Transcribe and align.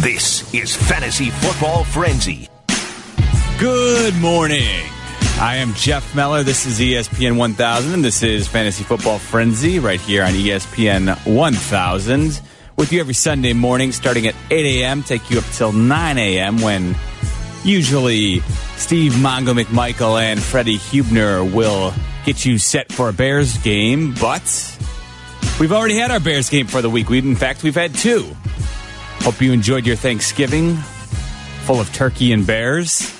This 0.00 0.54
is 0.54 0.76
Fantasy 0.76 1.30
Football 1.30 1.82
Frenzy. 1.82 2.48
Good 3.58 4.14
morning. 4.14 4.86
I 5.40 5.56
am 5.56 5.74
Jeff 5.74 6.14
Meller. 6.14 6.44
This 6.44 6.66
is 6.66 6.78
ESPN 6.78 7.36
1000, 7.36 7.94
and 7.94 8.04
this 8.04 8.22
is 8.22 8.46
Fantasy 8.46 8.84
Football 8.84 9.18
Frenzy 9.18 9.80
right 9.80 10.00
here 10.00 10.22
on 10.22 10.34
ESPN 10.34 11.18
1000. 11.26 12.40
With 12.76 12.92
you 12.92 13.00
every 13.00 13.12
Sunday 13.12 13.52
morning, 13.54 13.90
starting 13.90 14.28
at 14.28 14.36
8 14.52 14.82
a.m., 14.82 15.02
take 15.02 15.30
you 15.30 15.38
up 15.38 15.44
till 15.46 15.72
9 15.72 16.16
a.m. 16.16 16.60
when 16.60 16.94
usually 17.64 18.38
Steve 18.76 19.14
Mongo 19.14 19.60
McMichael 19.60 20.22
and 20.22 20.40
Freddie 20.40 20.78
Hubner 20.78 21.42
will 21.52 21.92
get 22.24 22.46
you 22.46 22.58
set 22.58 22.92
for 22.92 23.08
a 23.08 23.12
Bears 23.12 23.58
game, 23.58 24.14
but 24.20 24.78
we've 25.58 25.72
already 25.72 25.98
had 25.98 26.12
our 26.12 26.20
Bears 26.20 26.48
game 26.48 26.68
for 26.68 26.82
the 26.82 26.88
week. 26.88 27.08
We, 27.08 27.18
in 27.18 27.34
fact, 27.34 27.64
we've 27.64 27.74
had 27.74 27.92
two. 27.96 28.36
Hope 29.20 29.40
you 29.40 29.52
enjoyed 29.52 29.86
your 29.86 29.96
Thanksgiving 29.96 30.76
full 31.68 31.80
of 31.80 31.92
turkey 31.92 32.32
and 32.32 32.46
bears. 32.46 33.14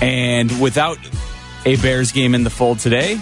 And 0.00 0.60
without 0.60 0.98
a 1.66 1.74
Bears 1.76 2.12
game 2.12 2.36
in 2.36 2.44
the 2.44 2.50
fold 2.50 2.78
today, 2.78 3.20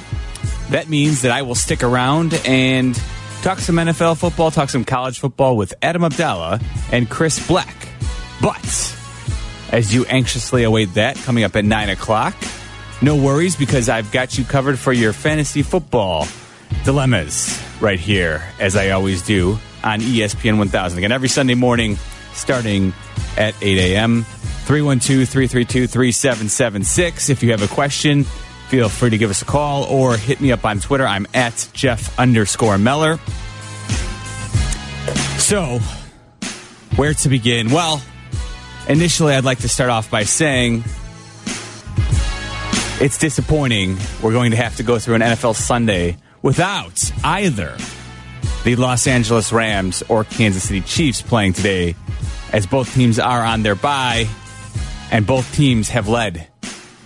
that 0.68 0.88
means 0.88 1.22
that 1.22 1.32
I 1.32 1.40
will 1.40 1.54
stick 1.54 1.82
around 1.82 2.34
and 2.44 2.94
talk 3.42 3.60
some 3.60 3.76
NFL 3.76 4.18
football, 4.18 4.50
talk 4.50 4.68
some 4.68 4.84
college 4.84 5.18
football 5.18 5.56
with 5.56 5.72
Adam 5.80 6.04
Abdallah 6.04 6.60
and 6.92 7.08
Chris 7.08 7.44
Black. 7.46 7.88
But 8.42 8.94
as 9.72 9.94
you 9.94 10.04
anxiously 10.04 10.64
await 10.64 10.92
that 10.94 11.16
coming 11.16 11.44
up 11.44 11.56
at 11.56 11.64
9 11.64 11.88
o'clock, 11.88 12.34
no 13.00 13.16
worries 13.16 13.56
because 13.56 13.88
I've 13.88 14.12
got 14.12 14.36
you 14.36 14.44
covered 14.44 14.78
for 14.78 14.92
your 14.92 15.14
fantasy 15.14 15.62
football 15.62 16.26
dilemmas 16.84 17.58
right 17.80 17.98
here, 17.98 18.44
as 18.60 18.76
I 18.76 18.90
always 18.90 19.22
do 19.22 19.58
on 19.84 20.00
ESPN 20.00 20.58
1000. 20.58 20.98
Again, 20.98 21.12
every 21.12 21.28
Sunday 21.28 21.54
morning 21.54 21.96
starting 22.32 22.92
at 23.36 23.54
8 23.60 23.78
a.m. 23.94 24.22
312 24.22 25.28
332 25.28 25.86
3776. 25.86 27.30
If 27.30 27.42
you 27.42 27.52
have 27.52 27.62
a 27.62 27.68
question, 27.68 28.24
feel 28.24 28.88
free 28.88 29.10
to 29.10 29.18
give 29.18 29.30
us 29.30 29.42
a 29.42 29.44
call 29.44 29.84
or 29.84 30.16
hit 30.16 30.40
me 30.40 30.52
up 30.52 30.64
on 30.64 30.78
Twitter. 30.80 31.06
I'm 31.06 31.26
at 31.34 31.68
Jeff 31.72 32.18
underscore 32.18 32.78
Meller. 32.78 33.18
So, 35.38 35.78
where 36.96 37.14
to 37.14 37.28
begin? 37.28 37.70
Well, 37.70 38.02
initially, 38.88 39.34
I'd 39.34 39.44
like 39.44 39.60
to 39.60 39.68
start 39.68 39.90
off 39.90 40.10
by 40.10 40.24
saying 40.24 40.84
it's 43.00 43.16
disappointing 43.16 43.96
we're 44.22 44.32
going 44.32 44.50
to 44.50 44.56
have 44.56 44.76
to 44.76 44.82
go 44.82 44.98
through 44.98 45.14
an 45.14 45.22
NFL 45.22 45.54
Sunday 45.54 46.16
without 46.42 47.10
either 47.24 47.76
the 48.68 48.76
Los 48.76 49.06
Angeles 49.06 49.50
Rams 49.50 50.02
or 50.10 50.24
Kansas 50.24 50.64
City 50.64 50.82
Chiefs 50.82 51.22
playing 51.22 51.54
today, 51.54 51.94
as 52.52 52.66
both 52.66 52.92
teams 52.92 53.18
are 53.18 53.42
on 53.42 53.62
their 53.62 53.74
bye 53.74 54.28
and 55.10 55.26
both 55.26 55.54
teams 55.54 55.88
have 55.88 56.06
led 56.06 56.46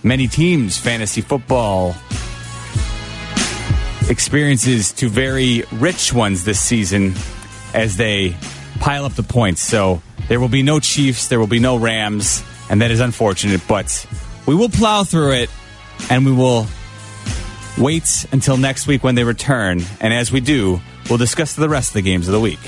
many 0.03 0.27
teams' 0.27 0.77
fantasy 0.77 1.21
football 1.21 1.95
experiences 4.09 4.91
to 4.91 5.07
very 5.07 5.63
rich 5.71 6.11
ones 6.11 6.43
this 6.43 6.59
season 6.59 7.13
as 7.73 7.95
they 7.95 8.35
pile 8.81 9.05
up 9.05 9.13
the 9.13 9.23
points. 9.23 9.61
So 9.61 10.01
there 10.27 10.41
will 10.41 10.49
be 10.49 10.63
no 10.63 10.81
Chiefs, 10.81 11.29
there 11.29 11.39
will 11.39 11.47
be 11.47 11.59
no 11.59 11.77
Rams, 11.77 12.43
and 12.69 12.81
that 12.81 12.91
is 12.91 12.99
unfortunate, 12.99 13.61
but 13.69 14.05
we 14.45 14.53
will 14.53 14.67
plow 14.67 15.05
through 15.05 15.35
it 15.35 15.49
and 16.09 16.25
we 16.25 16.33
will 16.33 16.67
wait 17.77 18.25
until 18.33 18.57
next 18.57 18.85
week 18.85 19.01
when 19.01 19.15
they 19.15 19.23
return. 19.23 19.81
And 20.01 20.13
as 20.13 20.29
we 20.29 20.41
do, 20.41 20.81
we'll 21.09 21.17
discuss 21.17 21.55
the 21.55 21.69
rest 21.69 21.89
of 21.89 21.93
the 21.93 22.01
games 22.01 22.27
of 22.27 22.33
the 22.33 22.39
week. 22.39 22.59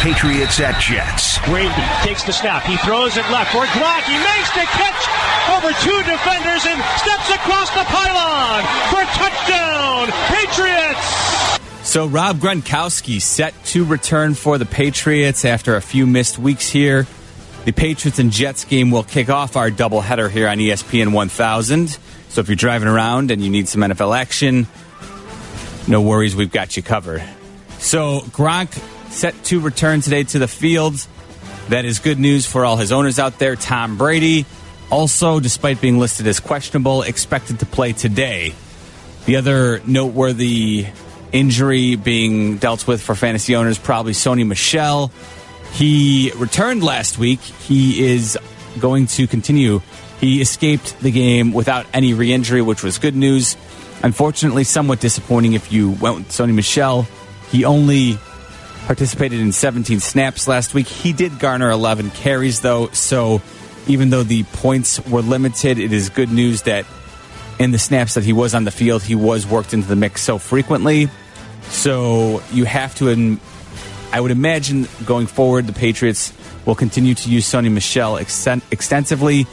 Patriots 0.00 0.60
at 0.60 0.80
Jets. 0.80 1.38
Brady 1.42 1.74
takes 2.06 2.22
the 2.22 2.32
snap. 2.32 2.62
He 2.62 2.76
throws 2.78 3.16
it 3.16 3.26
left 3.30 3.50
for 3.50 3.66
Gronk. 3.74 4.04
He 4.06 4.14
makes 4.14 4.50
the 4.54 4.62
catch 4.70 5.02
over 5.50 5.74
two 5.82 5.98
defenders 6.06 6.62
and 6.66 6.78
steps 7.02 7.30
across 7.34 7.70
the 7.74 7.82
pylon 7.82 8.62
for 8.94 9.02
touchdown. 9.18 10.06
Patriots. 10.30 11.58
So 11.88 12.06
Rob 12.06 12.38
Gronkowski 12.38 13.20
set 13.20 13.54
to 13.66 13.84
return 13.84 14.34
for 14.34 14.58
the 14.58 14.66
Patriots 14.66 15.44
after 15.44 15.74
a 15.74 15.80
few 15.80 16.06
missed 16.06 16.38
weeks 16.38 16.68
here. 16.68 17.06
The 17.64 17.72
Patriots 17.72 18.18
and 18.18 18.30
Jets 18.30 18.64
game 18.64 18.90
will 18.90 19.02
kick 19.02 19.28
off 19.28 19.56
our 19.56 19.70
doubleheader 19.70 20.30
here 20.30 20.48
on 20.48 20.58
ESPN 20.58 21.12
1000. 21.12 21.98
So 22.28 22.40
if 22.40 22.48
you're 22.48 22.56
driving 22.56 22.88
around 22.88 23.30
and 23.30 23.42
you 23.42 23.50
need 23.50 23.68
some 23.68 23.80
NFL 23.80 24.16
action, 24.16 24.68
no 25.88 26.02
worries, 26.02 26.36
we've 26.36 26.52
got 26.52 26.76
you 26.76 26.82
covered. 26.82 27.22
So 27.78 28.20
Gronk 28.20 28.72
set 29.10 29.42
to 29.44 29.60
return 29.60 30.00
today 30.00 30.24
to 30.24 30.38
the 30.38 30.48
field. 30.48 31.06
That 31.68 31.84
is 31.84 31.98
good 31.98 32.18
news 32.18 32.46
for 32.46 32.64
all 32.64 32.76
his 32.76 32.92
owners 32.92 33.18
out 33.18 33.38
there. 33.38 33.56
Tom 33.56 33.96
Brady, 33.96 34.46
also, 34.90 35.38
despite 35.40 35.80
being 35.80 35.98
listed 35.98 36.26
as 36.26 36.40
questionable, 36.40 37.02
expected 37.02 37.60
to 37.60 37.66
play 37.66 37.92
today. 37.92 38.54
The 39.26 39.36
other 39.36 39.80
noteworthy 39.86 40.86
injury 41.32 41.96
being 41.96 42.56
dealt 42.56 42.86
with 42.86 43.02
for 43.02 43.14
fantasy 43.14 43.54
owners, 43.54 43.78
probably 43.78 44.12
Sony 44.12 44.46
Michel. 44.46 45.10
He 45.72 46.32
returned 46.36 46.82
last 46.82 47.18
week. 47.18 47.40
He 47.40 48.06
is 48.06 48.38
going 48.80 49.06
to 49.08 49.26
continue. 49.26 49.82
He 50.20 50.40
escaped 50.40 50.98
the 51.00 51.10
game 51.10 51.52
without 51.52 51.86
any 51.92 52.14
re 52.14 52.32
injury, 52.32 52.62
which 52.62 52.82
was 52.82 52.98
good 52.98 53.14
news. 53.14 53.56
Unfortunately, 54.02 54.64
somewhat 54.64 55.00
disappointing 55.00 55.52
if 55.52 55.72
you 55.72 55.90
went 55.90 56.16
with 56.16 56.28
Sony 56.30 56.54
Michel. 56.54 57.06
He 57.50 57.64
only 57.64 58.18
participated 58.86 59.40
in 59.40 59.52
17 59.52 60.00
snaps 60.00 60.48
last 60.48 60.74
week. 60.74 60.86
He 60.86 61.12
did 61.12 61.38
garner 61.38 61.70
11 61.70 62.10
carries, 62.10 62.60
though. 62.60 62.88
So 62.88 63.42
even 63.86 64.10
though 64.10 64.22
the 64.22 64.44
points 64.44 65.04
were 65.06 65.22
limited, 65.22 65.78
it 65.78 65.92
is 65.92 66.08
good 66.08 66.30
news 66.30 66.62
that 66.62 66.86
in 67.58 67.70
the 67.70 67.78
snaps 67.78 68.14
that 68.14 68.24
he 68.24 68.32
was 68.32 68.54
on 68.54 68.64
the 68.64 68.70
field, 68.70 69.02
he 69.02 69.14
was 69.14 69.46
worked 69.46 69.74
into 69.74 69.88
the 69.88 69.96
mix 69.96 70.22
so 70.22 70.38
frequently. 70.38 71.08
So 71.70 72.42
you 72.52 72.64
have 72.64 72.94
to, 72.96 73.38
I 74.12 74.20
would 74.20 74.30
imagine 74.30 74.88
going 75.04 75.26
forward, 75.26 75.66
the 75.66 75.72
Patriots 75.72 76.32
will 76.64 76.74
continue 76.74 77.14
to 77.14 77.30
use 77.30 77.46
Sony 77.46 77.70
Michel 77.70 78.14
exten- 78.14 78.62
extensively, 78.70 79.46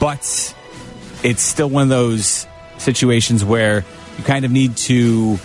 but 0.00 0.54
it's 1.22 1.42
still 1.42 1.68
one 1.70 1.84
of 1.84 1.88
those 1.88 2.46
situations 2.78 3.44
where 3.44 3.84
you 4.18 4.24
kind 4.24 4.44
of 4.44 4.50
need 4.50 4.76
to, 4.76 5.38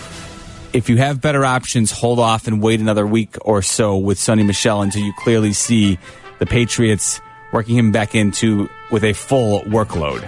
if 0.74 0.90
you 0.90 0.98
have 0.98 1.22
better 1.22 1.46
options, 1.46 1.92
hold 1.92 2.20
off 2.20 2.48
and 2.48 2.62
wait 2.62 2.80
another 2.80 3.06
week 3.06 3.36
or 3.42 3.62
so 3.62 3.98
with 3.98 4.18
Sony 4.18 4.46
Michel 4.46 4.82
until 4.82 5.04
you 5.04 5.14
clearly 5.14 5.54
see 5.54 5.98
the 6.40 6.46
Patriots 6.46 7.22
working 7.52 7.76
him 7.76 7.92
back 7.92 8.16
into 8.16 8.70
with 8.92 9.04
a 9.04 9.14
full 9.14 9.62
workload. 9.62 10.22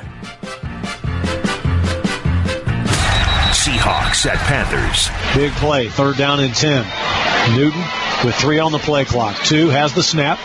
Seahawks 3.52 4.26
at 4.26 4.38
Panthers. 4.38 5.10
Big 5.36 5.52
play, 5.54 5.90
third 5.90 6.18
down 6.18 6.40
and 6.40 6.54
10. 6.56 6.86
Newton 7.56 7.82
with 8.24 8.36
three 8.36 8.60
on 8.60 8.72
the 8.72 8.80
play 8.80 9.06
clock. 9.06 9.36
Two 9.44 9.70
has 9.70 9.94
the 9.94 10.04
snap, 10.04 10.38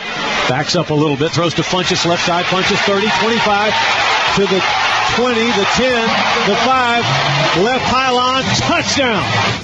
backs 0.48 0.76
up 0.76 0.90
a 0.90 0.94
little 0.94 1.16
bit, 1.16 1.32
throws 1.32 1.54
to 1.54 1.62
Funchess 1.62 2.06
left 2.06 2.26
side, 2.26 2.44
Funchess 2.46 2.84
30, 2.84 3.08
25 3.20 3.72
to 4.36 4.42
the 4.42 4.62
20, 5.16 5.34
the 5.40 5.66
10, 5.76 6.08
the 6.48 6.56
5, 6.56 7.64
left 7.64 7.84
pylon, 7.86 8.42
touchdown. 8.58 9.63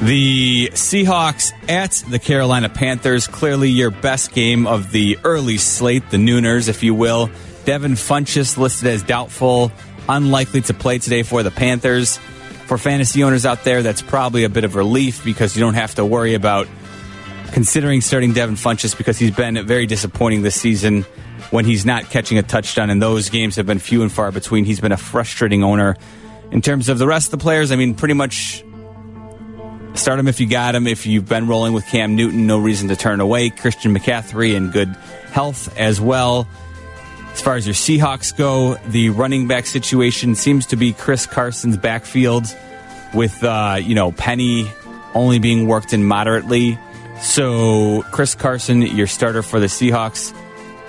The 0.00 0.70
Seahawks 0.74 1.52
at 1.68 1.90
the 2.08 2.20
Carolina 2.20 2.68
Panthers, 2.68 3.26
clearly 3.26 3.68
your 3.70 3.90
best 3.90 4.32
game 4.32 4.64
of 4.66 4.92
the 4.92 5.18
early 5.24 5.58
slate, 5.58 6.08
the 6.10 6.18
Nooners, 6.18 6.68
if 6.68 6.84
you 6.84 6.94
will. 6.94 7.30
Devin 7.64 7.92
Funchess 7.92 8.56
listed 8.56 8.88
as 8.88 9.02
doubtful, 9.02 9.72
unlikely 10.08 10.60
to 10.62 10.74
play 10.74 10.98
today 10.98 11.24
for 11.24 11.42
the 11.42 11.50
Panthers. 11.50 12.18
For 12.66 12.78
fantasy 12.78 13.24
owners 13.24 13.44
out 13.44 13.64
there, 13.64 13.82
that's 13.82 14.00
probably 14.00 14.44
a 14.44 14.48
bit 14.48 14.62
of 14.62 14.76
relief 14.76 15.24
because 15.24 15.56
you 15.56 15.60
don't 15.60 15.74
have 15.74 15.96
to 15.96 16.04
worry 16.04 16.34
about 16.34 16.68
considering 17.50 18.00
starting 18.00 18.32
Devin 18.32 18.54
Funchess 18.54 18.96
because 18.96 19.18
he's 19.18 19.32
been 19.32 19.66
very 19.66 19.86
disappointing 19.86 20.42
this 20.42 20.54
season 20.54 21.02
when 21.50 21.64
he's 21.64 21.84
not 21.84 22.04
catching 22.04 22.38
a 22.38 22.42
touchdown, 22.44 22.88
and 22.90 23.02
those 23.02 23.30
games 23.30 23.56
have 23.56 23.66
been 23.66 23.80
few 23.80 24.02
and 24.02 24.12
far 24.12 24.30
between. 24.30 24.64
He's 24.64 24.80
been 24.80 24.92
a 24.92 24.96
frustrating 24.96 25.64
owner. 25.64 25.96
In 26.52 26.62
terms 26.62 26.88
of 26.88 26.98
the 26.98 27.06
rest 27.06 27.32
of 27.32 27.38
the 27.38 27.42
players, 27.42 27.72
I 27.72 27.76
mean, 27.76 27.94
pretty 27.94 28.14
much 28.14 28.62
Start 29.98 30.20
him 30.20 30.28
if 30.28 30.38
you 30.38 30.48
got 30.48 30.76
him. 30.76 30.86
If 30.86 31.06
you've 31.06 31.28
been 31.28 31.48
rolling 31.48 31.72
with 31.72 31.84
Cam 31.86 32.14
Newton, 32.14 32.46
no 32.46 32.58
reason 32.58 32.88
to 32.88 32.96
turn 32.96 33.18
away. 33.18 33.50
Christian 33.50 33.92
McCaffrey 33.92 34.54
in 34.54 34.70
good 34.70 34.88
health 35.32 35.76
as 35.76 36.00
well. 36.00 36.46
As 37.32 37.40
far 37.40 37.56
as 37.56 37.66
your 37.66 37.74
Seahawks 37.74 38.34
go, 38.34 38.76
the 38.86 39.10
running 39.10 39.48
back 39.48 39.66
situation 39.66 40.36
seems 40.36 40.66
to 40.66 40.76
be 40.76 40.92
Chris 40.92 41.26
Carson's 41.26 41.76
backfield 41.76 42.44
with, 43.12 43.42
uh, 43.42 43.78
you 43.82 43.96
know, 43.96 44.12
Penny 44.12 44.70
only 45.14 45.40
being 45.40 45.66
worked 45.66 45.92
in 45.92 46.04
moderately. 46.04 46.78
So, 47.20 48.02
Chris 48.12 48.36
Carson, 48.36 48.82
your 48.82 49.08
starter 49.08 49.42
for 49.42 49.58
the 49.58 49.66
Seahawks 49.66 50.32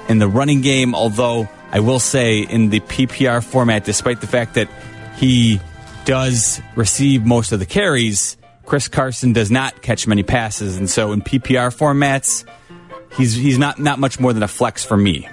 in 0.08 0.20
the 0.20 0.28
running 0.28 0.62
game, 0.62 0.94
although 0.94 1.50
I 1.72 1.80
will 1.80 2.00
say 2.00 2.42
in 2.42 2.70
the 2.70 2.80
PPR 2.80 3.44
format, 3.44 3.86
despite 3.86 4.22
the 4.22 4.28
fact 4.28 4.54
that 4.54 4.70
he 5.18 5.60
does 6.06 6.62
receive 6.76 7.26
most 7.26 7.52
of 7.52 7.60
the 7.60 7.66
carries, 7.66 8.38
Chris 8.70 8.88
Carson 8.88 9.34
does 9.34 9.50
not 9.50 9.82
catch 9.82 10.06
many 10.06 10.22
passes. 10.22 10.78
And 10.78 10.88
so 10.88 11.12
in 11.12 11.24
PPR 11.24 11.76
formats, 11.76 12.46
he's 13.18 13.34
he's 13.34 13.58
not 13.58 13.80
not 13.80 13.98
much 13.98 14.20
more 14.20 14.32
than 14.32 14.44
a 14.44 14.48
flex 14.48 14.86
for 14.86 14.96
me. 14.96 15.28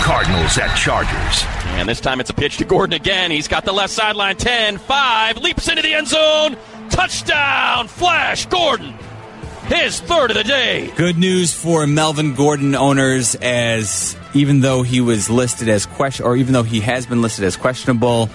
Cardinals 0.00 0.58
at 0.58 0.74
Chargers. 0.76 1.44
And 1.78 1.88
this 1.88 2.00
time 2.00 2.18
it's 2.18 2.30
a 2.30 2.34
pitch 2.34 2.56
to 2.56 2.64
Gordon 2.64 2.94
again. 2.94 3.30
He's 3.30 3.46
got 3.46 3.64
the 3.64 3.70
left 3.70 3.92
sideline 3.92 4.36
10 4.36 4.78
5, 4.78 5.36
leaps 5.36 5.68
into 5.68 5.80
the 5.80 5.94
end 5.94 6.08
zone. 6.08 6.56
Touchdown! 6.90 7.86
Flash 7.86 8.46
Gordon. 8.46 8.92
His 9.66 10.00
third 10.00 10.32
of 10.32 10.36
the 10.36 10.42
day. 10.42 10.92
Good 10.96 11.16
news 11.16 11.54
for 11.54 11.86
Melvin 11.86 12.34
Gordon 12.34 12.74
owners, 12.74 13.36
as 13.36 14.16
even 14.34 14.60
though 14.60 14.82
he 14.82 15.00
was 15.00 15.30
listed 15.30 15.68
as 15.68 15.86
question, 15.86 16.26
or 16.26 16.36
even 16.36 16.52
though 16.52 16.64
he 16.64 16.80
has 16.80 17.06
been 17.06 17.22
listed 17.22 17.44
as 17.44 17.56
questionable, 17.56 18.28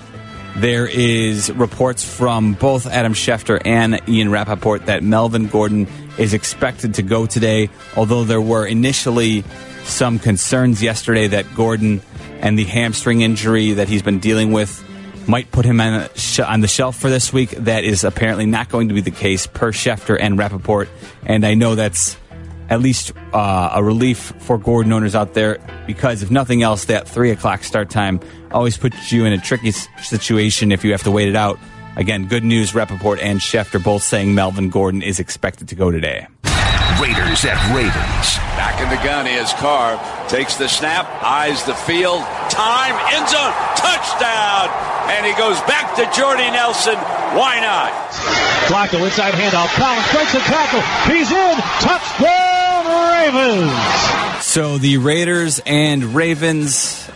there 0.58 0.88
is 0.88 1.52
reports 1.52 2.04
from 2.04 2.54
both 2.54 2.88
Adam 2.88 3.14
Schefter 3.14 3.62
and 3.64 4.02
Ian 4.10 4.32
Rapoport 4.32 4.88
that 4.88 5.04
Melvin 5.04 5.48
Gordon 5.48 5.88
is 6.18 6.34
expected 6.34 6.96
to 6.96 7.04
go 7.04 7.28
today. 7.28 7.70
Although 7.96 8.24
there 8.24 8.42
were 8.42 8.66
initially 8.66 9.44
some 9.84 10.18
concerns 10.18 10.82
yesterday 10.82 11.28
that 11.28 11.54
Gordon 11.54 12.02
and 12.40 12.58
the 12.58 12.64
hamstring 12.64 13.22
injury 13.22 13.74
that 13.74 13.88
he's 13.88 14.02
been 14.02 14.18
dealing 14.18 14.52
with 14.52 14.84
might 15.28 15.52
put 15.52 15.64
him 15.64 15.80
on, 15.80 16.10
on, 16.44 16.62
the 16.62 16.68
shelf 16.68 16.98
for 16.98 17.10
this 17.10 17.32
week. 17.32 17.52
That 17.52 17.84
is 17.84 18.04
apparently 18.04 18.48
not 18.48 18.70
going 18.70 18.88
to 18.88 18.96
be 18.96 19.02
the 19.02 19.12
case 19.12 19.46
per 19.46 19.72
Schefter 19.72 20.18
and 20.20 20.40
Rapoport. 20.40 20.90
And 21.24 21.46
I 21.46 21.54
know 21.54 21.76
that's 21.76 22.18
at 22.70 22.82
least 22.82 23.14
uh, 23.34 23.72
a 23.74 23.84
relief 23.84 24.34
for 24.40 24.58
Gordon 24.58 24.92
owners 24.94 25.16
out 25.16 25.34
there 25.34 25.60
because, 25.86 26.24
if 26.24 26.32
nothing 26.32 26.64
else, 26.64 26.86
that 26.86 27.08
3 27.08 27.32
o'clock 27.32 27.64
start 27.64 27.90
time 27.90 28.20
always 28.52 28.78
puts 28.78 29.12
you 29.12 29.26
in 29.26 29.34
a 29.34 29.38
tricky 29.38 29.72
situation 29.72 30.72
if 30.72 30.84
you 30.84 30.92
have 30.92 31.04
to 31.04 31.12
wait 31.12 31.28
it 31.28 31.36
out. 31.36 31.60
Again, 31.96 32.28
good 32.28 32.44
news 32.44 32.76
Rapoport 32.76 33.20
and 33.20 33.40
Schefter 33.40 33.84
both 33.84 34.04
saying 34.04 34.36
Melvin 34.36 34.70
Gordon 34.70 35.02
is 35.02 35.20
expected 35.20 35.70
to 35.70 35.76
go 35.76 35.90
today. 35.90 36.28
Raiders 37.02 37.46
at 37.46 37.58
Ravens. 37.76 38.38
Back 38.58 38.82
in 38.82 38.90
the 38.90 39.02
gun 39.04 39.28
is 39.28 39.54
Carr. 39.54 39.98
Takes 40.30 40.58
the 40.58 40.68
snap, 40.68 41.06
eyes 41.22 41.64
the 41.66 41.76
field. 41.76 42.22
Time, 42.50 42.96
end 43.14 43.30
zone, 43.30 43.54
touchdown! 43.78 44.70
And 45.10 45.26
he 45.26 45.34
goes 45.34 45.62
back 45.70 45.96
to 45.96 46.10
Jordy 46.20 46.50
Nelson. 46.50 46.96
Why 47.38 47.60
not? 47.62 47.94
Flacco 48.66 49.04
inside 49.06 49.34
handoff. 49.34 49.74
Collins 49.76 50.12
breaks 50.12 50.34
the 50.34 50.40
tackle. 50.40 50.82
He's 51.14 51.32
in. 51.32 51.58
Touchdown 51.82 52.47
Ravens. 52.88 54.46
So 54.46 54.78
the 54.78 54.98
Raiders 54.98 55.62
and 55.66 56.16
Ravens 56.16 57.10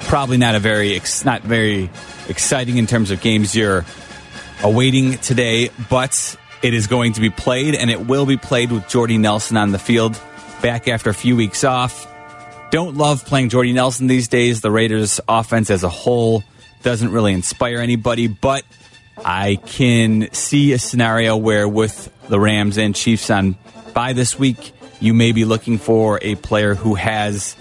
probably 0.00 0.38
not 0.38 0.54
a 0.54 0.58
very 0.58 1.00
not 1.24 1.42
very 1.42 1.90
exciting 2.28 2.78
in 2.78 2.86
terms 2.86 3.10
of 3.10 3.20
games 3.20 3.54
you're 3.54 3.84
awaiting 4.62 5.18
today, 5.18 5.70
but 5.90 6.36
it 6.62 6.74
is 6.74 6.86
going 6.86 7.12
to 7.12 7.20
be 7.20 7.30
played, 7.30 7.74
and 7.74 7.90
it 7.90 8.06
will 8.06 8.26
be 8.26 8.36
played 8.36 8.72
with 8.72 8.88
Jordy 8.88 9.18
Nelson 9.18 9.56
on 9.56 9.70
the 9.70 9.78
field 9.78 10.20
back 10.62 10.88
after 10.88 11.10
a 11.10 11.14
few 11.14 11.36
weeks 11.36 11.62
off. 11.62 12.06
Don't 12.70 12.96
love 12.96 13.24
playing 13.24 13.48
Jordy 13.50 13.72
Nelson 13.72 14.06
these 14.08 14.28
days. 14.28 14.60
The 14.60 14.70
Raiders' 14.70 15.20
offense 15.28 15.70
as 15.70 15.84
a 15.84 15.88
whole 15.88 16.42
doesn't 16.82 17.12
really 17.12 17.32
inspire 17.32 17.78
anybody, 17.78 18.26
but 18.26 18.64
I 19.24 19.56
can 19.56 20.32
see 20.32 20.72
a 20.72 20.78
scenario 20.78 21.36
where 21.36 21.68
with 21.68 22.12
the 22.28 22.38
Rams 22.38 22.76
and 22.78 22.94
Chiefs 22.94 23.30
on 23.30 23.56
by 23.94 24.12
this 24.12 24.38
week, 24.38 24.72
you 25.00 25.14
may 25.14 25.32
be 25.32 25.44
looking 25.44 25.78
for 25.78 26.18
a 26.22 26.34
player 26.36 26.74
who 26.74 26.94
has 26.94 27.56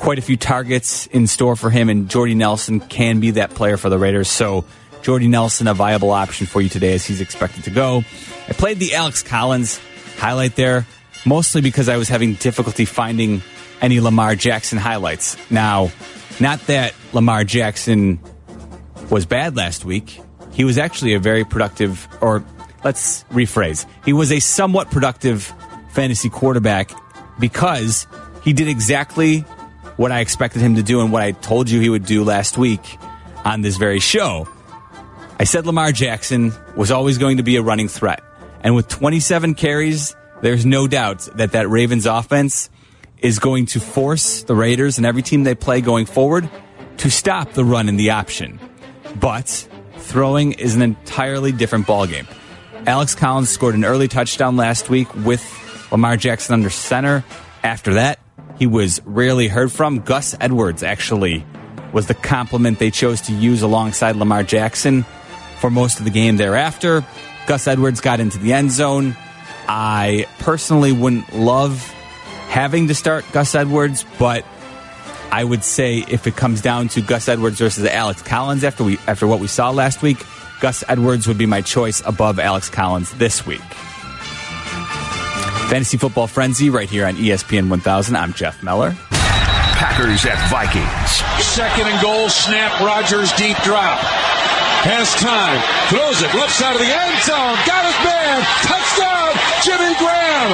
quite 0.00 0.18
a 0.18 0.22
few 0.22 0.36
targets 0.36 1.06
in 1.06 1.26
store 1.26 1.56
for 1.56 1.70
him, 1.70 1.88
and 1.88 2.08
Jordy 2.08 2.34
Nelson 2.34 2.80
can 2.80 3.20
be 3.20 3.32
that 3.32 3.50
player 3.50 3.76
for 3.76 3.88
the 3.88 3.98
Raiders. 3.98 4.28
So 4.28 4.64
Jordy 5.02 5.28
Nelson, 5.28 5.66
a 5.68 5.74
viable 5.74 6.10
option 6.10 6.46
for 6.46 6.60
you 6.60 6.68
today 6.68 6.94
as 6.94 7.04
he's 7.04 7.20
expected 7.20 7.64
to 7.64 7.70
go. 7.70 8.04
I 8.48 8.52
played 8.52 8.78
the 8.78 8.94
Alex 8.94 9.22
Collins 9.22 9.80
highlight 10.16 10.56
there, 10.56 10.86
mostly 11.24 11.60
because 11.60 11.88
I 11.88 11.96
was 11.96 12.08
having 12.08 12.34
difficulty 12.34 12.84
finding 12.84 13.42
any 13.80 14.00
Lamar 14.00 14.34
Jackson 14.34 14.78
highlights. 14.78 15.36
Now, 15.50 15.90
not 16.40 16.60
that 16.66 16.94
Lamar 17.12 17.44
Jackson 17.44 18.20
was 19.10 19.26
bad 19.26 19.56
last 19.56 19.84
week. 19.84 20.20
He 20.52 20.64
was 20.64 20.78
actually 20.78 21.14
a 21.14 21.18
very 21.18 21.44
productive, 21.44 22.08
or 22.20 22.44
let's 22.84 23.24
rephrase, 23.24 23.86
he 24.04 24.12
was 24.12 24.32
a 24.32 24.40
somewhat 24.40 24.90
productive 24.90 25.52
fantasy 25.96 26.28
quarterback 26.28 26.90
because 27.40 28.06
he 28.42 28.52
did 28.52 28.68
exactly 28.68 29.40
what 29.96 30.12
I 30.12 30.20
expected 30.20 30.60
him 30.60 30.76
to 30.76 30.82
do 30.82 31.00
and 31.00 31.10
what 31.10 31.22
I 31.22 31.32
told 31.32 31.70
you 31.70 31.80
he 31.80 31.88
would 31.88 32.04
do 32.04 32.22
last 32.22 32.58
week 32.58 32.98
on 33.46 33.62
this 33.62 33.78
very 33.78 33.98
show. 33.98 34.46
I 35.40 35.44
said 35.44 35.64
Lamar 35.64 35.92
Jackson 35.92 36.52
was 36.76 36.90
always 36.90 37.16
going 37.16 37.38
to 37.38 37.42
be 37.42 37.56
a 37.56 37.62
running 37.62 37.88
threat. 37.88 38.22
And 38.60 38.74
with 38.74 38.88
27 38.88 39.54
carries, 39.54 40.14
there's 40.42 40.66
no 40.66 40.86
doubt 40.86 41.28
that 41.36 41.52
that 41.52 41.70
Ravens 41.70 42.04
offense 42.04 42.68
is 43.18 43.38
going 43.38 43.64
to 43.66 43.80
force 43.80 44.42
the 44.42 44.54
Raiders 44.54 44.98
and 44.98 45.06
every 45.06 45.22
team 45.22 45.44
they 45.44 45.54
play 45.54 45.80
going 45.80 46.04
forward 46.04 46.50
to 46.98 47.10
stop 47.10 47.54
the 47.54 47.64
run 47.64 47.88
in 47.88 47.96
the 47.96 48.10
option. 48.10 48.60
But 49.18 49.48
throwing 49.96 50.52
is 50.52 50.76
an 50.76 50.82
entirely 50.82 51.52
different 51.52 51.86
ballgame. 51.86 52.26
Alex 52.86 53.14
Collins 53.14 53.48
scored 53.48 53.74
an 53.74 53.84
early 53.86 54.08
touchdown 54.08 54.56
last 54.56 54.90
week 54.90 55.12
with 55.14 55.42
Lamar 55.90 56.16
Jackson 56.16 56.54
under 56.54 56.70
center. 56.70 57.24
After 57.62 57.94
that, 57.94 58.18
he 58.58 58.66
was 58.66 59.00
rarely 59.04 59.48
heard 59.48 59.72
from. 59.72 60.00
Gus 60.00 60.34
Edwards 60.40 60.82
actually 60.82 61.44
was 61.92 62.06
the 62.06 62.14
compliment 62.14 62.78
they 62.78 62.90
chose 62.90 63.22
to 63.22 63.32
use 63.32 63.62
alongside 63.62 64.16
Lamar 64.16 64.42
Jackson 64.42 65.04
for 65.60 65.70
most 65.70 65.98
of 65.98 66.04
the 66.04 66.10
game 66.10 66.36
thereafter. 66.36 67.04
Gus 67.46 67.66
Edwards 67.66 68.00
got 68.00 68.20
into 68.20 68.38
the 68.38 68.52
end 68.52 68.70
zone. 68.70 69.16
I 69.68 70.26
personally 70.38 70.92
wouldn't 70.92 71.34
love 71.34 71.82
having 72.48 72.88
to 72.88 72.94
start 72.94 73.24
Gus 73.32 73.54
Edwards, 73.54 74.04
but 74.18 74.44
I 75.30 75.42
would 75.42 75.64
say 75.64 76.04
if 76.08 76.26
it 76.26 76.36
comes 76.36 76.60
down 76.60 76.88
to 76.88 77.00
Gus 77.00 77.28
Edwards 77.28 77.58
versus 77.58 77.84
Alex 77.86 78.22
Collins 78.22 78.64
after 78.64 78.84
we 78.84 78.98
after 79.06 79.26
what 79.26 79.40
we 79.40 79.46
saw 79.48 79.70
last 79.70 80.02
week, 80.02 80.18
Gus 80.60 80.84
Edwards 80.88 81.26
would 81.26 81.38
be 81.38 81.46
my 81.46 81.60
choice 81.60 82.02
above 82.06 82.38
Alex 82.38 82.68
Collins 82.68 83.10
this 83.12 83.46
week. 83.46 83.60
Fantasy 85.68 85.96
Football 85.96 86.28
Frenzy 86.28 86.70
right 86.70 86.88
here 86.88 87.06
on 87.06 87.16
ESPN 87.16 87.68
1000. 87.68 88.14
I'm 88.14 88.32
Jeff 88.34 88.62
Meller. 88.62 88.94
Packers 89.10 90.24
at 90.24 90.38
Vikings. 90.48 91.10
Second 91.44 91.88
and 91.88 92.00
goal, 92.00 92.28
snap, 92.28 92.80
Rodgers 92.80 93.32
deep 93.32 93.56
drop. 93.66 93.98
Has 94.86 95.10
time. 95.18 95.58
Throws 95.90 96.22
it 96.22 96.30
left 96.38 96.54
side 96.54 96.70
of 96.70 96.78
the 96.78 96.86
end 96.86 97.18
zone. 97.26 97.58
Got 97.66 97.82
his 97.82 97.98
man. 98.06 98.38
Touchdown, 98.62 99.34
Jimmy 99.66 99.92
Graham. 99.98 100.50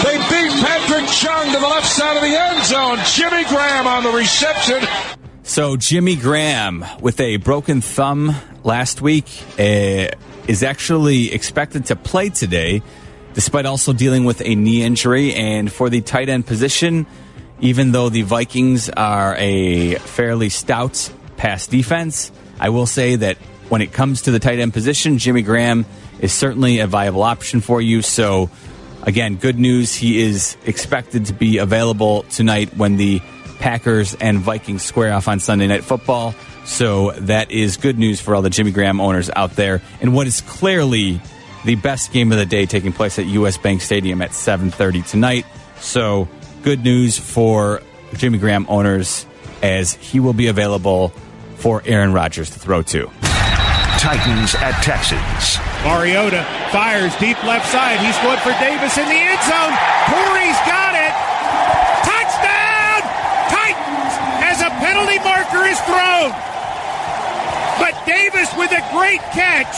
They 0.00 0.16
beat 0.32 0.52
Patrick 0.64 1.06
Chung 1.12 1.52
to 1.52 1.60
the 1.60 1.68
left 1.68 1.86
side 1.86 2.16
of 2.16 2.22
the 2.22 2.32
end 2.32 2.64
zone. 2.64 2.98
Jimmy 3.12 3.44
Graham 3.44 3.86
on 3.86 4.04
the 4.04 4.10
reception. 4.10 4.80
So 5.42 5.76
Jimmy 5.76 6.16
Graham 6.16 6.86
with 7.02 7.20
a 7.20 7.36
broken 7.36 7.82
thumb 7.82 8.34
last 8.64 9.02
week 9.02 9.26
uh, 9.58 10.08
is 10.50 10.64
actually 10.64 11.32
expected 11.32 11.86
to 11.86 11.94
play 11.94 12.28
today, 12.28 12.82
despite 13.34 13.66
also 13.66 13.92
dealing 13.92 14.24
with 14.24 14.42
a 14.44 14.56
knee 14.56 14.82
injury. 14.82 15.32
And 15.32 15.72
for 15.72 15.88
the 15.88 16.00
tight 16.00 16.28
end 16.28 16.44
position, 16.44 17.06
even 17.60 17.92
though 17.92 18.08
the 18.08 18.22
Vikings 18.22 18.90
are 18.90 19.36
a 19.38 19.94
fairly 19.94 20.48
stout 20.48 21.12
pass 21.36 21.68
defense. 21.68 22.32
I 22.58 22.70
will 22.70 22.86
say 22.86 23.14
that 23.14 23.36
when 23.68 23.80
it 23.80 23.92
comes 23.92 24.22
to 24.22 24.32
the 24.32 24.40
tight 24.40 24.58
end 24.58 24.72
position, 24.72 25.18
Jimmy 25.18 25.42
Graham 25.42 25.86
is 26.18 26.32
certainly 26.32 26.80
a 26.80 26.88
viable 26.88 27.22
option 27.22 27.60
for 27.60 27.80
you. 27.80 28.02
So, 28.02 28.50
again, 29.04 29.36
good 29.36 29.56
news. 29.56 29.94
He 29.94 30.20
is 30.20 30.56
expected 30.66 31.26
to 31.26 31.32
be 31.32 31.58
available 31.58 32.24
tonight 32.24 32.76
when 32.76 32.96
the 32.96 33.22
Packers 33.60 34.14
and 34.14 34.38
Vikings 34.38 34.82
square 34.82 35.12
off 35.12 35.28
on 35.28 35.38
Sunday 35.38 35.68
Night 35.68 35.84
Football. 35.84 36.34
So, 36.64 37.12
that 37.12 37.50
is 37.50 37.76
good 37.76 37.98
news 37.98 38.20
for 38.20 38.34
all 38.34 38.42
the 38.42 38.50
Jimmy 38.50 38.72
Graham 38.72 39.00
owners 39.00 39.30
out 39.34 39.56
there. 39.56 39.80
And 40.00 40.12
what 40.12 40.26
is 40.26 40.40
clearly 40.40 41.20
the 41.64 41.76
best 41.76 42.12
game 42.12 42.32
of 42.32 42.38
the 42.38 42.46
day 42.46 42.66
taking 42.66 42.92
place 42.92 43.18
at 43.18 43.26
US 43.26 43.58
Bank 43.58 43.82
Stadium 43.82 44.22
at 44.22 44.30
7:30 44.34 45.02
tonight. 45.02 45.46
So, 45.80 46.28
good 46.62 46.82
news 46.82 47.18
for 47.18 47.82
Jimmy 48.14 48.38
Graham 48.38 48.66
owners 48.68 49.26
as 49.62 49.94
he 49.94 50.20
will 50.20 50.32
be 50.32 50.48
available 50.48 51.12
for 51.56 51.82
Aaron 51.84 52.12
Rodgers 52.12 52.50
to 52.50 52.58
throw 52.58 52.82
to. 52.82 53.10
Titans 54.00 54.54
at 54.56 54.80
Texans. 54.80 55.60
Mariota 55.84 56.40
fires 56.72 57.12
deep 57.20 57.36
left 57.44 57.68
side. 57.68 58.00
He's 58.00 58.16
good 58.24 58.38
for 58.40 58.52
Davis 58.56 58.96
in 58.96 59.04
the 59.04 59.20
end 59.20 59.42
zone. 59.44 59.74
Corey's 60.08 60.60
got 60.64 60.96
it. 60.96 61.12
Touchdown! 62.00 63.00
Titans 63.52 64.12
as 64.40 64.64
a 64.64 64.70
is 65.66 65.80
thrown. 65.80 66.30
But 67.78 67.94
Davis 68.06 68.48
with 68.56 68.72
a 68.72 68.86
great 68.92 69.20
catch 69.32 69.74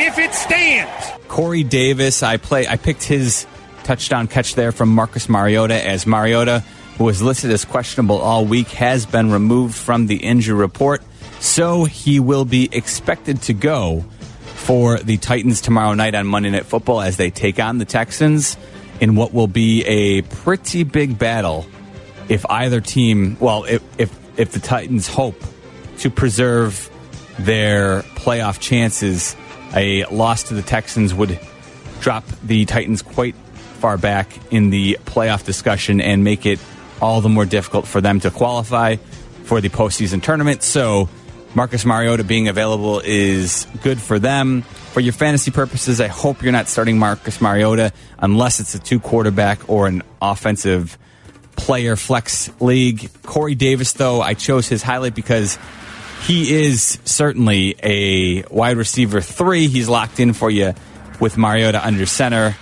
if 0.00 0.18
it 0.18 0.34
stands. 0.34 1.10
Corey 1.28 1.64
Davis, 1.64 2.22
I 2.22 2.36
play 2.36 2.66
I 2.66 2.76
picked 2.76 3.02
his 3.02 3.46
touchdown 3.84 4.28
catch 4.28 4.54
there 4.54 4.72
from 4.72 4.88
Marcus 4.88 5.28
Mariota 5.28 5.84
as 5.86 6.06
Mariota 6.06 6.62
who 6.98 7.04
was 7.04 7.22
listed 7.22 7.50
as 7.50 7.64
questionable 7.64 8.18
all 8.18 8.44
week, 8.44 8.68
has 8.68 9.06
been 9.06 9.30
removed 9.30 9.74
from 9.74 10.06
the 10.06 10.16
injury 10.16 10.54
report. 10.54 11.02
So 11.40 11.84
he 11.84 12.20
will 12.20 12.44
be 12.44 12.68
expected 12.70 13.42
to 13.42 13.54
go 13.54 14.04
for 14.54 14.98
the 14.98 15.16
Titans 15.16 15.60
tomorrow 15.60 15.94
night 15.94 16.14
on 16.14 16.26
Monday 16.26 16.50
Night 16.50 16.66
Football 16.66 17.00
as 17.00 17.16
they 17.16 17.30
take 17.30 17.58
on 17.58 17.78
the 17.78 17.84
Texans 17.84 18.56
in 19.00 19.16
what 19.16 19.32
will 19.32 19.48
be 19.48 19.84
a 19.84 20.22
pretty 20.22 20.84
big 20.84 21.18
battle 21.18 21.66
if 22.28 22.46
either 22.48 22.80
team, 22.80 23.36
well, 23.40 23.64
if, 23.64 23.82
if, 23.98 24.16
if 24.36 24.52
the 24.52 24.60
Titans 24.60 25.06
hope 25.08 25.40
to 25.98 26.10
preserve 26.10 26.90
their 27.38 28.02
playoff 28.16 28.60
chances, 28.60 29.36
a 29.74 30.04
loss 30.06 30.44
to 30.44 30.54
the 30.54 30.62
Texans 30.62 31.14
would 31.14 31.38
drop 32.00 32.24
the 32.42 32.64
Titans 32.64 33.02
quite 33.02 33.34
far 33.34 33.96
back 33.98 34.28
in 34.52 34.70
the 34.70 34.98
playoff 35.04 35.44
discussion 35.44 36.00
and 36.00 36.24
make 36.24 36.46
it 36.46 36.58
all 37.00 37.20
the 37.20 37.28
more 37.28 37.44
difficult 37.44 37.86
for 37.86 38.00
them 38.00 38.20
to 38.20 38.30
qualify 38.30 38.96
for 39.44 39.60
the 39.60 39.68
postseason 39.68 40.22
tournament. 40.22 40.62
So, 40.62 41.08
Marcus 41.54 41.84
Mariota 41.84 42.24
being 42.24 42.48
available 42.48 43.02
is 43.04 43.66
good 43.82 44.00
for 44.00 44.18
them. 44.18 44.62
For 44.62 45.00
your 45.00 45.12
fantasy 45.12 45.50
purposes, 45.50 46.00
I 46.00 46.06
hope 46.06 46.42
you're 46.42 46.52
not 46.52 46.68
starting 46.68 46.98
Marcus 46.98 47.40
Mariota 47.40 47.92
unless 48.18 48.60
it's 48.60 48.74
a 48.74 48.78
two 48.78 49.00
quarterback 49.00 49.68
or 49.68 49.86
an 49.86 50.02
offensive 50.22 50.96
player 51.56 51.96
flex 51.96 52.50
league. 52.60 53.10
Corey 53.22 53.54
Davis, 53.54 53.92
though, 53.92 54.20
I 54.20 54.34
chose 54.34 54.68
his 54.68 54.82
highlight 54.82 55.14
because 55.14 55.58
he 56.26 56.66
is 56.66 56.98
certainly 57.04 57.74
a 57.82 58.42
wide 58.44 58.76
receiver 58.76 59.20
three. 59.20 59.68
He's 59.68 59.88
locked 59.88 60.20
in 60.20 60.32
for 60.32 60.50
you 60.50 60.74
with 61.20 61.36
Mariota 61.36 61.84
under 61.84 62.06
center. 62.06 62.56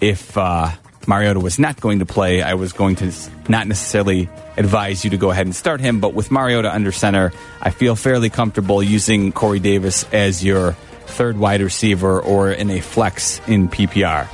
If 0.00 0.36
uh, 0.36 0.70
Mariota 1.06 1.40
was 1.40 1.58
not 1.58 1.80
going 1.80 2.00
to 2.00 2.06
play, 2.06 2.42
I 2.42 2.54
was 2.54 2.72
going 2.72 2.96
to 2.96 3.12
not 3.48 3.66
necessarily 3.66 4.28
advise 4.56 5.04
you 5.04 5.10
to 5.10 5.16
go 5.16 5.30
ahead 5.30 5.46
and 5.46 5.54
start 5.54 5.80
him. 5.80 6.00
But 6.00 6.14
with 6.14 6.30
Mariota 6.30 6.74
under 6.74 6.92
center, 6.92 7.32
I 7.60 7.70
feel 7.70 7.96
fairly 7.96 8.30
comfortable 8.30 8.82
using 8.82 9.32
Corey 9.32 9.60
Davis 9.60 10.04
as 10.12 10.44
your 10.44 10.72
third 11.06 11.38
wide 11.38 11.62
receiver 11.62 12.20
or 12.20 12.50
in 12.50 12.70
a 12.70 12.80
flex 12.80 13.40
in 13.46 13.68
PPR. 13.68 14.28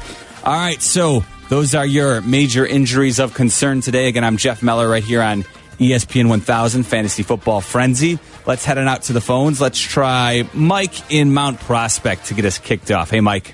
All 0.45 0.53
right, 0.53 0.81
so 0.83 1.25
those 1.53 1.75
are 1.75 1.85
your 1.85 2.23
major 2.23 2.65
injuries 2.65 3.19
of 3.19 3.35
concern 3.35 3.83
today. 3.83 4.09
Again, 4.09 4.25
I'm 4.25 4.39
Jeff 4.39 4.63
Meller 4.63 4.89
right 4.89 5.05
here 5.05 5.21
on 5.21 5.43
ESPN 5.79 6.31
1000 6.31 6.85
Fantasy 6.85 7.23
Football 7.23 7.61
Frenzy. 7.61 8.19
Let's 8.47 8.65
head 8.65 8.79
on 8.79 8.89
out 8.89 9.03
to 9.03 9.13
the 9.13 9.21
phones. 9.21 9.61
Let's 9.61 9.79
try 9.79 10.49
Mike 10.55 11.13
in 11.13 11.35
Mount 11.35 11.61
Prospect 11.61 12.25
to 12.29 12.35
get 12.35 12.47
us 12.47 12.57
kicked 12.57 12.91
off. 12.91 13.11
Hey, 13.11 13.21
Mike. 13.21 13.53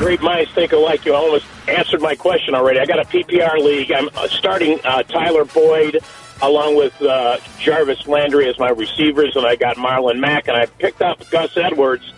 Great 0.00 0.20
minds 0.22 0.50
think 0.54 0.72
alike. 0.72 1.04
You 1.04 1.14
almost 1.14 1.46
answered 1.68 2.02
my 2.02 2.16
question 2.16 2.56
already. 2.56 2.80
I 2.80 2.86
got 2.86 2.98
a 2.98 3.04
PPR 3.04 3.58
league. 3.58 3.92
I'm 3.92 4.08
uh, 4.16 4.26
starting 4.26 4.80
uh, 4.82 5.04
Tyler 5.04 5.44
Boyd 5.44 6.00
along 6.42 6.74
with 6.74 7.00
uh, 7.00 7.38
Jarvis 7.60 8.08
Landry 8.08 8.48
as 8.48 8.58
my 8.58 8.70
receivers, 8.70 9.36
and 9.36 9.46
I 9.46 9.54
got 9.54 9.76
Marlon 9.76 10.18
Mack, 10.18 10.48
and 10.48 10.56
I 10.56 10.66
picked 10.66 11.00
up 11.00 11.30
Gus 11.30 11.56
Edwards, 11.56 12.12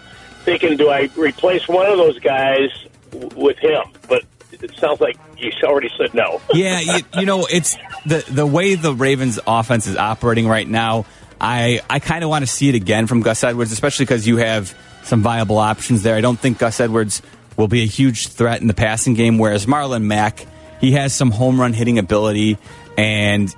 thinking, 0.45 0.79
do 0.79 0.89
I 0.89 1.11
replace 1.19 1.69
one 1.69 1.85
of 1.85 1.99
those 1.99 2.19
guys 2.19 2.71
with 3.13 3.59
him? 3.59 3.83
But 4.09 4.25
it 4.53 4.75
sounds 4.77 5.01
like 5.01 5.17
you 5.37 5.51
already 5.63 5.91
said 5.97 6.15
no. 6.15 6.41
yeah, 6.53 6.81
you, 6.81 7.03
you 7.19 7.27
know, 7.27 7.47
it's 7.47 7.77
the 8.07 8.25
the 8.29 8.47
way 8.47 8.75
the 8.75 8.95
Ravens 8.95 9.39
offense 9.47 9.87
is 9.87 9.97
operating 9.97 10.49
right 10.49 10.69
now. 10.69 11.07
I 11.41 11.81
I 11.89 11.99
kind 11.99 12.25
of 12.25 12.31
want 12.31 12.43
to 12.43 12.51
see 12.51 12.69
it 12.69 12.75
again 12.75 13.07
from 13.07 13.23
Gus 13.23 13.43
Edwards, 13.43 13.73
especially 13.73 14.05
because 14.05 14.27
you 14.27 14.37
have 14.39 14.75
some 15.03 15.23
viable 15.23 15.59
options 15.59 16.03
there. 16.03 16.15
I 16.15 16.21
don't 16.21 16.39
think 16.39 16.59
Gus 16.59 16.81
Edwards 16.81 17.23
will 17.57 17.69
be 17.69 17.83
a 17.83 17.87
huge 17.87 18.29
threat 18.29 18.61
in 18.61 18.67
the 18.67 18.75
passing 18.75 19.15
game, 19.15 19.39
whereas 19.39 19.67
Marlon 19.67 20.03
Mack, 20.03 20.47
he 20.81 20.93
has 20.93 21.15
some 21.15 21.31
home 21.31 21.61
run 21.61 21.73
hitting 21.73 21.99
ability, 21.99 22.59
and 22.97 23.55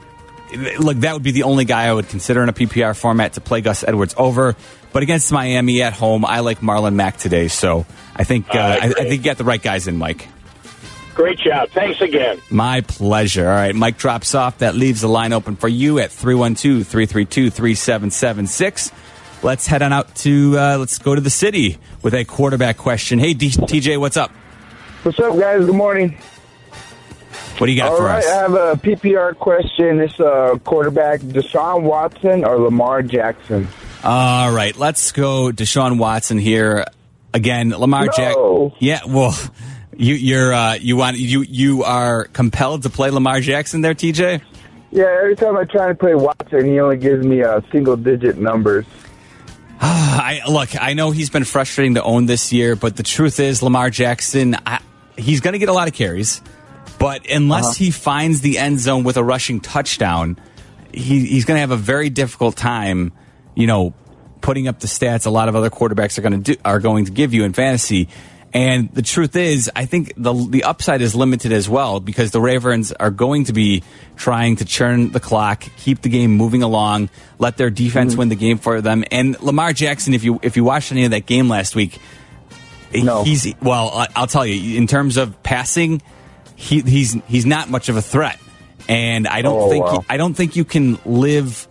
look, 0.57 0.99
that 0.99 1.15
would 1.15 1.23
be 1.23 1.31
the 1.33 1.45
only 1.45 1.65
guy 1.65 1.85
I 1.85 1.93
would 1.93 2.09
consider 2.09 2.43
in 2.43 2.49
a 2.49 2.53
PPR 2.53 2.97
format 2.97 3.35
to 3.35 3.41
play 3.41 3.61
Gus 3.61 3.85
Edwards 3.85 4.15
over. 4.17 4.57
But 4.93 5.03
against 5.03 5.33
Miami 5.33 5.83
at 5.83 5.95
home, 5.95 6.25
I 6.25 6.41
like 6.41 6.61
Marlon 6.61 6.95
Mack 6.95 7.17
today, 7.17 7.49
so 7.49 7.87
I 8.15 8.25
think 8.25 8.55
uh, 8.55 8.59
I, 8.59 8.87
I 8.87 8.91
think 8.91 9.11
you 9.11 9.23
got 9.23 9.39
the 9.39 9.45
right 9.45 9.63
guys 9.63 9.89
in, 9.89 9.97
Mike. 9.97 10.29
Great 11.15 11.39
job. 11.39 11.69
Thanks 11.71 12.01
again. 12.01 12.41
My 12.51 12.81
pleasure. 12.81 13.47
All 13.49 13.55
right, 13.55 13.75
Mike 13.75 13.99
drops 13.99 14.35
off. 14.35 14.59
That 14.59 14.75
leaves 14.75 15.03
the 15.03 15.09
line 15.09 15.33
open 15.33 15.57
for 15.57 15.69
you 15.69 15.99
at 15.99 16.11
312 16.11 16.87
332 16.87 17.51
3776. 17.51 18.93
Let's 19.43 19.67
head 19.67 19.83
on 19.83 19.93
out 19.93 20.15
to, 20.17 20.57
uh, 20.59 20.77
let's 20.79 20.99
go 20.99 21.15
to 21.15 21.21
the 21.21 21.31
city 21.31 21.79
with 22.03 22.15
a 22.15 22.25
quarterback 22.25 22.77
question. 22.79 23.19
Hey, 23.19 23.35
D- 23.35 23.51
TJ, 23.51 23.99
what's 23.99 24.17
up? 24.17 24.31
What's 25.03 25.19
up, 25.19 25.37
guys? 25.39 25.67
Good 25.67 25.75
morning. 25.75 26.17
What 27.59 27.67
do 27.67 27.73
you 27.73 27.79
got 27.79 27.93
All 27.93 27.99
for 27.99 28.05
right, 28.05 28.19
us? 28.19 28.27
I 28.27 28.35
have 28.35 28.55
a 28.55 28.75
PPR 28.75 29.37
question. 29.37 30.01
It's 30.01 30.19
uh, 30.19 30.57
quarterback 30.65 31.21
Deshaun 31.21 31.83
Watson 31.83 32.45
or 32.45 32.59
Lamar 32.59 33.03
Jackson. 33.03 33.69
All 34.03 34.53
right, 34.53 34.77
let's 34.77 35.13
go 35.13 35.51
Deshaun 35.53 35.99
Watson 35.99 36.39
here 36.39 36.85
again. 37.33 37.71
Lamar. 37.71 38.09
No. 38.19 38.75
Yeah, 38.81 39.01
well, 39.07 39.37
you 39.97 40.15
you're 40.15 40.53
uh, 40.53 40.75
you 40.75 40.97
want 40.97 41.19
you 41.19 41.43
you 41.43 41.85
are 41.85 42.25
compelled 42.25 42.83
to 42.83 42.91
play 42.91 43.11
Lamar 43.11 43.41
Jackson 43.41 43.81
there, 43.81 43.95
TJ. 43.95 44.43
Yeah, 44.91 45.05
every 45.05 45.37
time 45.37 45.57
I 45.57 45.65
try 45.65 45.89
to 45.89 45.95
play 45.95 46.15
Watson, 46.15 46.67
he 46.67 46.79
only 46.81 46.99
gives 46.99 47.25
me 47.25 47.43
uh, 47.43 47.61
single 47.71 47.97
digit 47.97 48.39
numbers. 48.39 48.85
I 49.81 50.43
look. 50.49 50.81
I 50.81 50.95
know 50.95 51.11
he's 51.11 51.31
been 51.31 51.45
frustrating 51.45 51.95
to 51.95 52.03
own 52.03 52.27
this 52.27 52.53
year, 52.53 52.77
but 52.77 52.97
the 52.97 53.03
truth 53.03 53.41
is, 53.41 53.63
Lamar 53.63 53.91
Jackson, 53.91 54.57
I, 54.67 54.81
he's 55.17 55.41
going 55.41 55.53
to 55.53 55.59
get 55.59 55.69
a 55.69 55.73
lot 55.73 55.89
of 55.89 55.95
carries, 55.95 56.43
but 57.03 57.29
unless 57.31 57.65
Uh-huh. 57.65 57.75
he 57.85 57.91
finds 57.91 58.41
the 58.41 58.57
end 58.59 58.79
zone 58.81 59.03
with 59.05 59.17
a 59.17 59.25
rushing 59.25 59.61
touchdown, 59.61 60.39
he, 60.95 61.27
he's 61.27 61.45
going 61.45 61.57
to 61.57 61.61
have 61.61 61.71
a 61.73 61.77
very 61.77 62.09
difficult 62.11 62.57
time. 62.57 63.13
You 63.55 63.67
know, 63.67 63.93
putting 64.41 64.69
up 64.69 64.81
the 64.81 64.87
stats 64.87 65.27
a 65.27 65.31
lot 65.31 65.49
of 65.49 65.57
other 65.57 65.69
quarterbacks 65.71 66.17
are 66.19 66.23
going 66.23 66.43
to 66.43 66.55
do 66.55 66.61
are 66.65 66.81
going 66.81 67.05
to 67.07 67.11
give 67.13 67.35
you 67.35 67.45
in 67.45 67.53
fantasy. 67.53 68.09
And 68.55 68.93
the 68.93 69.01
truth 69.01 69.35
is, 69.35 69.71
I 69.75 69.87
think 69.87 70.13
the 70.17 70.33
the 70.35 70.65
upside 70.65 71.01
is 71.01 71.15
limited 71.15 71.53
as 71.53 71.69
well 71.71 72.01
because 72.01 72.33
the 72.33 72.41
Ravens 72.41 72.93
are 72.93 73.11
going 73.11 73.45
to 73.47 73.55
be 73.55 73.83
trying 74.17 74.57
to 74.57 74.65
churn 74.67 75.11
the 75.11 75.21
clock, 75.21 75.65
keep 75.79 76.03
the 76.03 76.11
game 76.11 76.33
moving 76.33 76.63
along, 76.63 77.09
let 77.39 77.57
their 77.57 77.71
defense 77.71 78.15
win 78.15 78.29
the 78.29 78.37
game 78.37 78.59
for 78.59 78.83
them. 78.83 79.05
And 79.11 79.41
Lamar 79.41 79.73
Jackson, 79.73 80.13
if 80.13 80.23
you 80.23 80.39
if 80.43 80.57
you 80.59 80.65
watched 80.65 80.93
any 80.93 81.05
of 81.05 81.13
that 81.13 81.25
game 81.25 81.49
last 81.49 81.75
week, 81.75 81.99
No. 82.95 83.25
he's 83.25 83.55
well. 83.63 84.07
I'll 84.15 84.27
tell 84.27 84.45
you, 84.45 84.77
in 84.77 84.87
terms 84.87 85.17
of 85.17 85.43
passing, 85.43 86.03
he, 86.63 86.81
he's 86.81 87.17
he's 87.27 87.45
not 87.47 87.69
much 87.69 87.89
of 87.89 87.97
a 87.97 88.03
threat. 88.03 88.39
And 88.89 89.27
I 89.29 89.43
don't 89.43 89.59
Oh, 89.61 89.71
think 89.71 89.85
wow. 89.85 90.05
I 90.09 90.17
don't 90.17 90.35
think 90.35 90.57
you 90.57 90.65
can 90.65 90.99
live 91.05 91.67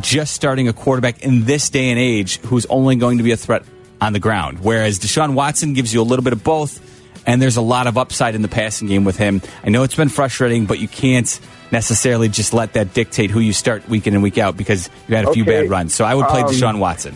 just 0.00 0.34
starting 0.34 0.68
a 0.68 0.72
quarterback 0.72 1.22
in 1.22 1.44
this 1.44 1.70
day 1.70 1.90
and 1.90 1.98
age 1.98 2.38
who's 2.38 2.66
only 2.66 2.96
going 2.96 3.18
to 3.18 3.24
be 3.24 3.32
a 3.32 3.36
threat 3.36 3.62
on 4.00 4.12
the 4.12 4.18
ground. 4.18 4.58
Whereas 4.60 4.98
Deshaun 4.98 5.34
Watson 5.34 5.72
gives 5.74 5.92
you 5.94 6.00
a 6.00 6.04
little 6.04 6.22
bit 6.24 6.32
of 6.32 6.42
both, 6.42 6.80
and 7.26 7.40
there's 7.40 7.56
a 7.56 7.62
lot 7.62 7.86
of 7.86 7.96
upside 7.96 8.34
in 8.34 8.42
the 8.42 8.48
passing 8.48 8.88
game 8.88 9.04
with 9.04 9.16
him. 9.16 9.40
I 9.62 9.68
know 9.70 9.82
it's 9.84 9.94
been 9.94 10.08
frustrating, 10.08 10.66
but 10.66 10.78
you 10.78 10.88
can't 10.88 11.38
necessarily 11.70 12.28
just 12.28 12.52
let 12.54 12.72
that 12.74 12.94
dictate 12.94 13.30
who 13.30 13.40
you 13.40 13.52
start 13.52 13.88
week 13.88 14.06
in 14.06 14.14
and 14.14 14.22
week 14.22 14.38
out 14.38 14.56
because 14.56 14.88
you 15.08 15.16
had 15.16 15.26
a 15.26 15.32
few 15.32 15.44
bad 15.44 15.68
runs. 15.70 15.94
So 15.94 16.04
I 16.04 16.14
would 16.14 16.26
play 16.28 16.42
Um, 16.42 16.48
Deshaun 16.48 16.78
Watson. 16.78 17.14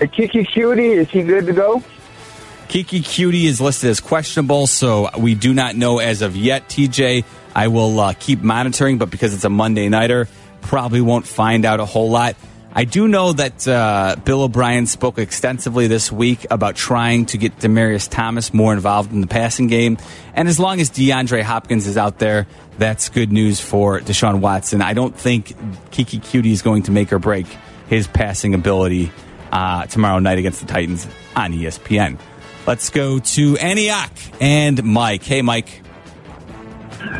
Keke 0.00 0.46
Coutee, 0.48 0.96
is 0.96 1.08
he 1.10 1.22
good 1.22 1.46
to 1.46 1.52
go? 1.52 1.82
Keke 2.74 3.02
Coutee 3.02 3.44
is 3.44 3.60
listed 3.60 3.88
as 3.88 4.00
questionable, 4.00 4.66
so 4.66 5.08
we 5.16 5.36
do 5.36 5.54
not 5.54 5.76
know 5.76 6.00
as 6.00 6.22
of 6.22 6.34
yet. 6.34 6.68
TJ, 6.68 7.24
I 7.54 7.68
will 7.68 8.00
uh, 8.00 8.14
keep 8.18 8.42
monitoring, 8.42 8.98
but 8.98 9.10
because 9.10 9.32
it's 9.32 9.44
a 9.44 9.48
Monday 9.48 9.88
nighter, 9.88 10.26
probably 10.60 11.00
won't 11.00 11.24
find 11.24 11.64
out 11.64 11.78
a 11.78 11.84
whole 11.84 12.10
lot. 12.10 12.34
I 12.72 12.82
do 12.82 13.06
know 13.06 13.32
that 13.32 13.68
uh, 13.68 14.16
Bill 14.24 14.42
O'Brien 14.42 14.86
spoke 14.86 15.20
extensively 15.20 15.86
this 15.86 16.10
week 16.10 16.48
about 16.50 16.74
trying 16.74 17.26
to 17.26 17.38
get 17.38 17.56
Demaryius 17.60 18.10
Thomas 18.10 18.52
more 18.52 18.72
involved 18.72 19.12
in 19.12 19.20
the 19.20 19.28
passing 19.28 19.68
game, 19.68 19.96
and 20.34 20.48
as 20.48 20.58
long 20.58 20.80
as 20.80 20.90
DeAndre 20.90 21.42
Hopkins 21.42 21.86
is 21.86 21.96
out 21.96 22.18
there, 22.18 22.48
that's 22.78 23.08
good 23.08 23.30
news 23.30 23.60
for 23.60 24.00
Deshaun 24.00 24.40
Watson. 24.40 24.82
I 24.82 24.94
don't 24.94 25.16
think 25.16 25.56
Keke 25.92 26.20
Coutee 26.22 26.50
is 26.50 26.62
going 26.62 26.82
to 26.82 26.90
make 26.90 27.12
or 27.12 27.20
break 27.20 27.46
his 27.86 28.08
passing 28.08 28.52
ability 28.52 29.12
uh, 29.52 29.86
tomorrow 29.86 30.18
night 30.18 30.38
against 30.38 30.58
the 30.58 30.66
Titans 30.66 31.06
on 31.36 31.52
ESPN. 31.52 32.18
Let's 32.66 32.90
go 32.90 33.18
to 33.18 33.56
Antioch 33.58 34.10
and 34.40 34.82
Mike. 34.84 35.22
Hey, 35.22 35.42
Mike. 35.42 35.82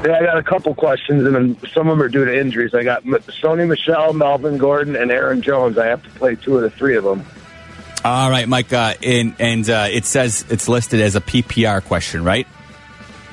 Yeah, 0.04 0.18
I 0.18 0.24
got 0.24 0.38
a 0.38 0.42
couple 0.42 0.74
questions, 0.74 1.24
and 1.26 1.34
then 1.34 1.56
some 1.72 1.88
of 1.88 1.98
them 1.98 2.02
are 2.02 2.08
due 2.08 2.24
to 2.24 2.40
injuries. 2.40 2.74
I 2.74 2.82
got 2.84 3.04
Sony 3.04 3.68
Michel, 3.68 4.14
Melvin 4.14 4.56
Gordon, 4.56 4.96
and 4.96 5.10
Aaron 5.10 5.42
Jones. 5.42 5.76
I 5.76 5.86
have 5.86 6.02
to 6.02 6.08
play 6.10 6.36
two 6.36 6.56
of 6.56 6.62
the 6.62 6.70
three 6.70 6.96
of 6.96 7.04
them. 7.04 7.24
All 8.02 8.30
right, 8.30 8.48
Mike. 8.48 8.72
Uh, 8.72 8.94
and 9.02 9.34
and 9.38 9.68
uh, 9.68 9.88
it 9.90 10.06
says 10.06 10.44
it's 10.48 10.68
listed 10.68 11.00
as 11.00 11.16
a 11.16 11.20
PPR 11.20 11.84
question, 11.84 12.24
right? 12.24 12.46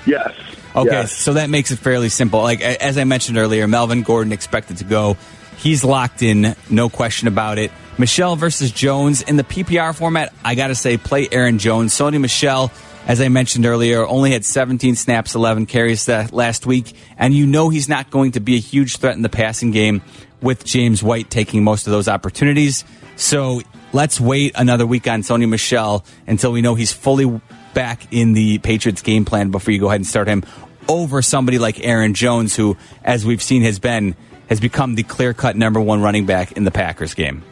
Yes. 0.05 0.33
Okay, 0.75 0.89
Yes. 0.89 1.11
so 1.13 1.33
that 1.33 1.49
makes 1.49 1.71
it 1.71 1.79
fairly 1.79 2.09
simple. 2.09 2.41
Like 2.41 2.61
as 2.61 2.97
I 2.97 3.03
mentioned 3.05 3.37
earlier, 3.37 3.67
Melvin 3.67 4.03
Gordon 4.03 4.31
expected 4.33 4.77
to 4.77 4.83
go. 4.85 5.15
He's 5.57 5.83
locked 5.83 6.21
in, 6.23 6.55
no 6.69 6.89
question 6.89 7.27
about 7.27 7.59
it. 7.59 7.71
Michel 8.01 8.35
versus 8.35 8.71
Jones 8.71 9.21
in 9.21 9.37
the 9.37 9.43
PPR 9.43 9.95
format. 9.95 10.33
I 10.43 10.55
got 10.55 10.67
to 10.67 10.75
say, 10.75 10.97
play 10.97 11.29
Aaron 11.31 11.59
Jones. 11.59 11.93
Sony 11.93 12.19
Michel, 12.19 12.71
as 13.05 13.21
I 13.21 13.29
mentioned 13.29 13.67
earlier, 13.67 14.05
only 14.05 14.31
had 14.31 14.43
17 14.43 14.95
snaps, 14.95 15.35
11 15.35 15.67
carries 15.67 16.07
last 16.07 16.65
week, 16.65 16.93
and 17.15 17.31
you 17.31 17.45
know 17.45 17.69
he's 17.69 17.87
not 17.87 18.09
going 18.09 18.31
to 18.31 18.39
be 18.39 18.55
a 18.55 18.59
huge 18.59 18.97
threat 18.97 19.15
in 19.15 19.21
the 19.21 19.29
passing 19.29 19.69
game 19.69 20.01
with 20.41 20.65
James 20.65 21.03
White 21.03 21.29
taking 21.29 21.63
most 21.63 21.85
of 21.85 21.91
those 21.91 22.07
opportunities. 22.07 22.83
So 23.17 23.61
let's 23.93 24.19
wait 24.19 24.53
another 24.55 24.87
week 24.87 25.07
on 25.07 25.21
Sony 25.21 25.47
Michel 25.47 26.03
until 26.25 26.51
we 26.51 26.63
know 26.63 26.73
he's 26.73 26.91
fully 26.91 27.39
back 27.75 28.11
in 28.11 28.33
the 28.33 28.57
Patriots 28.57 29.03
game 29.03 29.25
plan 29.25 29.51
before 29.51 29.73
you 29.73 29.79
go 29.79 29.89
ahead 29.89 29.99
and 29.99 30.07
start 30.07 30.27
him 30.27 30.43
over 30.87 31.21
somebody 31.21 31.59
like 31.59 31.85
Aaron 31.85 32.15
Jones, 32.15 32.55
who, 32.55 32.77
as 33.03 33.27
we've 33.27 33.43
seen, 33.43 33.61
has 33.61 33.77
been 33.77 34.15
has 34.49 34.59
become 34.59 34.95
the 34.95 35.03
clear 35.03 35.35
cut 35.35 35.55
number 35.55 35.79
one 35.79 36.01
running 36.01 36.25
back 36.25 36.53
in 36.53 36.63
the 36.63 36.71
Packers 36.71 37.13
game. 37.13 37.43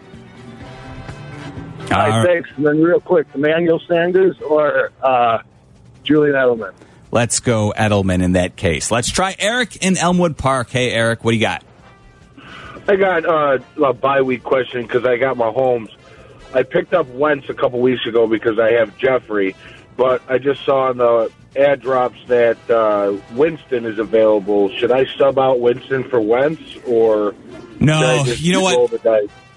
All 1.91 1.97
right, 1.97 2.25
thanks. 2.25 2.49
And 2.55 2.65
then 2.65 2.81
real 2.81 2.99
quick, 2.99 3.27
Emmanuel 3.33 3.79
Sanders 3.87 4.39
or 4.41 4.91
uh, 5.01 5.39
Julian 6.03 6.35
Edelman? 6.35 6.73
Let's 7.11 7.39
go 7.39 7.73
Edelman 7.75 8.21
in 8.21 8.33
that 8.33 8.55
case. 8.55 8.91
Let's 8.91 9.11
try 9.11 9.35
Eric 9.39 9.77
in 9.77 9.97
Elmwood 9.97 10.37
Park. 10.37 10.69
Hey, 10.69 10.91
Eric, 10.91 11.23
what 11.23 11.31
do 11.31 11.37
you 11.37 11.41
got? 11.41 11.63
I 12.87 12.95
got 12.95 13.25
uh, 13.25 13.59
a 13.83 13.93
bye 13.93 14.21
week 14.21 14.43
question 14.43 14.83
because 14.83 15.05
I 15.05 15.17
got 15.17 15.37
my 15.37 15.49
homes. 15.51 15.89
I 16.53 16.63
picked 16.63 16.93
up 16.93 17.07
Wentz 17.09 17.49
a 17.49 17.53
couple 17.53 17.79
weeks 17.79 18.05
ago 18.05 18.27
because 18.27 18.57
I 18.59 18.71
have 18.73 18.97
Jeffery, 18.97 19.55
but 19.95 20.21
I 20.27 20.39
just 20.39 20.63
saw 20.65 20.89
on 20.89 20.97
the 20.97 21.31
ad 21.55 21.81
drops 21.81 22.19
that 22.27 22.57
uh, 22.69 23.17
Winston 23.33 23.85
is 23.85 23.99
available. 23.99 24.69
Should 24.69 24.91
I 24.91 25.05
sub 25.17 25.37
out 25.39 25.59
Winston 25.59 26.03
for 26.03 26.19
Wentz 26.19 26.61
or 26.85 27.33
no? 27.79 28.23
You 28.37 28.53
know 28.53 28.61
what? 28.61 28.91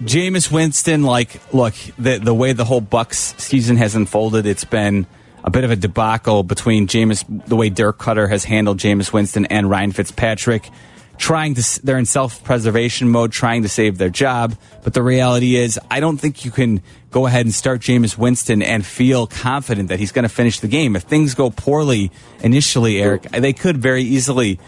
Jameis 0.01 0.51
Winston, 0.51 1.03
like, 1.03 1.39
look, 1.53 1.75
the 1.97 2.17
the 2.17 2.33
way 2.33 2.53
the 2.53 2.65
whole 2.65 2.81
Bucs 2.81 3.39
season 3.39 3.77
has 3.77 3.95
unfolded, 3.95 4.45
it's 4.45 4.65
been 4.65 5.05
a 5.43 5.49
bit 5.49 5.63
of 5.63 5.71
a 5.71 5.75
debacle 5.75 6.43
between 6.43 6.87
Jameis, 6.87 7.23
the 7.47 7.55
way 7.55 7.69
Dirk 7.69 7.99
Koetter 7.99 8.29
has 8.29 8.43
handled 8.43 8.79
Jameis 8.79 9.13
Winston 9.13 9.45
and 9.45 9.69
Ryan 9.69 9.91
Fitzpatrick. 9.91 10.69
Trying 11.17 11.55
to, 11.55 11.85
they're 11.85 11.97
in 11.97 12.05
self 12.05 12.43
preservation 12.43 13.09
mode, 13.09 13.31
trying 13.31 13.61
to 13.63 13.69
save 13.69 13.97
their 13.97 14.09
job. 14.09 14.55
But 14.83 14.93
the 14.93 15.03
reality 15.03 15.55
is, 15.55 15.79
I 15.89 15.99
don't 15.99 16.17
think 16.17 16.43
you 16.43 16.51
can 16.51 16.81
go 17.11 17.27
ahead 17.27 17.45
and 17.45 17.53
start 17.53 17.81
Jameis 17.81 18.17
Winston 18.17 18.61
and 18.61 18.85
feel 18.85 19.27
confident 19.27 19.89
that 19.89 19.99
he's 19.99 20.11
going 20.11 20.23
to 20.23 20.29
finish 20.29 20.59
the 20.59 20.67
game. 20.67 20.95
If 20.95 21.03
things 21.03 21.35
go 21.35 21.49
poorly 21.49 22.11
initially, 22.41 23.01
Eric, 23.01 23.23
they 23.23 23.53
could 23.53 23.77
very 23.77 24.03
easily 24.03 24.59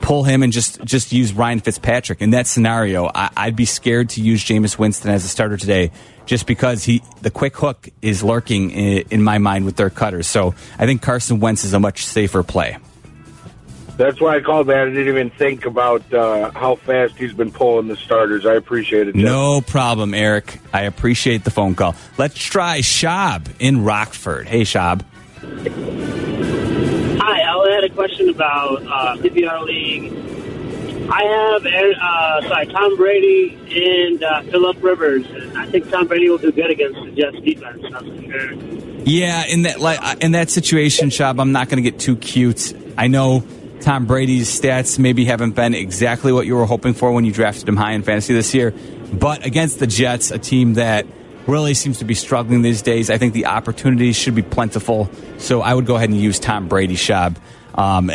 pull 0.00 0.24
him 0.24 0.42
and 0.42 0.52
just 0.52 0.82
just 0.84 1.12
use 1.12 1.32
Ryan 1.32 1.60
Fitzpatrick. 1.60 2.20
In 2.20 2.30
that 2.30 2.46
scenario, 2.46 3.10
I, 3.14 3.46
would 3.46 3.56
be 3.56 3.64
scared 3.64 4.10
to 4.10 4.22
use 4.22 4.44
Jameis 4.44 4.78
Winston 4.78 5.10
as 5.10 5.24
a 5.24 5.28
starter 5.28 5.56
today, 5.56 5.90
just 6.26 6.46
because 6.46 6.84
he 6.84 7.02
the 7.22 7.30
quick 7.30 7.56
hook 7.56 7.88
is 8.02 8.22
lurking 8.22 8.70
in, 8.70 9.04
in 9.10 9.22
my 9.22 9.38
mind 9.38 9.64
with 9.64 9.76
their 9.76 9.90
cutters. 9.90 10.26
So 10.26 10.54
I 10.78 10.86
think 10.86 11.02
Carson 11.02 11.40
Wentz 11.40 11.64
is 11.64 11.74
a 11.74 11.80
much 11.80 12.04
safer 12.04 12.42
play. 12.42 12.78
That's 13.98 14.20
why 14.20 14.36
I 14.36 14.40
called, 14.40 14.68
man. 14.68 14.78
I 14.78 14.84
didn't 14.90 15.08
even 15.08 15.30
think 15.30 15.66
about 15.66 16.14
uh, 16.14 16.52
how 16.52 16.76
fast 16.76 17.16
he's 17.16 17.32
been 17.32 17.50
pulling 17.50 17.88
the 17.88 17.96
starters. 17.96 18.46
I 18.46 18.54
appreciate 18.54 19.08
it. 19.08 19.16
Jeff. 19.16 19.24
No 19.24 19.60
problem, 19.60 20.14
Eric. 20.14 20.60
I 20.72 20.82
appreciate 20.82 21.42
the 21.42 21.50
phone 21.50 21.74
call. 21.74 21.96
Let's 22.16 22.36
try 22.36 22.78
Shab 22.78 23.50
in 23.58 23.84
Rockford. 23.84 24.46
Hey, 24.46 24.62
Shab. 24.62 25.02
Hi, 27.20 27.42
I 27.42 27.70
had 27.74 27.82
a 27.90 27.92
question 27.92 28.28
about 28.28 28.82
uh, 28.86 29.16
PPR 29.16 29.64
League. 29.64 30.12
I 31.10 31.22
have 31.24 31.66
uh, 31.66 32.48
sorry 32.48 32.66
Tom 32.66 32.96
Brady 32.96 33.58
and 34.04 34.22
uh, 34.22 34.42
Philip 34.42 34.80
Rivers. 34.80 35.26
I 35.56 35.66
think 35.66 35.90
Tom 35.90 36.06
Brady 36.06 36.30
will 36.30 36.38
do 36.38 36.52
good 36.52 36.70
against 36.70 37.00
the 37.00 37.10
Jets 37.10 37.40
defense. 37.40 37.82
That's 37.90 38.06
for 38.06 38.22
sure. 38.30 38.52
Yeah, 39.04 39.44
in 39.46 39.62
that 39.62 39.80
like 39.80 40.22
in 40.22 40.32
that 40.32 40.50
situation, 40.50 41.08
Shab, 41.08 41.40
I'm 41.40 41.50
not 41.50 41.68
going 41.68 41.82
to 41.82 41.90
get 41.90 41.98
too 41.98 42.14
cute. 42.14 42.74
I 42.96 43.08
know 43.08 43.42
Tom 43.80 44.06
Brady's 44.06 44.48
stats 44.48 44.98
maybe 44.98 45.24
haven't 45.24 45.52
been 45.52 45.74
exactly 45.74 46.32
what 46.32 46.46
you 46.46 46.56
were 46.56 46.66
hoping 46.66 46.94
for 46.94 47.12
when 47.12 47.24
you 47.24 47.32
drafted 47.32 47.68
him 47.68 47.76
high 47.76 47.92
in 47.92 48.02
fantasy 48.02 48.34
this 48.34 48.54
year. 48.54 48.74
But 49.12 49.46
against 49.46 49.78
the 49.78 49.86
Jets, 49.86 50.30
a 50.30 50.38
team 50.38 50.74
that 50.74 51.06
really 51.46 51.74
seems 51.74 51.98
to 51.98 52.04
be 52.04 52.14
struggling 52.14 52.62
these 52.62 52.82
days, 52.82 53.08
I 53.08 53.18
think 53.18 53.32
the 53.32 53.46
opportunities 53.46 54.16
should 54.16 54.34
be 54.34 54.42
plentiful. 54.42 55.10
So 55.38 55.62
I 55.62 55.72
would 55.72 55.86
go 55.86 55.96
ahead 55.96 56.10
and 56.10 56.20
use 56.20 56.38
Tom 56.38 56.68
Brady 56.68 56.96
Shab. 56.96 57.36
Um, 57.74 58.10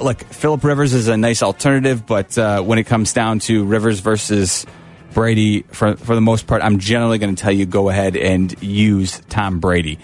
look, 0.00 0.22
Philip 0.24 0.62
Rivers 0.62 0.94
is 0.94 1.08
a 1.08 1.16
nice 1.16 1.42
alternative, 1.42 2.06
but 2.06 2.38
uh, 2.38 2.62
when 2.62 2.78
it 2.78 2.84
comes 2.84 3.12
down 3.12 3.40
to 3.40 3.64
Rivers 3.64 4.00
versus 4.00 4.64
Brady, 5.12 5.62
for, 5.62 5.96
for 5.96 6.14
the 6.14 6.20
most 6.20 6.46
part, 6.46 6.62
I'm 6.62 6.78
generally 6.78 7.18
going 7.18 7.34
to 7.34 7.42
tell 7.42 7.52
you 7.52 7.66
go 7.66 7.88
ahead 7.88 8.16
and 8.16 8.54
use 8.62 9.20
Tom 9.28 9.58
Brady. 9.58 9.98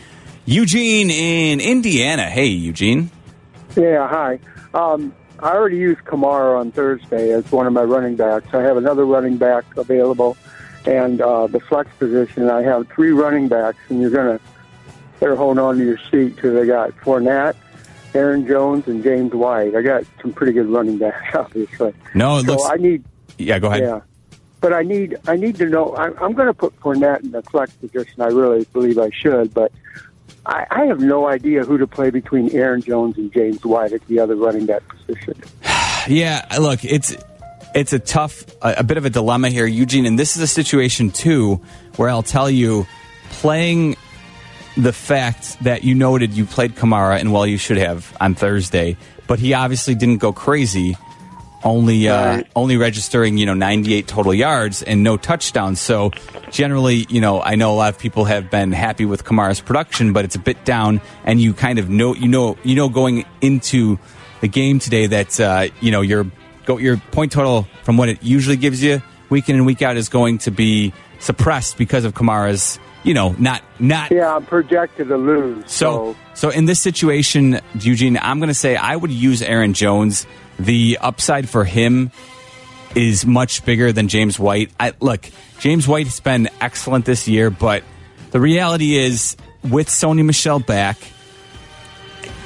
Eugene 0.44 1.10
in 1.10 1.60
Indiana. 1.60 2.24
Hey, 2.24 2.46
Eugene. 2.46 3.10
Yeah, 3.76 4.08
hi. 4.08 4.38
Um, 4.74 5.14
I 5.38 5.54
already 5.54 5.76
used 5.76 6.00
Kamara 6.00 6.58
on 6.58 6.72
Thursday 6.72 7.30
as 7.32 7.50
one 7.52 7.66
of 7.66 7.72
my 7.72 7.82
running 7.82 8.16
backs. 8.16 8.46
I 8.52 8.62
have 8.62 8.76
another 8.76 9.04
running 9.04 9.36
back 9.36 9.64
available, 9.76 10.36
and 10.86 11.20
uh, 11.20 11.46
the 11.46 11.60
flex 11.60 11.90
position. 11.98 12.48
I 12.48 12.62
have 12.62 12.88
three 12.88 13.10
running 13.10 13.48
backs, 13.48 13.78
and 13.88 14.00
you're 14.00 14.10
gonna 14.10 14.40
better 15.20 15.36
hold 15.36 15.58
on 15.58 15.78
to 15.78 15.84
your 15.84 15.98
seat 16.10 16.36
because 16.36 16.56
I 16.56 16.66
got 16.66 16.90
Fournette, 16.98 17.56
Aaron 18.14 18.46
Jones, 18.46 18.86
and 18.86 19.02
James 19.02 19.32
White. 19.32 19.74
I 19.74 19.82
got 19.82 20.04
some 20.22 20.32
pretty 20.32 20.52
good 20.52 20.68
running 20.68 20.98
backs, 20.98 21.22
obviously. 21.34 21.92
No, 22.14 22.38
it 22.38 22.46
so 22.46 22.52
looks. 22.52 22.70
I 22.70 22.76
need. 22.76 23.04
Yeah, 23.38 23.58
go 23.58 23.68
ahead. 23.68 23.82
Yeah, 23.82 24.00
but 24.60 24.72
I 24.72 24.82
need 24.82 25.16
I 25.26 25.36
need 25.36 25.56
to 25.56 25.66
know. 25.66 25.94
I'm, 25.96 26.16
I'm 26.18 26.32
going 26.32 26.48
to 26.48 26.54
put 26.54 26.78
Fournette 26.80 27.24
in 27.24 27.32
the 27.32 27.42
flex 27.42 27.72
position. 27.74 28.22
I 28.22 28.28
really 28.28 28.64
believe 28.72 28.98
I 28.98 29.10
should, 29.10 29.52
but 29.52 29.70
I, 30.46 30.66
I 30.70 30.84
have 30.84 31.00
no 31.00 31.26
idea 31.26 31.64
who 31.64 31.78
to 31.78 31.86
play 31.86 32.10
between 32.10 32.50
Aaron 32.52 32.80
Jones 32.80 33.16
and 33.18 33.32
James 33.32 33.64
White 33.64 33.92
at 33.92 34.06
the 34.06 34.20
other 34.20 34.36
running 34.36 34.66
back 34.66 34.82
position. 34.88 35.34
yeah, 36.08 36.46
look, 36.58 36.84
it's 36.84 37.16
it's 37.74 37.92
a 37.92 37.98
tough, 37.98 38.44
a, 38.62 38.76
a 38.78 38.84
bit 38.84 38.96
of 38.96 39.04
a 39.04 39.10
dilemma 39.10 39.50
here, 39.50 39.66
Eugene, 39.66 40.06
and 40.06 40.18
this 40.18 40.36
is 40.36 40.42
a 40.42 40.46
situation 40.46 41.10
too 41.10 41.60
where 41.96 42.08
I'll 42.08 42.22
tell 42.22 42.48
you, 42.48 42.86
playing 43.30 43.96
the 44.76 44.92
fact 44.92 45.62
that 45.64 45.84
you 45.84 45.94
noted 45.94 46.32
you 46.32 46.46
played 46.46 46.74
Kamara 46.74 47.18
and 47.18 47.32
well, 47.32 47.46
you 47.46 47.58
should 47.58 47.78
have 47.78 48.16
on 48.20 48.34
Thursday, 48.34 48.96
but 49.26 49.38
he 49.38 49.54
obviously 49.54 49.94
didn't 49.94 50.18
go 50.18 50.32
crazy 50.32 50.96
only 51.66 52.08
uh, 52.08 52.36
right. 52.36 52.46
only 52.54 52.76
registering 52.76 53.36
you 53.36 53.44
know 53.44 53.54
98 53.54 54.06
total 54.06 54.32
yards 54.32 54.82
and 54.82 55.02
no 55.02 55.16
touchdowns. 55.16 55.80
So 55.80 56.12
generally, 56.50 57.06
you 57.08 57.20
know, 57.20 57.42
I 57.42 57.56
know 57.56 57.72
a 57.72 57.76
lot 57.76 57.92
of 57.92 57.98
people 57.98 58.24
have 58.24 58.50
been 58.50 58.72
happy 58.72 59.04
with 59.04 59.24
Kamara's 59.24 59.60
production, 59.60 60.12
but 60.12 60.24
it's 60.24 60.36
a 60.36 60.38
bit 60.38 60.64
down, 60.64 61.00
and 61.24 61.40
you 61.40 61.52
kind 61.52 61.78
of 61.78 61.90
know 61.90 62.14
you 62.14 62.28
know 62.28 62.56
you 62.62 62.76
know 62.76 62.88
going 62.88 63.26
into 63.40 63.98
the 64.40 64.48
game 64.48 64.78
today 64.78 65.06
that 65.06 65.40
uh, 65.40 65.68
you 65.80 65.90
know 65.90 66.00
your 66.00 66.26
go 66.64 66.78
your 66.78 66.96
point 66.96 67.32
total 67.32 67.66
from 67.82 67.96
what 67.96 68.08
it 68.08 68.22
usually 68.22 68.56
gives 68.56 68.82
you 68.82 69.02
week 69.28 69.48
in 69.48 69.56
and 69.56 69.66
week 69.66 69.82
out 69.82 69.96
is 69.96 70.08
going 70.08 70.38
to 70.38 70.50
be 70.50 70.92
suppressed 71.18 71.76
because 71.76 72.04
of 72.04 72.14
Kamara's 72.14 72.78
you 73.02 73.14
know 73.14 73.34
not 73.38 73.62
not 73.80 74.12
yeah 74.12 74.36
I'm 74.36 74.46
projected 74.46 75.08
to 75.08 75.16
lose. 75.16 75.64
So 75.70 76.14
so, 76.14 76.16
so 76.34 76.50
in 76.50 76.66
this 76.66 76.80
situation, 76.80 77.60
Eugene, 77.80 78.18
I'm 78.18 78.38
going 78.38 78.48
to 78.48 78.54
say 78.54 78.76
I 78.76 78.94
would 78.94 79.10
use 79.10 79.42
Aaron 79.42 79.72
Jones 79.72 80.26
the 80.58 80.98
upside 81.00 81.48
for 81.48 81.64
him 81.64 82.10
is 82.94 83.26
much 83.26 83.64
bigger 83.64 83.92
than 83.92 84.08
James 84.08 84.38
White. 84.38 84.70
I, 84.80 84.94
look, 85.00 85.28
James 85.58 85.86
White 85.86 86.06
has 86.06 86.20
been 86.20 86.48
excellent 86.60 87.04
this 87.04 87.28
year, 87.28 87.50
but 87.50 87.82
the 88.30 88.40
reality 88.40 88.96
is 88.96 89.36
with 89.62 89.88
Sony 89.88 90.24
Michel 90.24 90.58
back, 90.60 90.96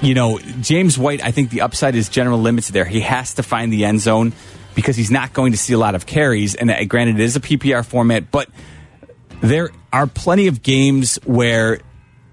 you 0.03 0.15
know, 0.15 0.39
James 0.61 0.99
White, 0.99 1.23
I 1.23 1.31
think 1.31 1.51
the 1.51 1.61
upside 1.61 1.95
is 1.95 2.09
general 2.09 2.39
limits 2.39 2.71
there. 2.71 2.85
He 2.85 3.01
has 3.01 3.35
to 3.35 3.43
find 3.43 3.73
the 3.73 3.85
end 3.85 4.01
zone 4.01 4.33
because 4.75 4.97
he's 4.97 5.11
not 5.11 5.33
going 5.33 5.53
to 5.53 5.59
see 5.59 5.73
a 5.73 5.79
lot 5.79 5.95
of 5.95 6.07
carries. 6.07 6.55
And 6.55 6.71
uh, 6.71 6.85
granted, 6.85 7.21
it 7.21 7.23
is 7.23 7.37
a 7.37 7.41
PPR 7.41 7.85
format, 7.85 8.31
but 8.31 8.49
there 9.41 9.71
are 9.93 10.07
plenty 10.07 10.47
of 10.47 10.63
games 10.63 11.17
where 11.25 11.81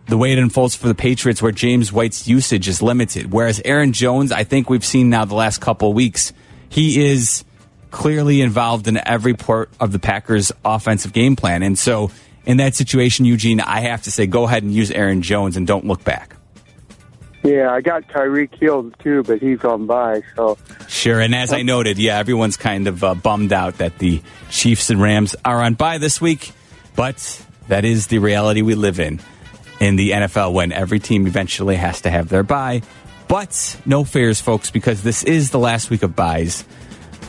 the 0.08 0.17
way 0.17 0.32
it 0.32 0.39
unfolds 0.39 0.76
for 0.76 0.88
the 0.88 0.96
Patriots, 0.96 1.41
where 1.41 1.52
James 1.52 1.91
White's 1.91 2.28
usage 2.28 2.67
is 2.67 2.82
limited. 2.82 3.32
Whereas 3.32 3.62
Aaron 3.65 3.91
Jones, 3.93 4.32
I 4.32 4.43
think 4.43 4.70
we've 4.70 4.86
seen 4.86 5.10
now 5.10 5.26
the 5.26 5.36
last 5.36 5.60
couple 5.60 5.93
weeks, 5.93 6.34
he 6.70 7.06
is 7.06 7.43
clearly 7.91 8.41
involved 8.41 8.88
in 8.88 8.98
every 9.06 9.34
part 9.34 9.70
of 9.80 9.91
the 9.91 10.00
Packers' 10.00 10.52
offensive 10.63 11.13
game 11.13 11.36
plan. 11.36 11.63
And 11.63 11.78
so, 11.78 12.12
in 12.46 12.58
that 12.58 12.76
situation, 12.76 13.26
Eugene, 13.26 13.60
I 13.60 13.82
have 13.82 14.04
to 14.04 14.12
say, 14.12 14.26
go 14.26 14.46
ahead 14.46 14.63
and 14.63 14.74
use 14.74 14.91
Aaron 14.91 15.22
Jones 15.22 15.58
and 15.58 15.67
don't 15.67 15.86
look 15.86 16.04
back. 16.04 16.36
Yeah, 17.43 17.72
I 17.72 17.82
got 17.82 18.08
Tyreek 18.08 18.58
Hill 18.60 18.91
too, 19.04 19.24
but 19.24 19.39
he's 19.39 19.63
on 19.63 19.86
by. 19.86 20.22
So 20.36 20.58
sure. 20.88 21.22
And 21.22 21.36
as 21.36 21.54
I 21.54 21.62
noted, 21.62 21.98
yeah, 21.98 22.17
everyone's 22.17 22.58
kind 22.58 22.88
of 22.88 23.04
uh, 23.04 23.15
bummed 23.15 23.54
out 23.54 23.78
that 23.78 24.00
the 24.00 24.22
Chiefs 24.50 24.89
and 24.89 25.02
Rams 25.02 25.36
are 25.46 25.62
on 25.62 25.76
by 25.76 25.98
this 25.98 26.20
week, 26.20 26.52
but 26.96 27.46
that 27.67 27.86
is 27.86 28.08
the 28.08 28.20
reality 28.20 28.62
we 28.62 28.76
live 28.76 29.00
in 29.00 29.22
in 29.80 29.96
the 29.96 30.12
NFL 30.12 30.54
when 30.54 30.72
every 30.72 31.00
team 31.00 31.28
eventually 31.28 31.76
has 31.76 32.02
to 32.02 32.10
have 32.10 32.30
their 32.30 32.44
bye. 32.44 32.82
But 33.28 33.80
no 33.86 34.04
fears, 34.04 34.40
folks, 34.40 34.72
because 34.72 35.04
this 35.04 35.24
is 35.24 35.52
the 35.52 35.60
last 35.60 35.90
week 35.90 36.04
of 36.04 36.16
buys. 36.16 36.63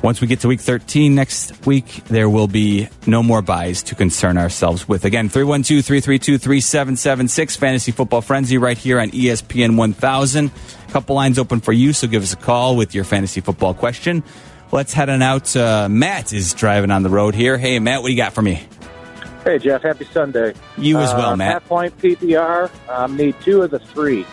Once 0.03 0.21
we 0.21 0.29
get 0.29 0.41
to 0.41 0.49
week 0.49 0.61
13 0.61 1.17
next 1.17 1.67
week, 1.67 2.05
there 2.05 2.29
will 2.29 2.47
be 2.47 2.89
no 3.05 3.21
more 3.21 3.43
buys 3.43 3.83
to 3.83 3.97
concern 3.97 4.39
ourselves 4.39 4.89
with. 4.89 5.05
Again, 5.05 5.29
312 5.29 5.85
332 5.85 6.39
3776, 6.39 7.57
Fantasy 7.57 7.91
Football 7.91 8.21
Frenzy, 8.21 8.59
right 8.59 8.79
here 8.79 9.01
on 9.01 9.11
ESPN 9.11 9.77
1000. 9.77 10.51
A 10.89 10.93
couple 10.93 11.17
lines 11.17 11.37
open 11.39 11.61
for 11.61 11.73
you, 11.73 11.93
so 11.93 12.07
give 12.07 12.23
us 12.23 12.33
a 12.33 12.37
call 12.37 12.77
with 12.77 12.95
your 12.95 13.03
fantasy 13.03 13.41
football 13.41 13.75
question. 13.75 14.23
Let's 14.71 14.93
head 14.93 15.09
on 15.09 15.21
out. 15.21 15.57
Uh, 15.57 15.89
Matt 15.89 16.33
is 16.33 16.55
driving 16.55 16.93
on 16.93 17.03
the 17.03 17.11
road 17.11 17.35
here. 17.35 17.59
Hey, 17.59 17.81
Matt, 17.81 18.03
what 18.03 18.09
do 18.09 18.13
you 18.13 18.19
got 18.19 18.35
for 18.35 18.43
me? 18.43 18.69
Hey, 19.45 19.59
Jeff. 19.59 19.83
Happy 19.83 20.05
Sunday. 20.07 20.55
You 20.77 20.99
as 20.99 21.13
well, 21.15 21.31
uh, 21.31 21.37
Matt. 21.37 21.53
Half 21.53 21.69
point 21.69 21.99
PPR. 21.99 22.71
Um, 22.89 23.17
need 23.17 23.37
two 23.41 23.63
of 23.63 23.71
the 23.71 23.79
three: 23.79 24.27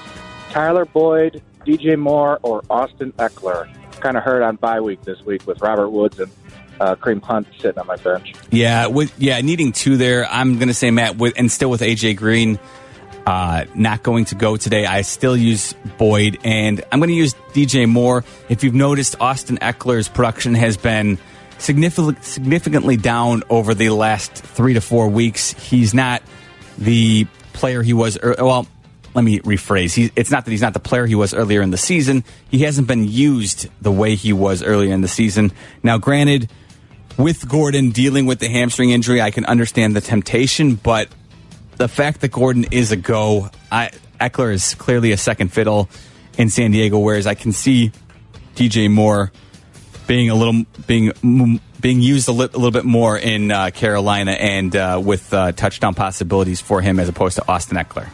Tyler 0.49 0.85
Boyd, 0.85 1.41
DJ 1.65 1.97
Moore, 1.97 2.39
or 2.43 2.63
Austin 2.69 3.11
Ekeler. 3.13 3.69
Kind 3.99 4.17
of 4.17 4.23
hurt 4.23 4.43
on 4.43 4.57
bye 4.57 4.81
week 4.81 5.01
this 5.03 5.21
week 5.23 5.47
with 5.47 5.61
Robert 5.61 5.89
Woods 5.89 6.19
and 6.19 6.31
uh, 6.79 6.95
Kareem 6.95 7.21
Hunt 7.21 7.47
sitting 7.59 7.79
on 7.79 7.87
my 7.87 7.95
bench. 7.97 8.33
Yeah, 8.51 8.87
with 8.87 9.13
yeah, 9.17 9.39
needing 9.41 9.71
two 9.71 9.97
there. 9.97 10.25
I'm 10.29 10.55
going 10.55 10.67
to 10.67 10.73
say 10.73 10.91
Matt, 10.91 11.17
with, 11.17 11.33
and 11.37 11.51
still 11.51 11.69
with 11.69 11.81
AJ 11.81 12.17
Green, 12.17 12.59
uh, 13.25 13.65
not 13.73 14.03
going 14.03 14.25
to 14.25 14.35
go 14.35 14.57
today. 14.57 14.85
I 14.85 15.01
still 15.01 15.35
use 15.35 15.73
Boyd, 15.97 16.39
and 16.43 16.83
I'm 16.91 16.99
going 16.99 17.09
to 17.09 17.15
use 17.15 17.33
DJ 17.53 17.87
Moore. 17.87 18.23
If 18.49 18.63
you've 18.63 18.73
noticed, 18.73 19.15
Austin 19.19 19.57
Ekeler's 19.57 20.09
production 20.09 20.55
has 20.55 20.77
been 20.77 21.17
significantly 21.57 22.15
significantly 22.21 22.97
down 22.97 23.43
over 23.49 23.73
the 23.73 23.89
last 23.89 24.33
three 24.33 24.73
to 24.73 24.81
four 24.81 25.07
weeks. 25.07 25.53
He's 25.53 25.93
not 25.93 26.21
the 26.77 27.25
player 27.53 27.81
he 27.81 27.93
was. 27.93 28.17
Well, 28.21 28.67
let 29.13 29.23
me 29.23 29.39
rephrase. 29.39 30.11
It's 30.15 30.29
not 30.29 30.45
that 30.45 30.51
he's 30.51 30.61
not 30.61 30.73
the 30.73 30.79
player 30.79 31.05
he 31.05 31.15
was 31.15 31.33
earlier 31.33 31.61
in 31.61 31.71
the 31.71 31.77
season. 31.77 32.23
He 32.51 32.59
hasn't 32.59 32.87
been 32.87 33.07
used 33.07 33.69
the 33.81 33.91
way 33.91 34.15
he 34.15 34.33
was 34.33 34.61
earlier 34.61 34.93
in 34.93 35.01
the 35.01 35.07
season. 35.07 35.53
Now, 35.81 35.97
granted, 35.97 36.49
with 37.17 37.47
Gordon 37.47 37.91
dealing 37.91 38.25
with 38.25 38.39
the 38.39 38.49
hamstring 38.49 38.89
injury, 38.89 39.21
I 39.21 39.31
can 39.31 39.45
understand 39.45 39.95
the 39.95 40.01
temptation, 40.01 40.75
but 40.75 41.07
the 41.77 41.87
fact 41.87 42.21
that 42.21 42.31
Gordon 42.31 42.65
is 42.71 42.91
a 42.91 42.97
go, 42.97 43.49
I, 43.71 43.91
Ekeler 44.19 44.53
is 44.53 44.75
clearly 44.75 45.13
a 45.13 45.17
second 45.17 45.53
fiddle 45.53 45.89
in 46.37 46.49
San 46.49 46.71
Diego, 46.71 46.99
whereas 46.99 47.25
I 47.25 47.35
can 47.35 47.53
see 47.53 47.93
DJ 48.55 48.91
Moore 48.91 49.31
being 50.07 50.29
a 50.29 50.35
little 50.35 50.65
being 50.87 51.59
being 51.81 52.01
used 52.01 52.27
a, 52.27 52.31
li- 52.31 52.49
a 52.51 52.57
little 52.57 52.71
bit 52.71 52.85
more 52.85 53.17
in 53.17 53.51
uh, 53.51 53.69
Carolina 53.71 54.31
and 54.31 54.75
uh, 54.75 55.01
with 55.03 55.33
uh, 55.33 55.51
touchdown 55.51 55.93
possibilities 55.93 56.61
for 56.61 56.81
him 56.81 56.99
as 56.99 57.09
opposed 57.09 57.35
to 57.37 57.47
Austin 57.47 57.77
Ekeler. 57.77 58.09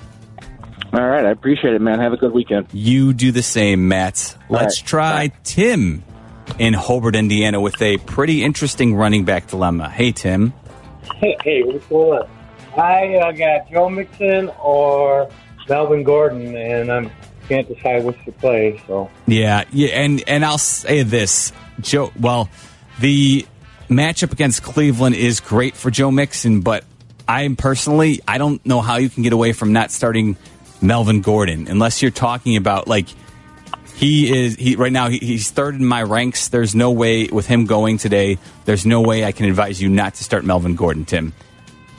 All 0.93 1.07
right, 1.07 1.25
I 1.25 1.29
appreciate 1.29 1.73
it, 1.73 1.81
man. 1.81 1.99
Have 1.99 2.11
a 2.11 2.17
good 2.17 2.33
weekend. 2.33 2.67
You 2.73 3.13
do 3.13 3.31
the 3.31 3.41
same, 3.43 3.87
Matt. 3.87 4.35
Let's 4.49 4.81
right. 4.81 4.87
try 4.87 5.31
Tim 5.43 6.03
in 6.59 6.73
Hobart, 6.73 7.15
Indiana, 7.15 7.61
with 7.61 7.81
a 7.81 7.97
pretty 7.97 8.43
interesting 8.43 8.95
running 8.95 9.23
back 9.23 9.47
dilemma. 9.47 9.89
Hey, 9.89 10.11
Tim. 10.11 10.53
Hey, 11.15 11.37
hey, 11.43 11.63
what's 11.63 11.85
going 11.85 12.19
on? 12.19 12.29
I 12.77 13.15
uh, 13.15 13.31
got 13.31 13.69
Joe 13.71 13.89
Mixon 13.89 14.49
or 14.61 15.29
Melvin 15.69 16.03
Gordon, 16.03 16.55
and 16.57 16.91
I 16.91 17.11
can't 17.47 17.67
decide 17.67 18.03
which 18.03 18.23
to 18.25 18.31
play. 18.33 18.81
So 18.87 19.09
Yeah, 19.27 19.63
yeah, 19.71 19.89
and 19.89 20.23
and 20.27 20.43
I'll 20.43 20.57
say 20.57 21.03
this, 21.03 21.51
Joe. 21.83 22.11
Well, 22.19 22.49
the 22.99 23.45
matchup 23.89 24.31
against 24.31 24.63
Cleveland 24.63 25.15
is 25.15 25.39
great 25.39 25.75
for 25.75 25.91
Joe 25.91 26.11
Mixon, 26.11 26.61
but 26.61 26.83
I 27.27 27.47
personally, 27.57 28.21
I 28.27 28.37
don't 28.37 28.65
know 28.65 28.81
how 28.81 28.97
you 28.97 29.09
can 29.09 29.23
get 29.23 29.33
away 29.33 29.53
from 29.53 29.73
not 29.73 29.91
starting 29.91 30.37
Melvin 30.81 31.21
Gordon 31.21 31.67
unless 31.67 32.01
you're 32.01 32.11
talking 32.11 32.55
about 32.55 32.87
like 32.87 33.07
he 33.95 34.45
is 34.45 34.55
he 34.55 34.75
right 34.75 34.91
now 34.91 35.09
he, 35.09 35.19
he's 35.19 35.51
third 35.51 35.75
in 35.75 35.85
my 35.85 36.01
ranks. 36.01 36.47
There's 36.47 36.73
no 36.73 36.91
way 36.91 37.27
with 37.27 37.45
him 37.45 37.65
going 37.65 37.99
today. 37.99 38.39
There's 38.65 38.85
no 38.85 39.01
way 39.01 39.23
I 39.23 39.31
can 39.31 39.45
advise 39.45 39.79
you 39.81 39.89
not 39.89 40.15
to 40.15 40.23
start 40.23 40.43
Melvin 40.43 40.75
Gordon, 40.75 41.05
Tim. 41.05 41.33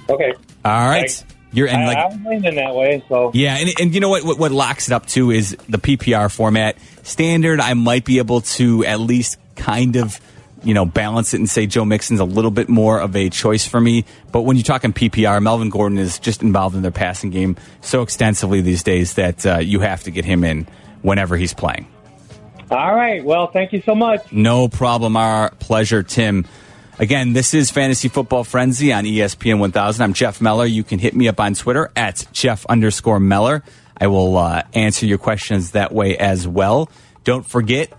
okay, 0.09 0.35
All 0.65 0.89
right, 0.89 1.25
you're 1.53 1.69
and 1.69 1.87
like 1.87 1.99
I'm 1.99 2.25
leaning 2.25 2.57
that 2.57 2.75
way. 2.75 3.05
So 3.09 3.31
yeah, 3.35 3.57
and, 3.57 3.71
and 3.81 3.95
you 3.95 4.01
know 4.01 4.09
what, 4.09 4.25
what? 4.25 4.39
What 4.39 4.51
locks 4.51 4.89
it 4.89 4.93
up 4.93 5.07
too 5.07 5.31
is 5.31 5.57
the 5.69 5.79
PPR 5.79 6.35
format. 6.35 6.77
Standard, 7.05 7.61
I 7.61 7.75
might 7.75 8.05
be 8.05 8.19
able 8.19 8.41
to 8.43 8.85
at 8.85 8.99
least 8.99 9.39
kind 9.57 9.97
of, 9.97 10.21
you 10.63 10.75
know, 10.75 10.85
balance 10.85 11.35
it 11.35 11.39
and 11.39 11.49
say 11.49 11.67
Joe 11.67 11.85
Mixon's 11.85 12.21
a 12.21 12.25
little 12.25 12.51
bit 12.51 12.69
more 12.69 13.01
of 13.01 13.17
a 13.17 13.29
choice 13.31 13.67
for 13.67 13.81
me. 13.81 14.05
But 14.31 14.43
when 14.43 14.57
you're 14.57 14.65
talking 14.65 14.93
PPR, 14.93 15.43
Melvin 15.43 15.71
Gordon 15.71 15.99
is 15.99 16.19
just 16.19 16.43
involved 16.43 16.77
in 16.77 16.83
their 16.83 16.91
passing 16.91 17.31
game 17.31 17.57
so 17.81 18.03
extensively 18.03 18.61
these 18.61 18.83
days 18.83 19.15
that 19.15 19.45
uh, 19.47 19.59
you 19.59 19.81
have 19.81 20.05
to 20.05 20.11
get 20.11 20.25
him 20.25 20.45
in 20.45 20.67
whenever 21.03 21.37
he's 21.37 21.55
playing. 21.55 21.87
all 22.71 22.95
right. 22.95 23.25
Well, 23.25 23.49
thank 23.49 23.73
you 23.73 23.83
so 23.83 23.95
much. 23.95 24.33
No 24.33 24.69
problem. 24.69 25.17
Our 25.17 25.51
pleasure, 25.51 26.03
Tim. 26.03 26.47
Again, 26.99 27.33
this 27.33 27.55
is 27.55 27.71
Fantasy 27.71 28.09
Football 28.09 28.45
Frenzy 28.45 28.93
on 28.93 29.05
ESPN 29.05 29.59
1000. 29.59 30.03
I'm 30.05 30.13
Jeff 30.13 30.41
Meller. 30.41 30.67
You 30.67 30.85
can 30.85 30.99
hit 30.99 31.15
me 31.17 31.27
up 31.27 31.41
on 31.41 31.55
Twitter 31.55 31.91
at 31.97 32.25
Jeff 32.33 32.65
underscore 32.67 33.19
Meller. 33.19 33.63
I 33.99 34.07
will 34.07 34.37
uh, 34.37 34.63
answer 34.75 35.07
your 35.07 35.19
questions 35.19 35.73
that 35.73 35.93
way 35.93 36.17
as 36.17 36.47
well. 36.47 36.89
Don't 37.25 37.47
forget, 37.47 37.93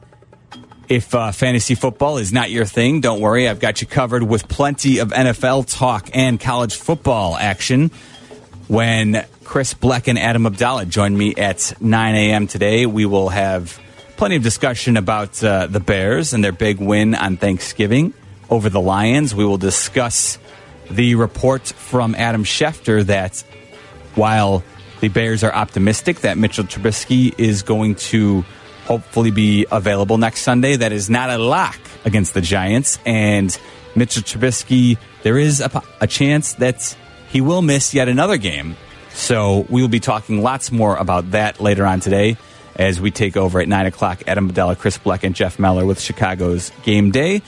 if 0.94 1.16
uh, 1.16 1.32
fantasy 1.32 1.74
football 1.74 2.20
is 2.20 2.32
not 2.32 2.52
your 2.52 2.66
thing, 2.66 3.02
don't 3.02 3.20
worry. 3.20 3.50
I've 3.50 3.60
got 3.60 3.82
you 3.82 3.88
covered 3.88 4.22
with 4.22 4.48
plenty 4.48 5.00
of 5.00 5.10
NFL 5.10 5.66
talk 5.76 6.08
and 6.14 6.40
college 6.40 6.76
football 6.76 7.36
action. 7.36 7.90
When 8.68 9.26
Chris 9.44 9.74
Bleck 9.74 10.08
and 10.08 10.20
Adam 10.20 10.46
Abdallah 10.46 10.86
join 10.86 11.18
me 11.18 11.34
at 11.36 11.74
9 11.82 12.16
a.m. 12.16 12.46
today, 12.46 12.86
we 12.86 13.08
will 13.08 13.30
have 13.30 13.80
plenty 14.18 14.36
of 14.36 14.44
discussion 14.44 14.96
about 14.96 15.44
uh, 15.44 15.66
the 15.66 15.80
Bears 15.80 16.34
and 16.34 16.44
their 16.44 16.52
big 16.52 16.80
win 16.80 17.16
on 17.16 17.38
Thanksgiving 17.38 18.14
over 18.52 18.70
the 18.70 18.80
Lions. 18.80 19.34
We 19.34 19.46
will 19.46 19.58
discuss 19.58 20.38
the 20.92 21.16
report 21.16 21.66
from 21.66 22.14
Adam 22.14 22.44
Schefter 22.44 23.04
that 23.06 23.44
while 24.14 24.64
the 25.00 25.08
Bears 25.08 25.44
are 25.44 25.54
optimistic 25.54 26.22
that 26.22 26.38
Mitchell 26.38 26.66
Trubisky 26.66 27.34
is 27.40 27.64
going 27.64 27.96
to 27.96 28.46
hopefully 28.86 29.32
be 29.32 29.66
available 29.72 30.18
next 30.18 30.42
Sunday, 30.42 30.76
that 30.76 30.92
is 30.92 31.10
not 31.10 31.30
a 31.30 31.38
lock 31.38 31.80
against 32.06 32.34
the 32.34 32.42
Giants. 32.42 33.00
And 33.06 33.58
Mitchell 33.96 34.24
Trubisky, 34.24 34.98
there 35.24 35.38
is 35.38 35.62
a, 35.62 35.82
a 36.02 36.08
chance 36.08 36.54
that 36.54 36.96
he 37.30 37.42
will 37.42 37.62
miss 37.62 37.94
yet 37.94 38.08
another 38.08 38.38
game. 38.38 38.76
So 39.14 39.66
we 39.70 39.82
will 39.82 39.90
be 39.90 40.00
talking 40.00 40.42
lots 40.42 40.72
more 40.72 40.96
about 40.96 41.32
that 41.32 41.60
later 41.60 41.86
on 41.86 42.00
today 42.00 42.38
as 42.76 43.00
we 43.00 43.12
take 43.12 43.38
over 43.38 43.60
at 43.60 43.68
9 43.68 43.86
o'clock. 43.86 44.24
Adam 44.28 44.52
Bedella, 44.52 44.78
Chris 44.78 44.98
Bleck, 44.98 45.24
and 45.24 45.36
Jeff 45.36 45.60
Meller 45.60 45.86
with 45.86 46.00
Chicago's 46.00 46.72
Game 46.84 47.12
Day. 47.12 47.42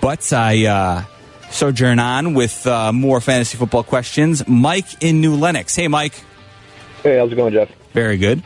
But 0.00 0.32
I 0.32 0.66
uh, 0.66 1.04
sojourn 1.50 1.98
on 1.98 2.34
with 2.34 2.66
uh, 2.66 2.92
more 2.92 3.20
fantasy 3.20 3.58
football 3.58 3.82
questions. 3.82 4.46
Mike 4.46 5.02
in 5.02 5.20
New 5.20 5.34
Lenox. 5.34 5.74
Hey, 5.74 5.88
Mike. 5.88 6.14
Hey, 7.02 7.18
how's 7.18 7.32
it 7.32 7.36
going, 7.36 7.52
Jeff? 7.52 7.70
Very 7.92 8.16
good. 8.16 8.42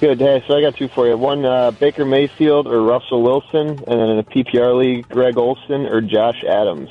Good. 0.00 0.20
Hey, 0.20 0.44
so 0.46 0.56
I 0.56 0.60
got 0.60 0.76
two 0.76 0.86
for 0.88 1.08
you. 1.08 1.16
One, 1.16 1.44
uh, 1.44 1.72
Baker 1.72 2.04
Mayfield 2.04 2.68
or 2.68 2.82
Russell 2.82 3.20
Wilson, 3.20 3.68
and 3.68 3.78
then 3.86 4.10
in 4.10 4.18
a 4.18 4.22
PPR 4.22 4.78
league, 4.78 5.08
Greg 5.08 5.36
Olsen 5.36 5.86
or 5.86 6.00
Josh 6.00 6.44
Adams. 6.44 6.88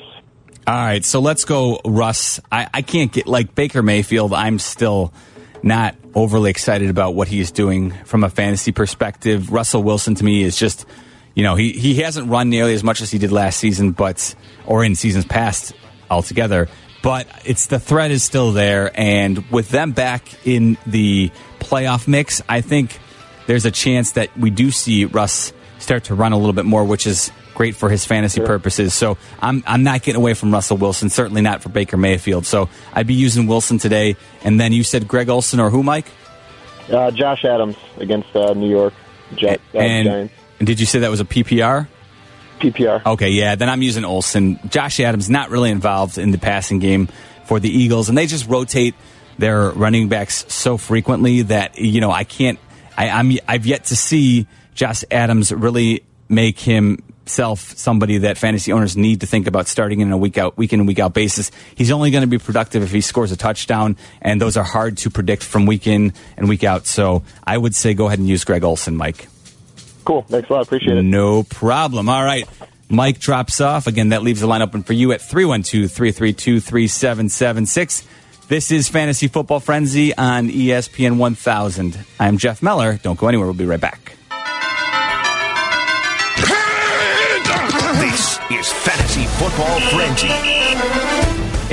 All 0.66 0.74
right, 0.74 1.02
so 1.02 1.20
let's 1.20 1.46
go, 1.46 1.80
Russ. 1.86 2.38
I, 2.52 2.68
I 2.74 2.82
can't 2.82 3.10
get 3.10 3.26
like 3.26 3.54
Baker 3.54 3.82
Mayfield. 3.82 4.34
I'm 4.34 4.58
still 4.58 5.14
not 5.62 5.96
overly 6.14 6.50
excited 6.50 6.90
about 6.90 7.14
what 7.14 7.28
he's 7.28 7.50
doing 7.50 7.92
from 8.04 8.24
a 8.24 8.28
fantasy 8.28 8.72
perspective. 8.72 9.50
Russell 9.50 9.82
Wilson 9.82 10.14
to 10.16 10.24
me 10.24 10.42
is 10.42 10.58
just, 10.58 10.84
you 11.34 11.42
know, 11.42 11.54
he 11.54 11.72
he 11.72 11.94
hasn't 12.02 12.28
run 12.28 12.50
nearly 12.50 12.74
as 12.74 12.84
much 12.84 13.00
as 13.00 13.10
he 13.10 13.16
did 13.16 13.32
last 13.32 13.58
season, 13.58 13.92
but 13.92 14.34
or 14.66 14.84
in 14.84 14.94
seasons 14.94 15.24
past 15.24 15.72
altogether. 16.10 16.68
But 17.02 17.26
it's 17.46 17.68
the 17.68 17.80
threat 17.80 18.10
is 18.10 18.22
still 18.22 18.52
there, 18.52 18.90
and 18.94 19.50
with 19.50 19.70
them 19.70 19.92
back 19.92 20.46
in 20.46 20.76
the 20.86 21.30
playoff 21.58 22.08
mix, 22.08 22.42
I 22.48 22.60
think 22.60 22.98
there's 23.46 23.64
a 23.64 23.70
chance 23.70 24.12
that 24.12 24.36
we 24.36 24.50
do 24.50 24.70
see 24.70 25.04
Russ 25.04 25.52
start 25.78 26.04
to 26.04 26.14
run 26.14 26.32
a 26.32 26.36
little 26.36 26.52
bit 26.52 26.64
more, 26.64 26.84
which 26.84 27.06
is 27.06 27.30
great 27.54 27.74
for 27.74 27.88
his 27.88 28.04
fantasy 28.04 28.40
purposes. 28.40 28.94
So 28.94 29.18
I'm 29.40 29.64
I'm 29.66 29.82
not 29.82 30.02
getting 30.02 30.20
away 30.20 30.34
from 30.34 30.52
Russell 30.52 30.76
Wilson, 30.76 31.10
certainly 31.10 31.42
not 31.42 31.62
for 31.62 31.70
Baker 31.70 31.96
Mayfield. 31.96 32.46
So 32.46 32.68
I'd 32.92 33.06
be 33.06 33.14
using 33.14 33.46
Wilson 33.46 33.78
today. 33.78 34.16
And 34.44 34.60
then 34.60 34.72
you 34.72 34.84
said 34.84 35.08
Greg 35.08 35.28
Olsen 35.28 35.58
or 35.60 35.70
who, 35.70 35.82
Mike? 35.82 36.06
Uh, 36.90 37.10
Josh 37.10 37.44
Adams 37.44 37.76
against 37.98 38.34
uh, 38.34 38.54
New 38.54 38.70
York 38.70 38.94
Gi- 39.36 39.48
uh, 39.48 39.58
and, 39.74 40.06
Giants. 40.06 40.34
and 40.58 40.66
did 40.66 40.80
you 40.80 40.86
say 40.86 41.00
that 41.00 41.10
was 41.10 41.20
a 41.20 41.24
PPR? 41.24 41.88
PPR. 42.60 43.04
Okay, 43.04 43.30
yeah. 43.30 43.54
Then 43.54 43.68
I'm 43.68 43.82
using 43.82 44.04
Olsen. 44.04 44.58
Josh 44.68 45.00
Adams 45.00 45.28
not 45.28 45.50
really 45.50 45.70
involved 45.70 46.18
in 46.18 46.30
the 46.30 46.38
passing 46.38 46.78
game 46.78 47.08
for 47.44 47.60
the 47.60 47.70
Eagles, 47.70 48.08
and 48.08 48.16
they 48.16 48.26
just 48.26 48.48
rotate 48.48 48.94
their 49.38 49.70
running 49.70 50.08
backs 50.08 50.44
so 50.52 50.76
frequently 50.76 51.42
that 51.42 51.78
you 51.78 52.00
know 52.00 52.10
I 52.10 52.24
can't. 52.24 52.58
I, 52.96 53.08
I'm 53.10 53.32
I've 53.46 53.66
yet 53.66 53.86
to 53.86 53.96
see 53.96 54.46
Josh 54.74 55.04
Adams 55.10 55.52
really 55.52 56.04
make 56.28 56.58
himself 56.60 57.60
somebody 57.76 58.18
that 58.18 58.36
fantasy 58.36 58.72
owners 58.72 58.96
need 58.96 59.20
to 59.20 59.26
think 59.26 59.46
about 59.46 59.66
starting 59.66 60.00
in 60.00 60.12
a 60.12 60.16
week 60.16 60.36
out, 60.36 60.56
week 60.58 60.72
in 60.72 60.84
week 60.86 60.98
out 60.98 61.14
basis. 61.14 61.50
He's 61.74 61.90
only 61.90 62.10
going 62.10 62.22
to 62.22 62.28
be 62.28 62.38
productive 62.38 62.82
if 62.82 62.90
he 62.90 63.00
scores 63.00 63.32
a 63.32 63.36
touchdown, 63.36 63.96
and 64.20 64.40
those 64.40 64.56
are 64.56 64.64
hard 64.64 64.98
to 64.98 65.10
predict 65.10 65.42
from 65.42 65.66
week 65.66 65.86
in 65.86 66.12
and 66.36 66.48
week 66.48 66.64
out. 66.64 66.86
So 66.86 67.22
I 67.44 67.56
would 67.56 67.74
say 67.74 67.94
go 67.94 68.06
ahead 68.06 68.18
and 68.18 68.28
use 68.28 68.44
Greg 68.44 68.64
Olsen, 68.64 68.96
Mike. 68.96 69.28
Cool. 70.04 70.22
Thanks 70.22 70.48
a 70.48 70.54
lot. 70.54 70.62
Appreciate 70.62 70.96
it. 70.96 71.02
No 71.02 71.42
problem. 71.42 72.08
All 72.08 72.24
right. 72.24 72.48
Mike 72.88 73.18
drops 73.18 73.60
off. 73.60 73.86
Again, 73.86 74.10
that 74.10 74.22
leaves 74.22 74.40
the 74.40 74.46
line 74.46 74.62
open 74.62 74.82
for 74.82 74.94
you 74.94 75.12
at 75.12 75.20
312 75.20 75.90
332 75.90 76.60
3776. 76.60 78.06
This 78.48 78.72
is 78.72 78.88
Fantasy 78.88 79.28
Football 79.28 79.60
Frenzy 79.60 80.16
on 80.16 80.48
ESPN 80.48 81.18
1000. 81.18 81.98
I'm 82.18 82.38
Jeff 82.38 82.62
Meller. 82.62 82.98
Don't 83.02 83.18
go 83.18 83.28
anywhere. 83.28 83.46
We'll 83.46 83.52
be 83.52 83.66
right 83.66 83.78
back. 83.78 84.16
This 88.00 88.38
is 88.50 88.72
Fantasy 88.72 89.26
Football 89.36 89.80
Frenzy. 89.90 90.30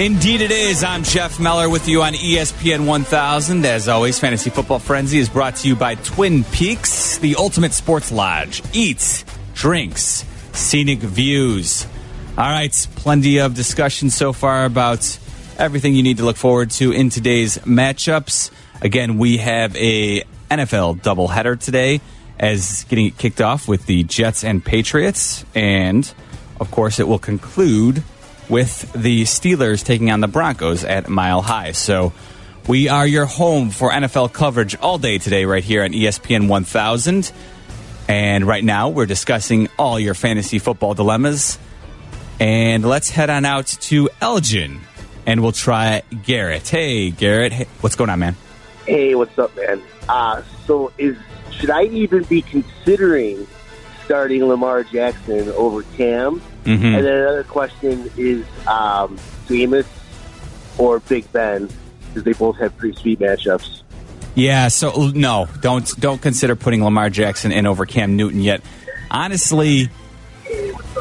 Indeed, 0.03 0.41
it 0.41 0.51
is. 0.51 0.83
I'm 0.83 1.03
Jeff 1.03 1.39
Meller 1.39 1.69
with 1.69 1.87
you 1.87 2.01
on 2.03 2.11
ESPN 2.11 2.85
1000. 2.85 3.65
As 3.65 3.87
always, 3.87 4.19
Fantasy 4.19 4.49
Football 4.49 4.79
Frenzy 4.79 5.19
is 5.19 5.29
brought 5.29 5.55
to 5.55 5.69
you 5.69 5.77
by 5.77 5.95
Twin 5.95 6.43
Peaks, 6.43 7.19
the 7.19 7.35
ultimate 7.37 7.71
sports 7.71 8.11
lodge. 8.11 8.61
Eats, 8.73 9.23
drinks, 9.53 10.25
scenic 10.51 10.99
views. 10.99 11.87
All 12.37 12.49
right, 12.49 12.87
plenty 12.97 13.39
of 13.39 13.53
discussion 13.53 14.09
so 14.09 14.33
far 14.33 14.65
about 14.65 15.19
everything 15.57 15.95
you 15.95 16.03
need 16.03 16.17
to 16.17 16.25
look 16.25 16.37
forward 16.37 16.71
to 16.71 16.91
in 16.91 17.09
today's 17.09 17.57
matchups. 17.59 18.51
Again, 18.81 19.17
we 19.17 19.37
have 19.37 19.75
a 19.75 20.21
NFL 20.51 21.01
doubleheader 21.01 21.59
today 21.59 22.01
as 22.39 22.85
getting 22.85 23.07
it 23.07 23.17
kicked 23.17 23.41
off 23.41 23.67
with 23.67 23.85
the 23.85 24.03
Jets 24.03 24.43
and 24.43 24.63
Patriots. 24.63 25.45
And, 25.55 26.11
of 26.59 26.71
course, 26.71 26.99
it 26.99 27.07
will 27.07 27.19
conclude 27.19 28.03
with 28.49 28.91
the 28.93 29.23
Steelers 29.23 29.83
taking 29.83 30.11
on 30.11 30.19
the 30.19 30.27
Broncos 30.27 30.83
at 30.83 31.09
Mile 31.09 31.41
High. 31.41 31.71
So 31.71 32.13
we 32.67 32.89
are 32.89 33.07
your 33.07 33.25
home 33.25 33.69
for 33.69 33.91
NFL 33.91 34.33
coverage 34.33 34.75
all 34.75 34.97
day 34.97 35.17
today, 35.17 35.45
right 35.45 35.63
here 35.63 35.83
on 35.83 35.91
ESPN 35.91 36.47
1000. 36.47 37.31
And 38.07 38.45
right 38.45 38.63
now, 38.63 38.89
we're 38.89 39.07
discussing 39.07 39.67
all 39.79 39.99
your 39.99 40.13
fantasy 40.13 40.59
football 40.59 40.93
dilemmas. 40.93 41.57
And 42.39 42.83
let's 42.83 43.09
head 43.09 43.29
on 43.29 43.45
out 43.45 43.65
to 43.65 44.09
Elgin, 44.21 44.81
and 45.25 45.41
we'll 45.41 45.51
try 45.51 46.01
Garrett. 46.23 46.67
Hey, 46.67 47.11
Garrett, 47.11 47.53
hey, 47.53 47.67
what's 47.81 47.95
going 47.95 48.09
on, 48.09 48.19
man? 48.19 48.35
Hey, 48.85 49.15
what's 49.15 49.37
up, 49.39 49.55
man? 49.55 49.81
Uh, 50.07 50.41
so 50.65 50.91
is 50.97 51.17
should 51.51 51.69
I 51.69 51.83
even 51.83 52.23
be 52.23 52.41
considering 52.41 53.47
starting 54.03 54.43
Lamar 54.45 54.83
Jackson 54.83 55.49
over 55.49 55.83
Cam? 55.97 56.41
Mhm. 56.65 56.95
And 56.95 57.05
then 57.05 57.17
another 57.17 57.43
question 57.43 58.11
is 58.17 58.45
um, 58.67 59.17
Jameis 59.47 59.85
or 60.77 60.99
Big 60.99 61.31
Ben, 61.31 61.69
because 62.09 62.23
they 62.23 62.33
both 62.33 62.57
have 62.57 62.75
pretty 62.77 62.97
sweet 62.99 63.19
matchups. 63.19 63.81
Yeah, 64.35 64.67
so 64.67 65.11
no, 65.15 65.47
don't 65.61 65.87
don't 65.99 66.21
consider 66.21 66.55
putting 66.55 66.83
Lamar 66.83 67.09
Jackson 67.09 67.51
in 67.51 67.65
over 67.65 67.85
Cam 67.85 68.17
Newton 68.17 68.41
yet. 68.41 68.61
Honestly, 69.09 69.89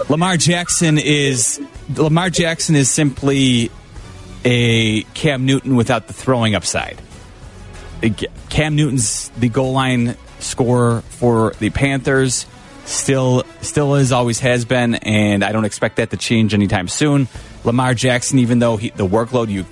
Lamar 0.08 0.36
Jackson 0.36 0.98
is 0.98 1.60
Lamar 1.96 2.30
Jackson 2.30 2.76
is 2.76 2.88
simply 2.90 3.70
a 4.44 5.02
Cam 5.14 5.46
Newton 5.46 5.76
without 5.76 6.06
the 6.06 6.12
throwing 6.12 6.54
upside. 6.54 7.00
Cam 8.50 8.76
Newton's 8.76 9.30
the 9.30 9.48
goal 9.48 9.72
line 9.72 10.16
scorer 10.40 11.00
for 11.02 11.54
the 11.58 11.70
Panthers. 11.70 12.46
Still, 12.84 13.44
still 13.62 13.94
is, 13.94 14.12
always 14.12 14.40
has 14.40 14.66
been, 14.66 14.94
and 14.96 15.42
I 15.42 15.52
don't 15.52 15.64
expect 15.64 15.96
that 15.96 16.10
to 16.10 16.18
change 16.18 16.52
anytime 16.52 16.86
soon. 16.86 17.28
Lamar 17.64 17.94
Jackson, 17.94 18.40
even 18.40 18.58
though 18.58 18.76
he, 18.76 18.90
the 18.90 19.06
workload 19.06 19.48
you 19.48 19.64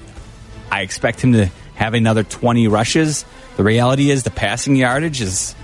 I 0.73 0.81
expect 0.81 1.21
him 1.21 1.35
to 1.35 1.51
have 1.75 1.93
another 1.93 2.25
20 2.25 2.67
rushes. 2.69 3.27
The 3.59 3.63
reality 3.63 4.11
is 4.11 4.23
the 4.23 4.31
passing 4.31 4.75
yardage 4.75 5.21
is 5.21 5.55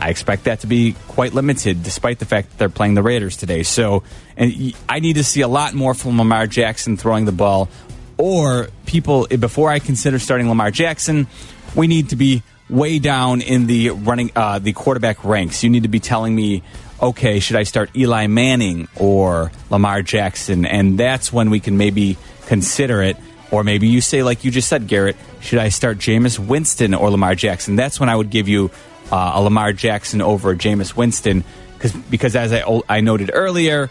I 0.00 0.08
expect 0.08 0.44
that 0.44 0.60
to 0.60 0.66
be 0.66 0.94
quite 1.08 1.34
limited 1.34 1.82
despite 1.82 2.20
the 2.20 2.24
fact 2.24 2.50
that 2.50 2.58
they're 2.58 2.68
playing 2.70 2.94
the 2.94 3.02
Raiders 3.02 3.36
today. 3.36 3.64
So 3.64 4.02
and 4.34 4.74
I 4.88 5.00
need 5.00 5.16
to 5.16 5.24
see 5.24 5.42
a 5.42 5.48
lot 5.48 5.74
more 5.74 5.92
from 5.92 6.16
Lamar 6.16 6.46
Jackson 6.46 6.96
throwing 6.96 7.26
the 7.26 7.32
ball 7.32 7.68
or 8.18 8.68
people 8.86 9.26
before 9.26 9.70
I 9.70 9.78
consider 9.78 10.18
starting 10.18 10.48
Lamar 10.48 10.70
Jackson, 10.70 11.26
we 11.74 11.86
need 11.86 12.10
to 12.10 12.16
be 12.16 12.42
way 12.68 12.98
down 12.98 13.40
in 13.40 13.66
the 13.66 13.90
running 13.90 14.30
uh, 14.34 14.58
the 14.58 14.72
quarterback 14.72 15.24
ranks. 15.24 15.62
You 15.62 15.70
need 15.70 15.82
to 15.84 15.88
be 15.88 16.00
telling 16.00 16.34
me 16.34 16.62
okay, 17.00 17.40
should 17.40 17.56
I 17.56 17.64
start 17.64 17.90
Eli 17.96 18.26
Manning 18.26 18.88
or 18.96 19.52
Lamar 19.70 20.02
Jackson? 20.02 20.64
And 20.64 20.98
that's 20.98 21.32
when 21.32 21.50
we 21.50 21.60
can 21.60 21.76
maybe 21.76 22.16
consider 22.46 23.02
it. 23.02 23.16
Or 23.50 23.62
maybe 23.62 23.86
you 23.86 24.00
say, 24.00 24.22
like 24.22 24.44
you 24.44 24.50
just 24.50 24.68
said, 24.68 24.88
Garrett, 24.88 25.16
should 25.40 25.58
I 25.58 25.68
start 25.68 25.98
Jameis 25.98 26.38
Winston 26.38 26.94
or 26.94 27.10
Lamar 27.10 27.34
Jackson? 27.34 27.76
That's 27.76 28.00
when 28.00 28.08
I 28.08 28.16
would 28.16 28.30
give 28.30 28.48
you 28.48 28.70
uh, 29.12 29.32
a 29.34 29.42
Lamar 29.42 29.72
Jackson 29.72 30.20
over 30.20 30.54
Jameis 30.56 30.96
Winston. 30.96 31.44
Cause, 31.78 31.92
because 31.92 32.34
as 32.34 32.52
I, 32.52 32.80
I 32.88 33.02
noted 33.02 33.30
earlier, 33.32 33.90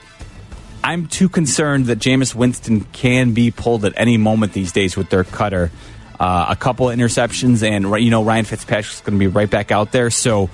I'm 0.85 1.07
too 1.07 1.29
concerned 1.29 1.87
that 1.87 1.97
Jameis 1.97 2.35
Winston 2.35 2.81
can 2.81 3.33
be 3.33 3.49
pulled 3.49 3.85
at 3.85 3.93
any 3.97 4.17
moment 4.17 4.53
these 4.53 4.71
days 4.71 4.95
with 4.95 5.09
their 5.09 5.23
cutter. 5.23 5.71
Uh, 6.19 6.45
a 6.49 6.55
couple 6.55 6.87
of 6.87 6.95
interceptions, 6.95 7.67
and 7.67 7.99
you 8.03 8.11
know 8.11 8.23
Ryan 8.23 8.45
Fitzpatrick's 8.45 9.01
going 9.01 9.17
to 9.17 9.19
be 9.19 9.25
right 9.25 9.49
back 9.49 9.71
out 9.71 9.91
there. 9.91 10.11
So 10.11 10.45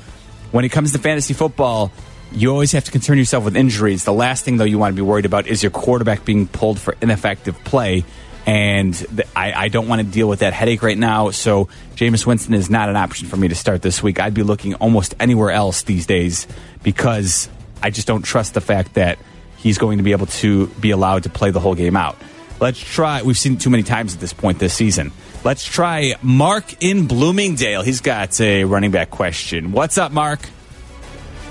when 0.51 0.63
it 0.63 0.69
comes 0.69 0.93
to 0.93 0.99
fantasy 0.99 1.33
football, 1.33 1.91
you 2.31 2.49
always 2.49 2.71
have 2.71 2.85
to 2.85 2.91
concern 2.91 3.17
yourself 3.17 3.43
with 3.43 3.57
injuries. 3.57 4.05
The 4.05 4.13
last 4.13 4.45
thing, 4.45 4.55
though, 4.55 4.63
you 4.63 4.79
want 4.79 4.95
to 4.95 4.95
be 4.95 5.05
worried 5.05 5.25
about 5.25 5.47
is 5.47 5.61
your 5.61 5.69
quarterback 5.69 6.23
being 6.23 6.47
pulled 6.47 6.79
for 6.79 6.95
ineffective 7.01 7.61
play. 7.65 8.05
And 8.45 8.93
th- 8.93 9.27
I, 9.35 9.51
I 9.51 9.67
don't 9.67 9.89
want 9.89 9.99
to 9.99 10.07
deal 10.07 10.29
with 10.29 10.39
that 10.39 10.53
headache 10.53 10.81
right 10.81 10.97
now. 10.97 11.31
So 11.31 11.67
Jameis 11.95 12.25
Winston 12.25 12.53
is 12.53 12.69
not 12.69 12.87
an 12.87 12.95
option 12.95 13.27
for 13.27 13.35
me 13.35 13.49
to 13.49 13.55
start 13.55 13.81
this 13.81 14.01
week. 14.01 14.21
I'd 14.21 14.33
be 14.33 14.43
looking 14.43 14.75
almost 14.75 15.13
anywhere 15.19 15.51
else 15.51 15.83
these 15.83 16.05
days 16.05 16.47
because 16.83 17.49
I 17.83 17.89
just 17.89 18.07
don't 18.07 18.23
trust 18.23 18.53
the 18.53 18.61
fact 18.61 18.93
that 18.93 19.19
he's 19.61 19.77
going 19.77 19.97
to 19.97 20.03
be 20.03 20.11
able 20.11 20.25
to 20.27 20.67
be 20.67 20.91
allowed 20.91 21.23
to 21.23 21.29
play 21.29 21.51
the 21.51 21.59
whole 21.59 21.75
game 21.75 21.95
out. 21.95 22.17
Let's 22.59 22.79
try. 22.79 23.21
We've 23.23 23.37
seen 23.37 23.53
it 23.53 23.61
too 23.61 23.69
many 23.71 23.83
times 23.83 24.13
at 24.13 24.19
this 24.19 24.33
point 24.33 24.59
this 24.59 24.73
season. 24.73 25.11
Let's 25.43 25.65
try 25.65 26.15
Mark 26.21 26.83
in 26.83 27.07
Bloomingdale. 27.07 27.81
He's 27.81 28.01
got 28.01 28.39
a 28.39 28.63
running 28.65 28.91
back 28.91 29.09
question. 29.09 29.71
What's 29.71 29.97
up, 29.97 30.11
Mark? 30.11 30.41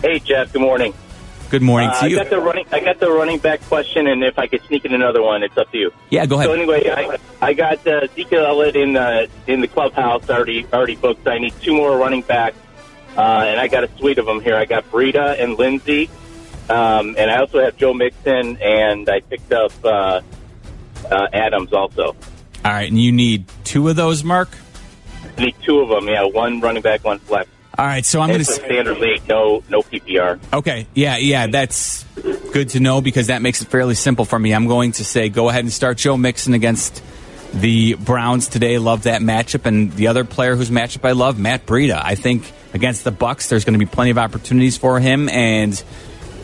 Hey 0.03 0.19
Jeff, 0.21 0.53
good 0.53 0.63
morning. 0.63 0.95
Good 1.51 1.63
morning 1.63 1.91
Uh, 1.91 1.99
to 1.99 2.05
I 2.05 2.07
you. 2.07 2.17
got 2.17 2.31
the 2.31 2.41
running. 2.41 2.65
I 2.71 2.79
got 2.79 3.01
the 3.01 3.11
running 3.11 3.39
back 3.39 3.61
question, 3.63 4.07
and 4.07 4.23
if 4.23 4.39
I 4.39 4.47
could 4.47 4.63
sneak 4.69 4.85
in 4.85 4.95
another 4.95 5.21
one, 5.21 5.43
it's 5.43 5.59
up 5.59 5.71
to 5.73 5.79
you. 5.79 5.91
Yeah, 6.09 6.25
go 6.27 6.37
ahead. 6.37 6.47
So 6.47 6.53
anyway, 6.53 6.89
I, 6.89 7.19
I 7.43 7.53
got 7.55 7.85
uh, 7.87 8.03
Ezekiel 8.05 8.47
Elliott 8.47 8.77
in 8.77 8.93
the 8.93 9.29
in 9.49 9.61
the 9.61 9.67
clubhouse 9.67 10.31
already 10.31 10.65
already 10.73 10.95
booked. 10.95 11.27
I 11.27 11.39
need 11.39 11.53
two 11.61 11.75
more 11.75 11.99
running 11.99 12.23
backs, 12.23 12.57
uh, 13.17 13.21
and 13.21 13.59
I 13.59 13.67
got 13.67 13.83
a 13.83 13.89
suite 13.99 14.19
of 14.19 14.27
them 14.27 14.41
here. 14.41 14.55
I 14.55 14.65
got 14.65 14.89
Breida 14.93 15.43
and 15.43 15.59
Lindsay, 15.59 16.09
um, 16.71 17.17
and 17.19 17.31
I 17.31 17.39
also 17.39 17.61
have 17.61 17.77
Joe 17.77 17.93
Mixon, 17.93 18.57
and 18.59 19.09
I 19.09 19.21
picked 19.21 19.53
up 19.53 19.73
uh, 19.85 20.21
uh, 21.11 21.27
Adams 21.33 21.73
also. 21.73 22.15
All 22.65 22.73
right, 22.73 22.89
and 22.89 23.01
you 23.01 23.11
need 23.11 23.45
two 23.65 23.89
of 23.89 23.97
those, 23.97 24.23
Mark. 24.23 24.49
I 25.37 25.45
need 25.45 25.57
two 25.63 25.81
of 25.81 25.89
them. 25.89 26.07
Yeah, 26.09 26.25
one 26.25 26.61
running 26.61 26.83
back, 26.83 27.05
one 27.05 27.19
flex. 27.19 27.49
All 27.77 27.87
right, 27.87 28.05
so 28.05 28.21
I'm 28.21 28.29
going 28.29 28.41
to. 28.41 28.45
standard 28.45 28.99
league, 28.99 29.27
no 29.29 29.65
no 29.69 29.83
PPR. 29.83 30.39
Okay, 30.53 30.87
yeah, 30.95 31.17
yeah, 31.17 31.47
that's 31.49 32.05
good 32.53 32.69
to 32.71 32.81
know 32.81 33.01
because 33.01 33.29
that 33.29 33.43
makes 33.43 33.63
it 33.63 33.69
fairly 33.69 33.95
simple 33.95 34.25
for 34.25 34.39
me. 34.39 34.53
I'm 34.55 34.67
going 34.67 34.93
to 34.93 35.05
say 35.05 35.29
go 35.29 35.49
ahead 35.49 35.65
and 35.65 35.73
start 35.73 35.99
Joe 35.99 36.17
Mixon 36.17 36.55
against 36.55 37.03
the 37.53 37.95
Browns 37.95 38.49
today. 38.49 38.79
Love 38.79 39.05
that 39.05 39.23
matchup, 39.23 39.67
and 39.67 39.93
the 39.93 40.09
other 40.09 40.25
player 40.25 40.55
whose 40.55 40.71
matchup 40.71 41.09
I 41.09 41.13
love, 41.13 41.39
Matt 41.39 41.67
Breida. 41.67 42.01
I 42.05 42.15
think 42.15 42.53
against 42.75 43.03
the 43.03 43.13
Bucs, 43.13 43.49
there's 43.49 43.65
going 43.65 43.75
to 43.75 43.85
be 43.85 43.91
plenty 43.91 44.11
of 44.11 44.19
opportunities 44.19 44.77
for 44.77 45.01
him, 45.01 45.29
and 45.29 45.83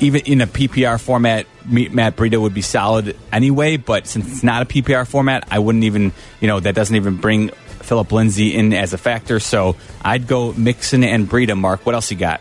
even 0.00 0.22
in 0.22 0.40
a 0.40 0.46
PPR 0.46 1.00
format, 1.00 1.46
Matt 1.66 2.16
Breida 2.16 2.40
would 2.40 2.54
be 2.54 2.62
solid 2.62 3.16
anyway. 3.32 3.76
But 3.76 4.06
since 4.06 4.26
it's 4.30 4.42
not 4.42 4.62
a 4.62 4.64
PPR 4.66 5.06
format, 5.06 5.46
I 5.50 5.59
wouldn't 5.59 5.85
even, 5.85 6.12
you 6.40 6.48
know, 6.48 6.61
that 6.61 6.74
doesn't 6.74 6.94
even 6.96 7.16
bring 7.16 7.48
Philip 7.80 8.11
Lindsay 8.12 8.54
in 8.54 8.72
as 8.72 8.92
a 8.92 8.98
factor. 8.98 9.40
So 9.40 9.76
I'd 10.02 10.26
go 10.26 10.52
Mixon 10.52 11.04
and 11.04 11.28
Breida. 11.28 11.56
Mark, 11.59 11.87
what 11.87 11.94
else 11.94 12.11
you 12.11 12.16
got? 12.16 12.40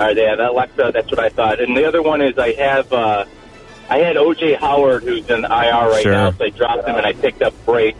All 0.00 0.06
right, 0.06 0.16
yeah, 0.16 0.36
that 0.36 0.50
Alexa, 0.50 0.90
that's 0.94 1.10
what 1.10 1.18
I 1.18 1.28
thought. 1.28 1.60
And 1.60 1.76
the 1.76 1.84
other 1.86 2.02
one 2.02 2.20
is 2.22 2.38
I 2.38 2.52
have 2.52 2.92
uh, 2.92 3.24
I 3.90 3.98
had 3.98 4.16
OJ 4.16 4.56
Howard 4.58 5.02
who's 5.02 5.28
in 5.28 5.44
IR 5.44 5.50
right 5.50 6.02
Sure. 6.02 6.12
now, 6.12 6.30
so 6.30 6.44
I 6.44 6.50
dropped 6.50 6.86
him 6.86 6.94
and 6.94 7.04
I 7.06 7.14
picked 7.14 7.42
up 7.42 7.52
Brace. 7.64 7.96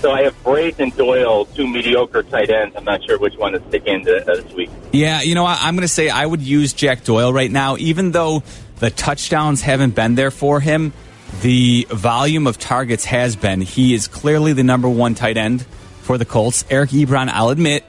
So 0.00 0.10
I 0.10 0.22
have 0.22 0.42
Brace 0.42 0.78
and 0.78 0.96
Doyle, 0.96 1.44
two 1.44 1.66
mediocre 1.66 2.22
tight 2.22 2.48
ends. 2.48 2.74
I'm 2.74 2.84
not 2.84 3.04
sure 3.04 3.18
which 3.18 3.36
one 3.36 3.52
to 3.52 3.62
stick 3.68 3.86
into 3.86 4.16
uh, 4.22 4.36
this 4.36 4.52
week. 4.54 4.70
Yeah, 4.92 5.20
you 5.20 5.34
know, 5.34 5.44
I, 5.44 5.58
I'm 5.60 5.74
going 5.74 5.82
to 5.82 5.88
say 5.88 6.08
I 6.08 6.24
would 6.24 6.40
use 6.40 6.72
Jack 6.72 7.04
Doyle 7.04 7.32
right 7.32 7.50
now, 7.50 7.76
even 7.76 8.12
though 8.12 8.42
the 8.78 8.90
touchdowns 8.90 9.60
haven't 9.60 9.94
been 9.94 10.14
there 10.14 10.30
for 10.30 10.60
him. 10.60 10.94
The 11.42 11.86
volume 11.90 12.46
of 12.46 12.58
targets 12.58 13.04
has 13.04 13.36
been. 13.36 13.60
He 13.60 13.94
is 13.94 14.08
clearly 14.08 14.52
the 14.52 14.64
number 14.64 14.88
one 14.88 15.14
tight 15.14 15.36
end 15.36 15.66
for 16.00 16.18
the 16.18 16.24
Colts. 16.24 16.64
Eric 16.70 16.90
Ebron, 16.90 17.28
I'll 17.28 17.50
admit, 17.50 17.84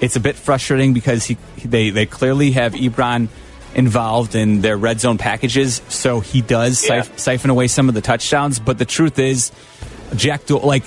it's 0.00 0.16
a 0.16 0.20
bit 0.20 0.36
frustrating 0.36 0.94
because 0.94 1.26
he 1.26 1.36
they 1.64 1.90
they 1.90 2.06
clearly 2.06 2.52
have 2.52 2.72
Ebron 2.74 3.28
involved 3.74 4.34
in 4.34 4.60
their 4.62 4.76
red 4.76 5.00
zone 5.00 5.18
packages, 5.18 5.82
so 5.88 6.20
he 6.20 6.40
does 6.40 6.80
siph- 6.82 7.18
siphon 7.18 7.50
away 7.50 7.66
some 7.66 7.88
of 7.88 7.94
the 7.94 8.00
touchdowns. 8.00 8.58
But 8.58 8.78
the 8.78 8.84
truth 8.84 9.18
is, 9.18 9.52
Jack 10.16 10.46
Doyle, 10.46 10.60
like 10.60 10.84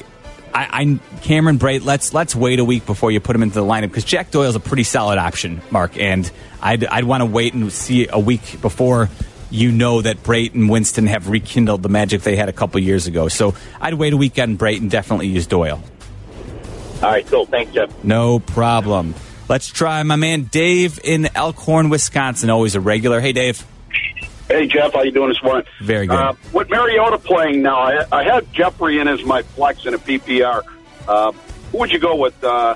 I, 0.53 0.81
I 0.81 1.17
Cameron 1.21 1.59
Brate, 1.59 1.83
let's 1.83 2.13
let's 2.13 2.35
wait 2.35 2.59
a 2.59 2.65
week 2.65 2.85
before 2.85 3.11
you 3.11 3.19
put 3.19 3.35
him 3.35 3.43
into 3.43 3.55
the 3.55 3.65
lineup 3.65 3.83
because 3.83 4.05
Jack 4.05 4.31
Doyle's 4.31 4.55
a 4.55 4.59
pretty 4.59 4.83
solid 4.83 5.17
option, 5.17 5.61
Mark, 5.69 5.97
and 5.97 6.29
I'd 6.61 6.85
I'd 6.85 7.03
want 7.03 7.21
to 7.21 7.25
wait 7.25 7.53
and 7.53 7.71
see 7.71 8.07
a 8.07 8.19
week 8.19 8.61
before 8.61 9.09
you 9.49 9.71
know 9.71 10.01
that 10.01 10.23
Brate 10.23 10.53
and 10.53 10.69
Winston 10.69 11.07
have 11.07 11.29
rekindled 11.29 11.83
the 11.83 11.89
magic 11.89 12.21
they 12.21 12.35
had 12.35 12.49
a 12.49 12.53
couple 12.53 12.79
years 12.79 13.07
ago. 13.07 13.27
So 13.27 13.53
I'd 13.79 13.93
wait 13.95 14.13
a 14.13 14.17
week 14.17 14.39
on 14.39 14.57
Brate 14.57 14.79
and 14.79 14.89
definitely 14.89 15.27
use 15.27 15.45
Doyle. 15.45 15.83
All 17.03 17.09
right, 17.09 17.25
cool. 17.27 17.45
Thanks, 17.45 17.73
Jeff. 17.73 18.03
No 18.03 18.39
problem. 18.39 19.15
Let's 19.49 19.67
try 19.67 20.01
my 20.03 20.15
man 20.15 20.43
Dave 20.43 20.99
in 21.03 21.27
Elkhorn, 21.35 21.89
Wisconsin. 21.89 22.49
Always 22.49 22.75
a 22.75 22.79
regular. 22.79 23.19
Hey, 23.19 23.33
Dave. 23.33 23.65
Hey 24.51 24.67
Jeff, 24.67 24.93
how 24.93 25.01
you 25.03 25.11
doing 25.11 25.29
this 25.29 25.41
morning? 25.41 25.65
Very 25.81 26.07
good. 26.07 26.19
Uh, 26.19 26.33
with 26.51 26.69
Mariota 26.69 27.17
playing 27.17 27.61
now, 27.61 27.79
I, 27.79 28.05
I 28.11 28.23
had 28.23 28.51
Jeffery 28.51 28.99
in 28.99 29.07
as 29.07 29.23
my 29.23 29.43
flex 29.43 29.85
in 29.85 29.93
a 29.93 29.97
PPR. 29.97 30.63
Uh, 31.07 31.31
who 31.71 31.77
would 31.77 31.91
you 31.91 31.99
go 31.99 32.17
with, 32.17 32.43
uh, 32.43 32.75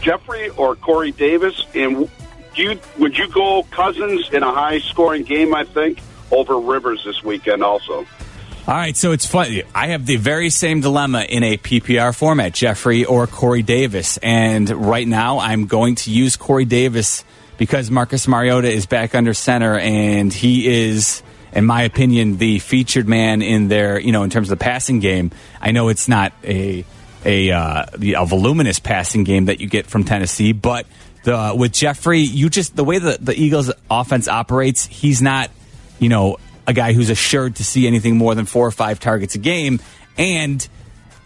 Jeffery 0.00 0.48
or 0.50 0.74
Corey 0.74 1.12
Davis? 1.12 1.64
And 1.74 2.08
do 2.54 2.62
you 2.62 2.80
would 2.98 3.16
you 3.16 3.28
go 3.28 3.62
Cousins 3.64 4.28
in 4.32 4.42
a 4.42 4.52
high 4.52 4.80
scoring 4.80 5.22
game? 5.22 5.54
I 5.54 5.64
think 5.64 6.00
over 6.30 6.58
Rivers 6.58 7.02
this 7.04 7.22
weekend 7.22 7.62
also. 7.62 8.06
All 8.66 8.74
right, 8.74 8.96
so 8.96 9.10
it's 9.10 9.26
funny. 9.26 9.64
I 9.74 9.88
have 9.88 10.06
the 10.06 10.16
very 10.16 10.48
same 10.48 10.80
dilemma 10.80 11.22
in 11.22 11.42
a 11.42 11.56
PPR 11.56 12.16
format, 12.16 12.54
Jeffery 12.54 13.04
or 13.04 13.26
Corey 13.26 13.62
Davis. 13.62 14.18
And 14.22 14.70
right 14.70 15.06
now, 15.06 15.40
I'm 15.40 15.66
going 15.66 15.96
to 15.96 16.10
use 16.10 16.36
Corey 16.36 16.64
Davis 16.64 17.24
because 17.58 17.90
Marcus 17.90 18.26
Mariota 18.26 18.70
is 18.70 18.86
back 18.86 19.14
under 19.14 19.34
center, 19.34 19.78
and 19.78 20.32
he 20.32 20.90
is, 20.90 21.22
in 21.52 21.64
my 21.64 21.82
opinion, 21.82 22.38
the 22.38 22.58
featured 22.58 23.08
man 23.08 23.42
in 23.42 23.68
their, 23.68 23.98
you 23.98 24.12
know, 24.12 24.22
in 24.22 24.30
terms 24.30 24.50
of 24.50 24.58
the 24.58 24.62
passing 24.64 25.00
game. 25.00 25.30
I 25.60 25.72
know 25.72 25.88
it's 25.88 26.08
not 26.08 26.32
a 26.44 26.84
a, 27.24 27.52
uh, 27.52 27.86
a 28.00 28.26
voluminous 28.26 28.80
passing 28.80 29.22
game 29.22 29.44
that 29.44 29.60
you 29.60 29.68
get 29.68 29.86
from 29.86 30.04
Tennessee, 30.04 30.52
but 30.52 30.86
the 31.24 31.54
with 31.56 31.72
Jeffery, 31.72 32.20
you 32.20 32.50
just 32.50 32.74
the 32.74 32.84
way 32.84 32.98
the 32.98 33.18
the 33.20 33.34
Eagles 33.34 33.70
offense 33.90 34.26
operates, 34.28 34.86
he's 34.86 35.22
not, 35.22 35.50
you 35.98 36.08
know 36.08 36.38
a 36.66 36.72
guy 36.72 36.92
who's 36.92 37.10
assured 37.10 37.56
to 37.56 37.64
see 37.64 37.86
anything 37.86 38.16
more 38.16 38.34
than 38.34 38.46
four 38.46 38.66
or 38.66 38.70
five 38.70 39.00
targets 39.00 39.34
a 39.34 39.38
game. 39.38 39.80
And 40.16 40.66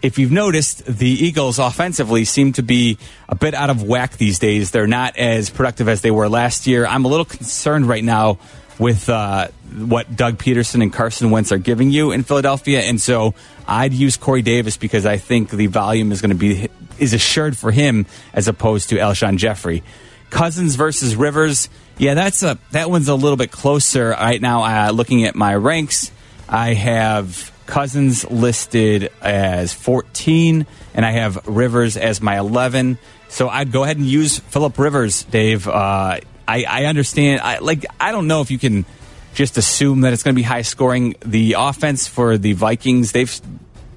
if 0.01 0.19
you've 0.19 0.31
noticed, 0.31 0.85
the 0.85 1.09
Eagles 1.09 1.59
offensively 1.59 2.25
seem 2.25 2.53
to 2.53 2.63
be 2.63 2.97
a 3.27 3.35
bit 3.35 3.53
out 3.53 3.69
of 3.69 3.83
whack 3.83 4.17
these 4.17 4.39
days. 4.39 4.71
They're 4.71 4.87
not 4.87 5.17
as 5.17 5.49
productive 5.49 5.89
as 5.89 6.01
they 6.01 6.11
were 6.11 6.29
last 6.29 6.67
year. 6.67 6.85
I'm 6.85 7.05
a 7.05 7.07
little 7.07 7.25
concerned 7.25 7.87
right 7.87 8.03
now 8.03 8.37
with 8.79 9.09
uh, 9.09 9.47
what 9.75 10.15
Doug 10.15 10.37
Pederson 10.37 10.83
and 10.83 10.93
Carson 10.93 11.31
Wentz 11.31 11.51
are 11.51 11.57
giving 11.57 11.89
you 11.89 12.11
in 12.11 12.23
Philadelphia, 12.23 12.81
and 12.81 13.01
so 13.01 13.33
I'd 13.67 13.93
use 13.93 14.17
Corey 14.17 14.43
Davis 14.43 14.77
because 14.77 15.05
I 15.05 15.17
think 15.17 15.49
the 15.49 15.67
volume 15.67 16.11
is 16.11 16.21
going 16.21 16.29
to 16.29 16.35
be 16.35 16.69
is 16.99 17.13
assured 17.13 17.57
for 17.57 17.71
him 17.71 18.05
as 18.33 18.47
opposed 18.47 18.89
to 18.89 18.97
Alshon 18.97 19.37
Jeffery. 19.37 19.83
Cousins 20.29 20.75
versus 20.75 21.15
Rivers. 21.15 21.69
Yeah, 21.97 22.13
that's 22.13 22.43
a 22.43 22.59
that 22.71 22.89
one's 22.89 23.07
a 23.07 23.15
little 23.15 23.37
bit 23.37 23.51
closer 23.51 24.09
right 24.09 24.41
now. 24.41 24.63
Uh, 24.63 24.91
looking 24.91 25.25
at 25.25 25.35
my 25.35 25.55
ranks, 25.55 26.11
I 26.49 26.73
have 26.73 27.51
Cousins 27.65 28.29
listed 28.29 29.11
as 29.21 29.73
14, 29.73 30.65
and 30.93 31.05
I 31.05 31.11
have 31.11 31.47
Rivers 31.47 31.97
as 31.97 32.21
my 32.21 32.37
11. 32.37 32.97
So 33.29 33.49
I'd 33.49 33.71
go 33.71 33.83
ahead 33.83 33.97
and 33.97 34.05
use 34.05 34.39
Philip 34.39 34.77
Rivers, 34.79 35.23
Dave. 35.25 35.67
Uh, 35.67 36.19
I, 36.47 36.63
I 36.63 36.85
understand. 36.85 37.41
I 37.41 37.59
like. 37.59 37.85
I 37.99 38.11
don't 38.11 38.27
know 38.27 38.41
if 38.41 38.51
you 38.51 38.57
can 38.57 38.85
just 39.33 39.57
assume 39.57 40.01
that 40.01 40.13
it's 40.13 40.23
going 40.23 40.33
to 40.33 40.39
be 40.39 40.43
high 40.43 40.61
scoring. 40.61 41.15
The 41.25 41.55
offense 41.57 42.07
for 42.07 42.37
the 42.37 42.53
Vikings, 42.53 43.11
they've, 43.11 43.41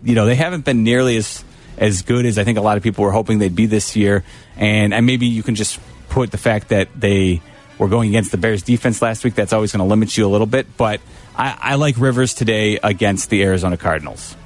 you 0.02 0.14
know, 0.14 0.26
they 0.26 0.34
haven't 0.34 0.64
been 0.64 0.82
nearly 0.82 1.16
as 1.16 1.44
as 1.78 2.02
good 2.02 2.26
as 2.26 2.38
I 2.38 2.44
think 2.44 2.58
a 2.58 2.60
lot 2.60 2.76
of 2.76 2.82
people 2.82 3.04
were 3.04 3.10
hoping 3.10 3.38
they'd 3.38 3.56
be 3.56 3.66
this 3.66 3.96
year. 3.96 4.22
And, 4.56 4.92
and 4.92 5.06
maybe 5.06 5.26
you 5.26 5.42
can 5.42 5.54
just 5.54 5.80
put 6.10 6.30
the 6.30 6.38
fact 6.38 6.68
that 6.68 6.88
they 6.94 7.40
were 7.78 7.88
going 7.88 8.10
against 8.10 8.30
the 8.30 8.36
Bears 8.36 8.62
defense 8.62 9.00
last 9.00 9.24
week. 9.24 9.34
That's 9.34 9.54
always 9.54 9.72
going 9.72 9.78
to 9.78 9.88
limit 9.88 10.16
you 10.16 10.26
a 10.26 10.28
little 10.28 10.46
bit. 10.46 10.76
But 10.76 11.00
I, 11.36 11.56
I 11.60 11.74
like 11.76 11.96
Rivers 11.98 12.34
today 12.34 12.78
against 12.82 13.30
the 13.30 13.42
Arizona 13.42 13.76
Cardinals. 13.76 14.36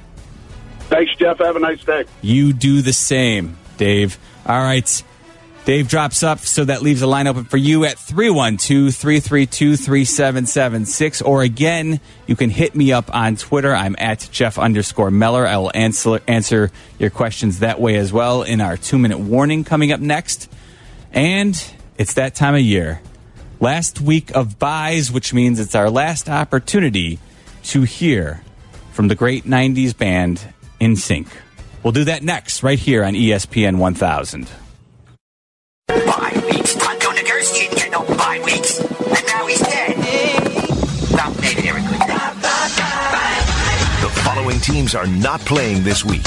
Thanks, 0.89 1.15
Jeff. 1.15 1.39
Have 1.39 1.55
a 1.55 1.59
nice 1.59 1.83
day. 1.83 2.05
You 2.21 2.53
do 2.53 2.81
the 2.81 2.93
same, 2.93 3.57
Dave. 3.77 4.19
All 4.45 4.59
right. 4.59 5.03
Dave 5.65 5.87
drops 5.87 6.21
up, 6.21 6.41
so 6.41 6.63
that 6.63 6.83
leaves 6.83 7.01
a 7.01 7.07
line 7.07 7.25
open 7.25 7.43
for 7.43 7.57
you 7.57 7.85
at 7.85 7.97
312 7.97 8.93
332 8.93 9.75
3776. 9.77 11.23
Or 11.23 11.41
again, 11.41 11.99
you 12.27 12.35
can 12.35 12.51
hit 12.51 12.75
me 12.75 12.91
up 12.93 13.13
on 13.13 13.35
Twitter. 13.35 13.73
I'm 13.73 13.95
at 13.97 14.29
Jeff 14.31 14.59
underscore 14.59 15.09
Meller. 15.09 15.47
I 15.47 15.57
will 15.57 15.71
answer, 15.73 16.21
answer 16.27 16.71
your 16.99 17.09
questions 17.09 17.59
that 17.59 17.81
way 17.81 17.95
as 17.95 18.13
well 18.13 18.43
in 18.43 18.61
our 18.61 18.77
two 18.77 18.99
minute 18.99 19.17
warning 19.17 19.63
coming 19.63 19.91
up 19.91 19.99
next. 19.99 20.51
And 21.11 21.61
it's 21.97 22.13
that 22.13 22.35
time 22.35 22.53
of 22.53 22.61
year. 22.61 23.01
Last 23.59 24.01
week 24.01 24.35
of 24.35 24.59
byes, 24.59 25.11
which 25.11 25.33
means 25.33 25.59
it's 25.59 25.75
our 25.75 25.89
last 25.89 26.29
opportunity 26.29 27.19
to 27.63 27.83
hear 27.83 28.41
from 28.91 29.07
the 29.07 29.15
great 29.15 29.45
90s 29.45 29.97
band 29.97 30.41
NSYNC. 30.81 31.27
We'll 31.81 31.93
do 31.93 32.03
that 32.03 32.21
next, 32.23 32.63
right 32.63 32.79
here 32.79 33.03
on 33.03 33.13
ESPN 33.13 33.77
1000. 33.77 34.49
Bye 38.17 38.41
weeks. 38.45 38.64
Following 44.45 44.61
teams 44.61 44.93
are 44.93 45.07
not 45.07 45.39
playing 45.41 45.83
this 45.83 46.05
week 46.05 46.21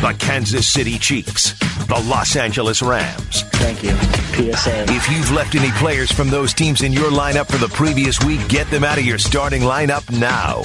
the 0.00 0.16
Kansas 0.18 0.66
City 0.66 0.98
Chiefs, 0.98 1.52
the 1.86 2.02
Los 2.08 2.34
Angeles 2.34 2.82
Rams. 2.82 3.42
Thank 3.52 3.84
you. 3.84 3.90
PSA. 3.90 4.86
If 4.88 5.08
you've 5.08 5.30
left 5.30 5.54
any 5.54 5.70
players 5.72 6.10
from 6.10 6.30
those 6.30 6.52
teams 6.52 6.82
in 6.82 6.92
your 6.92 7.12
lineup 7.12 7.46
for 7.46 7.58
the 7.58 7.68
previous 7.68 8.18
week, 8.24 8.40
get 8.48 8.68
them 8.70 8.82
out 8.82 8.98
of 8.98 9.04
your 9.04 9.18
starting 9.18 9.62
lineup 9.62 10.10
now. 10.18 10.62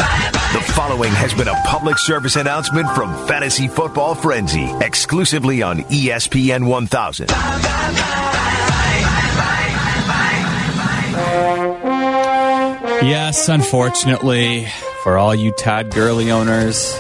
The 0.54 0.64
following 0.74 1.12
has 1.12 1.32
been 1.34 1.48
a 1.48 1.62
public 1.66 2.00
service 2.00 2.38
announcement 2.38 2.90
from 2.96 3.14
Fantasy 3.28 3.68
Football 3.68 4.16
Frenzy, 4.16 4.74
exclusively 4.82 5.62
on 5.62 5.82
ESPN 5.82 6.66
1000. 6.66 7.30
Yes, 13.06 13.50
unfortunately, 13.50 14.68
for 15.06 15.20
all 15.20 15.36
you 15.36 15.52
Todd 15.52 15.94
Gurley 15.94 16.32
owners, 16.32 17.00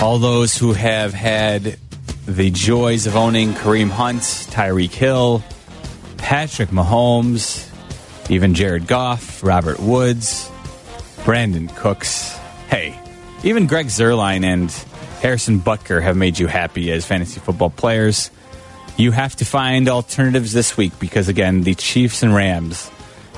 all 0.00 0.18
those 0.20 0.56
who 0.56 0.74
have 0.74 1.12
had 1.12 1.76
the 2.24 2.52
joys 2.52 3.08
of 3.08 3.16
owning 3.16 3.52
Kareem 3.52 3.90
Hunt, 3.90 4.20
Tyreek 4.20 4.92
Hill, 4.92 5.42
Patrick 6.18 6.68
Mahomes, 6.68 7.68
even 8.30 8.54
Jared 8.54 8.86
Goff, 8.86 9.42
Robert 9.42 9.80
Woods, 9.80 10.48
Brandin 11.24 11.74
Cooks. 11.74 12.38
Hey, 12.68 12.96
even 13.42 13.66
Greg 13.66 13.86
Zuerlein 13.86 14.44
and 14.44 14.70
Harrison 15.20 15.58
Butker 15.58 16.00
have 16.00 16.16
made 16.16 16.38
you 16.38 16.46
happy 16.46 16.92
as 16.92 17.04
fantasy 17.04 17.40
football 17.40 17.70
players. 17.70 18.30
You 18.96 19.10
have 19.10 19.34
to 19.34 19.44
find 19.44 19.88
alternatives 19.88 20.52
this 20.52 20.76
week 20.76 20.92
because, 21.00 21.26
again, 21.26 21.62
the 21.62 21.74
Chiefs 21.74 22.22
and 22.22 22.32
Rams, 22.32 22.88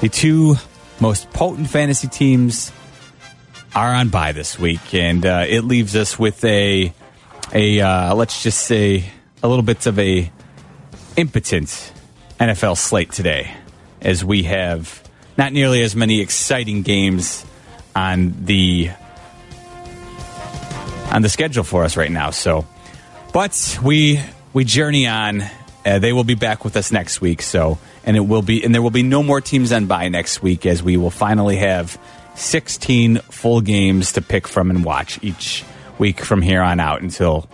the 0.02 0.11
two 0.11 0.56
most 1.00 1.30
potent 1.30 1.70
fantasy 1.70 2.08
teams, 2.08 2.70
are 3.74 3.94
on 3.94 4.08
bye 4.08 4.32
this 4.32 4.58
week, 4.58 4.94
and 4.94 5.24
uh, 5.24 5.44
it 5.48 5.62
leaves 5.62 5.96
us 5.96 6.18
with 6.18 6.44
a 6.44 6.92
a 7.52 7.80
uh, 7.80 8.14
let's 8.14 8.42
just 8.42 8.66
say 8.66 9.04
a 9.42 9.48
little 9.48 9.62
bit 9.62 9.87
of 9.87 9.98
a 9.98 10.30
impotent 11.16 11.92
NFL 12.38 12.76
slate 12.76 13.12
today, 13.12 13.54
as 14.00 14.24
we 14.24 14.44
have 14.44 15.02
not 15.38 15.52
nearly 15.52 15.82
as 15.82 15.96
many 15.96 16.20
exciting 16.20 16.82
games 16.82 17.44
on 17.96 18.35
the 18.44 18.90
on 21.11 21.22
the 21.22 21.28
schedule 21.28 21.64
for 21.64 21.85
us 21.85 21.96
right 21.96 22.11
now. 22.11 22.30
So, 22.30 22.66
but 23.32 23.78
we 23.82 24.20
we 24.52 24.64
journey 24.64 25.06
on. 25.06 25.42
Uh, 25.85 25.98
they 25.98 26.12
will 26.12 26.22
be 26.22 26.37
back 26.37 26.64
with 26.64 26.76
us 26.76 26.92
next 26.92 27.20
week. 27.20 27.42
So, 27.42 27.78
and 28.04 28.16
it 28.16 28.20
will 28.20 28.42
be 28.42 28.62
and 28.62 28.74
there 28.74 28.82
will 28.82 28.90
be 28.90 29.02
no 29.02 29.22
more 29.22 29.40
teams 29.40 29.72
on 29.72 29.87
bye 29.87 30.08
next 30.08 30.42
week, 30.42 30.66
as 30.66 30.82
we 30.82 30.96
will 30.96 31.11
finally 31.11 31.56
have 31.56 31.98
16 32.35 33.18
full 33.18 33.61
games 33.61 34.12
to 34.12 34.23
pick 34.23 34.49
from 34.49 34.71
and 34.71 34.85
watch 34.85 35.18
each 35.23 35.64
week 35.99 36.21
from 36.21 36.42
here 36.42 36.62
on 36.62 36.81
out 36.81 37.03
until 37.03 37.49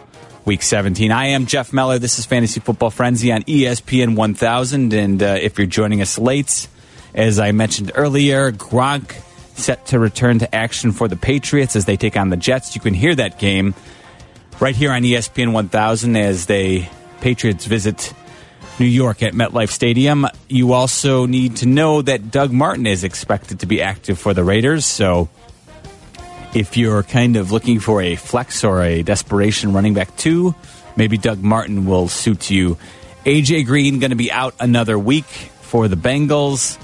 week 0.45 0.63
17. 0.63 1.13
I 1.13 1.27
am 1.27 1.47
Jeff 1.47 1.73
Meller. 1.73 1.99
This 1.99 2.19
is 2.19 2.25
Fantasy 2.25 2.61
Football 2.61 2.91
Frenzy 2.91 3.33
on 3.33 3.43
ESPN 3.43 4.17
1000. 4.17 4.93
And 4.95 5.23
uh, 5.23 5.37
if 5.41 5.59
you're 5.59 5.67
joining 5.67 6.01
us 6.01 6.19
late, 6.19 6.69
as 7.15 7.39
I 7.39 7.53
mentioned 7.53 7.93
earlier, 7.95 8.53
Gronk 8.53 9.15
set 9.59 9.87
to 9.87 9.99
return 9.99 10.39
to 10.39 10.55
action 10.55 10.93
for 10.93 11.09
the 11.09 11.17
Patriots 11.17 11.77
as 11.77 11.85
they 11.85 11.97
take 11.97 12.17
on 12.17 12.31
the 12.31 12.37
Jets. 12.37 12.75
You 12.75 12.81
can 12.81 12.95
hear 12.95 13.15
that 13.15 13.39
game 13.39 13.75
right 14.61 14.75
here 14.75 14.93
on 14.93 15.03
ESPN 15.03 15.53
1000 15.53 16.17
as 16.17 16.47
they 16.47 16.89
Patriots 17.21 17.67
visit 17.67 18.13
New 18.79 18.87
York 18.87 19.23
at 19.23 19.33
MetLife 19.35 19.71
Stadium. 19.71 20.27
You 20.49 20.73
also 20.73 21.27
need 21.27 21.57
to 21.57 21.67
know 21.67 22.01
that 22.03 22.31
Doug 22.31 22.53
Martin 22.53 22.87
is 22.87 23.03
expected 23.03 23.61
to 23.61 23.67
be 23.67 23.83
active 23.83 24.19
for 24.19 24.35
the 24.35 24.45
Raiders. 24.45 24.87
So 24.87 25.29
if 26.55 26.77
you're 26.77 27.03
kind 27.03 27.37
of 27.37 27.51
looking 27.51 27.81
for 27.81 28.01
a 28.01 28.17
flex 28.17 28.65
or 28.65 28.83
a 28.83 29.03
desperation 29.03 29.73
running 29.73 29.95
back 29.95 30.17
two, 30.17 30.55
maybe 30.97 31.19
Doug 31.19 31.43
Martin 31.43 31.87
will 31.87 32.09
suit 32.09 32.51
you. 32.51 32.79
AJ 33.25 33.67
Green 33.67 33.99
going 33.99 34.11
to 34.11 34.17
be 34.17 34.31
out 34.31 34.55
another 34.61 34.99
week 34.99 35.25
for 35.25 35.89
the 35.89 35.97
Bengals. 35.97 36.79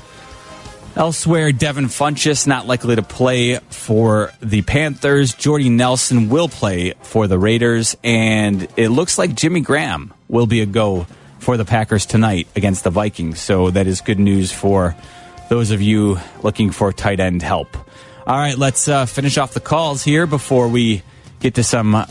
Elsewhere, 0.97 1.51
Devin 1.51 1.87
Funchess 1.87 2.47
not 2.47 2.67
likely 2.67 2.97
to 2.97 3.03
play 3.03 3.57
for 3.71 4.33
the 4.41 4.63
Panthers. 4.63 5.35
Jordy 5.35 5.69
Nelson 5.69 6.29
will 6.29 6.49
play 6.49 6.95
for 7.03 7.27
the 7.27 7.39
Raiders, 7.39 7.97
and 8.05 8.69
it 8.77 8.91
looks 8.91 9.19
like 9.19 9.35
Jimmy 9.35 9.61
Graham 9.61 10.13
will 10.29 10.47
be 10.47 10.61
a 10.61 10.67
go 10.67 11.07
for 11.45 11.59
the 11.59 11.65
Packers 11.67 12.07
tonight 12.07 12.49
against 12.57 12.85
the 12.85 12.91
Vikings. 12.91 13.39
So 13.39 13.71
that 13.71 13.87
is 13.87 14.01
good 14.01 14.19
news 14.19 14.51
for 14.51 14.97
those 15.51 15.71
of 15.71 15.83
you 15.83 16.19
looking 16.43 16.71
for 16.71 16.91
tight 16.91 17.21
end 17.21 17.43
help. 17.43 17.77
All 18.27 18.39
right, 18.39 18.57
let's 18.57 18.89
uh, 18.89 19.05
finish 19.05 19.37
off 19.37 19.53
the 19.53 19.61
calls 19.61 20.03
here 20.03 20.27
before 20.27 20.69
we 20.69 21.03
get 21.41 21.57
to 21.57 21.63
some 21.63 22.07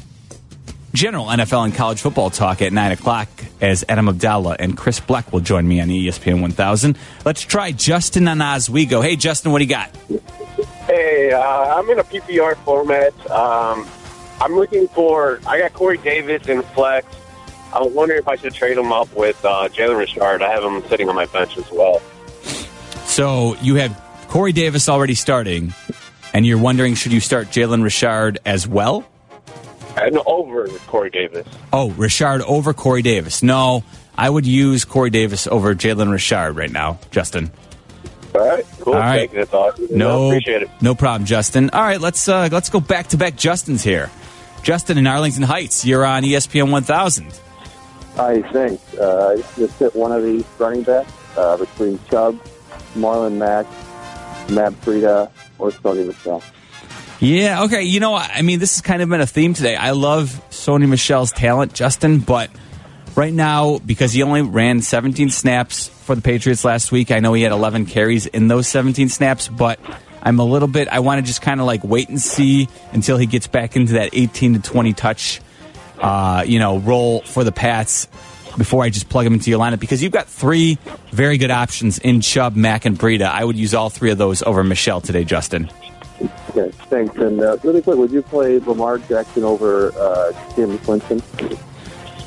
general 0.94 1.26
NFL 1.26 1.66
and 1.66 1.74
college 1.74 2.00
football 2.00 2.30
talk 2.30 2.62
at 2.62 2.72
9 2.72 2.92
o'clock 2.92 3.28
as 3.60 3.84
Adam 3.90 4.08
Abdallah 4.08 4.58
and 4.60 4.78
Chris 4.78 5.00
Black 5.00 5.34
will 5.34 5.40
join 5.40 5.68
me 5.68 5.82
on 5.82 5.88
ESPN 5.88 6.40
1000. 6.40 6.96
Let's 7.26 7.42
try 7.42 7.72
Justin 7.72 8.28
on 8.28 8.40
Oswego. 8.40 9.02
Hey, 9.02 9.16
Justin, 9.16 9.52
what 9.52 9.58
do 9.58 9.66
you 9.66 9.70
got? 9.72 9.90
Hey, 10.86 11.32
uh, 11.32 11.42
I'm 11.80 11.90
in 11.90 11.98
a 11.98 12.04
PPR 12.04 12.56
format. 12.58 13.32
Um, 13.32 13.88
I'm 14.40 14.54
looking 14.54 14.88
for. 14.90 15.40
I 15.48 15.58
got 15.58 15.74
Corey 15.74 15.98
Davis 15.98 16.48
in 16.48 16.62
flex. 16.62 17.08
I 17.74 17.82
was 17.82 17.92
wondering 17.92 18.20
if 18.20 18.28
I 18.28 18.36
should 18.36 18.54
trade 18.54 18.78
him 18.78 18.92
up 18.92 19.12
with 19.16 19.44
uh, 19.44 19.68
Jalen 19.70 19.98
Richard. 19.98 20.44
I 20.44 20.52
have 20.52 20.64
him 20.64 20.88
sitting 20.88 21.10
on 21.10 21.16
my 21.16 21.26
bench 21.26 21.58
as 21.58 21.70
well. 21.72 22.02
So 23.06 23.56
you 23.62 23.76
have 23.76 24.00
Corey 24.28 24.52
Davis 24.52 24.88
already 24.88 25.16
starting, 25.16 25.74
and 26.34 26.46
you're 26.46 26.60
wondering 26.60 26.94
should 26.94 27.12
you 27.12 27.20
start 27.20 27.48
Jalen 27.48 27.84
Richard 27.84 28.38
as 28.46 28.68
well? 28.68 29.08
And 29.98 30.20
over 30.28 30.68
Corey 30.88 31.10
Davis. 31.10 31.48
Oh, 31.72 31.90
Richard 31.92 32.42
over 32.44 32.74
Corey 32.74 33.02
Davis. 33.02 33.42
No, 33.42 33.84
I 34.16 34.30
would 34.30 34.46
use 34.46 34.86
Corey 34.86 35.10
Davis 35.10 35.48
over 35.48 35.74
Jalen 35.74 36.12
Richard 36.12 36.54
right 36.56 36.72
now, 36.72 37.00
Justin. 37.10 37.52
All 38.36 38.48
right, 38.48 38.66
cool. 38.82 38.94
All 38.94 39.00
right. 39.00 39.32
That's 39.32 39.54
awesome. 39.54 39.88
No, 39.92 40.30
appreciate 40.30 40.64
it. 40.64 40.70
no 40.82 40.96
problem, 40.96 41.26
Justin. 41.26 41.70
All 41.72 41.82
right, 41.82 42.02
let's 42.02 42.28
uh, 42.28 42.50
let's 42.52 42.70
go 42.70 42.80
back 42.80 43.08
to 43.10 43.18
back. 43.18 43.36
Justin's 43.36 43.84
here. 43.84 44.12
Justin 44.64 44.98
in 44.98 45.06
Arlington 45.08 45.44
Heights. 45.44 45.86
You're 45.86 46.06
on 46.06 46.24
ESPN 46.24 46.72
1000. 46.72 47.28
Hi, 48.16 48.42
thanks. 48.52 48.94
Uh, 48.94 49.36
I 49.38 49.60
just 49.60 49.80
hit 49.80 49.96
one 49.96 50.12
of 50.12 50.24
these 50.24 50.46
running 50.60 50.84
backs 50.84 51.12
uh, 51.36 51.58
between 51.58 52.00
Chubb, 52.10 52.40
Marlon 52.96 53.38
Mack, 53.38 53.66
Matt 54.50 54.74
Breida, 54.82 55.32
or 55.58 55.72
Sony 55.72 56.06
Michel. 56.06 56.44
Yeah, 57.20 57.64
okay. 57.64 57.84
You 57.84 58.00
know, 58.00 58.16
I 58.16 58.42
mean, 58.42 58.60
this 58.60 58.76
has 58.76 58.82
kind 58.82 59.02
of 59.02 59.10
been 59.10 59.22
a 59.22 59.26
theme 59.26 59.54
today. 59.54 59.76
I 59.76 59.92
love 59.92 60.42
Sony 60.50 60.88
Michel's 60.88 61.32
talent, 61.32 61.74
Justin, 61.74 62.20
but 62.20 62.50
right 63.16 63.34
now, 63.34 63.80
because 63.80 64.12
he 64.14 64.24
only 64.24 64.42
ran 64.42 64.82
17 64.82 65.30
snaps 65.30 65.88
for 65.88 66.16
the 66.16 66.22
Patriots 66.22 66.66
last 66.66 66.92
week, 66.92 67.12
I 67.12 67.20
know 67.20 67.34
he 67.34 67.42
had 67.42 67.52
11 67.52 67.86
carries 67.86 68.26
in 68.26 68.48
those 68.48 68.68
17 68.68 69.10
snaps, 69.10 69.48
but 69.48 69.80
I'm 70.22 70.40
a 70.40 70.46
little 70.46 70.68
bit, 70.68 70.88
I 70.88 71.00
want 71.00 71.20
to 71.20 71.26
just 71.26 71.42
kind 71.42 71.60
of 71.60 71.66
like 71.66 71.84
wait 71.84 72.10
and 72.10 72.20
see 72.20 72.68
until 72.92 73.18
he 73.18 73.26
gets 73.26 73.48
back 73.48 73.76
into 73.76 73.94
that 73.94 74.10
18 74.14 74.56
to 74.56 74.60
20 74.60 74.94
touch, 74.94 75.42
uh, 76.04 76.44
you 76.46 76.60
know, 76.60 76.78
role 76.80 77.22
for 77.22 77.44
the 77.44 77.52
Pats 77.52 78.08
before 78.58 78.84
I 78.84 78.90
just 78.90 79.10
plug 79.10 79.26
him 79.26 79.34
into 79.34 79.50
your 79.50 79.60
lineup 79.60 79.80
because 79.80 80.04
you've 80.04 80.12
got 80.12 80.28
three 80.28 80.78
very 81.12 81.38
good 81.38 81.50
options 81.50 81.98
in 81.98 82.22
Chubb, 82.22 82.56
Mack, 82.56 82.86
and 82.86 83.00
Breida. 83.00 83.26
I 83.26 83.44
would 83.44 83.58
use 83.58 83.74
all 83.74 83.90
three 83.90 84.12
of 84.12 84.18
those 84.18 84.44
over 84.44 84.64
Michel 84.64 85.02
today, 85.02 85.24
Justin. 85.24 85.72
Okay, 86.50 86.70
thanks. 86.90 87.16
And 87.16 87.42
uh, 87.42 87.58
really 87.64 87.82
quick, 87.82 87.98
would 87.98 88.12
you 88.12 88.22
play 88.22 88.60
Lamar 88.60 89.00
Jackson 89.00 89.44
over 89.44 89.88
uh, 89.94 90.32
Jameis 90.56 90.88
Winston? 90.88 91.58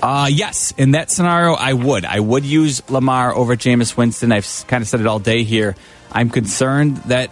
Uh, 0.02 0.28
yes, 0.30 0.74
in 0.76 0.92
that 0.92 1.10
scenario, 1.10 1.54
I 1.54 1.72
would. 1.72 2.04
I 2.04 2.20
would 2.20 2.44
use 2.44 2.88
Lamar 2.90 3.34
over 3.34 3.56
Jameis 3.56 3.96
Winston. 3.96 4.32
I've 4.32 4.64
kind 4.66 4.82
of 4.82 4.88
said 4.88 5.00
it 5.00 5.06
all 5.06 5.18
day 5.18 5.44
here. 5.44 5.76
I'm 6.12 6.30
concerned 6.30 6.96
that 7.04 7.30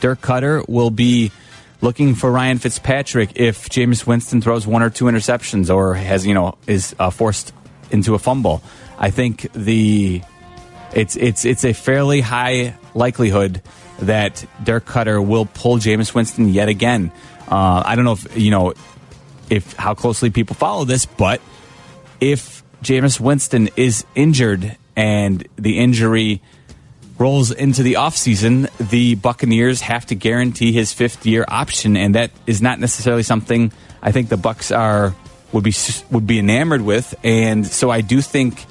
Dirk 0.00 0.20
Koetter 0.20 0.66
will 0.68 0.90
be 0.90 1.30
looking 1.80 2.14
for 2.14 2.30
Ryan 2.30 2.58
Fitzpatrick 2.58 3.32
if 3.36 3.68
Jameis 3.68 4.06
Winston 4.06 4.40
throws 4.40 4.66
one 4.66 4.82
or 4.82 4.90
two 4.90 5.06
interceptions 5.06 5.74
or 5.74 5.94
has, 5.94 6.26
you 6.26 6.34
know, 6.34 6.56
is 6.66 6.94
uh, 6.98 7.10
forced 7.10 7.52
into 7.90 8.14
a 8.14 8.18
fumble. 8.18 8.62
I 8.98 9.10
think 9.10 9.50
the 9.52 10.22
it's 10.94 11.16
it's 11.16 11.44
it's 11.44 11.64
a 11.64 11.72
fairly 11.72 12.20
high 12.20 12.74
likelihood 12.94 13.62
that 14.00 14.44
Dirk 14.62 14.86
Koetter 14.86 15.24
will 15.24 15.46
pull 15.46 15.78
Jameis 15.78 16.14
Winston 16.14 16.48
yet 16.48 16.68
again. 16.68 17.12
Uh, 17.48 17.82
I 17.84 17.96
don't 17.96 18.04
know 18.04 18.12
if 18.12 18.36
you 18.36 18.50
know 18.50 18.74
if 19.48 19.72
how 19.74 19.94
closely 19.94 20.30
people 20.30 20.54
follow 20.54 20.84
this, 20.84 21.06
but 21.06 21.40
if 22.20 22.62
Jameis 22.82 23.20
Winston 23.20 23.70
is 23.76 24.04
injured 24.14 24.76
and 24.96 25.46
the 25.56 25.78
injury 25.78 26.42
rolls 27.20 27.50
into 27.50 27.82
the 27.82 27.94
offseason, 27.94 28.68
the 28.88 29.14
Buccaneers 29.14 29.82
have 29.82 30.06
to 30.06 30.14
guarantee 30.14 30.72
his 30.72 30.92
fifth 30.92 31.26
year 31.26 31.44
option, 31.46 31.96
and 31.96 32.14
that 32.14 32.30
is 32.46 32.62
not 32.62 32.80
necessarily 32.80 33.22
something 33.22 33.70
I 34.02 34.10
think 34.10 34.30
the 34.30 34.36
Bucs 34.36 34.76
are 34.76 35.14
would 35.52 35.62
be 35.62 35.74
would 36.10 36.26
be 36.26 36.38
enamored 36.38 36.82
with. 36.82 37.14
And 37.22 37.66
so 37.66 37.90
I 37.90 38.00
do 38.00 38.20
think 38.20 38.64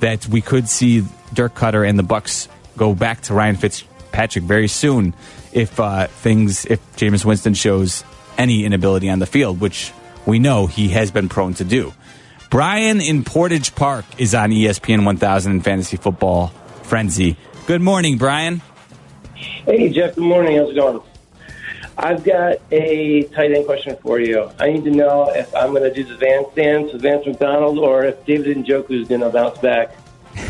that 0.00 0.26
we 0.28 0.40
could 0.40 0.68
see 0.68 1.04
Dirk 1.34 1.54
Koetter 1.54 1.86
and 1.86 1.98
the 1.98 2.04
Bucs 2.04 2.48
go 2.76 2.94
back 2.94 3.22
to 3.22 3.34
Ryan 3.34 3.56
Fitzpatrick 3.56 4.44
very 4.44 4.68
soon 4.68 5.14
if 5.52 5.80
uh, 5.80 6.06
things 6.06 6.64
if 6.66 6.80
Jameis 6.96 7.24
Winston 7.24 7.54
shows 7.54 8.04
any 8.38 8.64
inability 8.64 9.08
on 9.08 9.18
the 9.18 9.26
field, 9.26 9.60
which 9.60 9.92
we 10.26 10.38
know 10.38 10.66
he 10.66 10.88
has 10.88 11.10
been 11.10 11.28
prone 11.28 11.54
to 11.54 11.64
do. 11.64 11.92
Brian 12.50 13.00
in 13.00 13.24
Portage 13.24 13.74
Park 13.74 14.04
is 14.18 14.34
on 14.34 14.50
ESPN 14.50 15.04
1000 15.04 15.52
in 15.52 15.60
Fantasy 15.62 15.96
Football 15.96 16.48
Frenzy. 16.82 17.36
Good 17.66 17.82
morning, 17.82 18.16
Brian. 18.16 18.62
Hey, 19.34 19.88
Jeff. 19.90 20.14
Good 20.14 20.24
morning. 20.24 20.56
How's 20.56 20.70
it 20.70 20.74
going? 20.76 21.00
I've 21.98 22.22
got 22.22 22.58
a 22.70 23.22
tight 23.24 23.52
end 23.52 23.66
question 23.66 23.96
for 24.02 24.20
you. 24.20 24.50
I 24.60 24.70
need 24.70 24.84
to 24.84 24.90
know 24.90 25.30
if 25.34 25.52
I'm 25.54 25.70
going 25.70 25.82
to 25.82 25.92
do 25.92 26.04
the 26.04 26.16
Van 26.16 26.44
stance 26.52 26.92
with 26.92 27.02
Vance 27.02 27.26
McDonald 27.26 27.78
or 27.78 28.04
if 28.04 28.24
David 28.26 28.56
Njoku 28.58 29.02
is 29.02 29.08
going 29.08 29.22
to 29.22 29.30
bounce 29.30 29.58
back. 29.58 29.94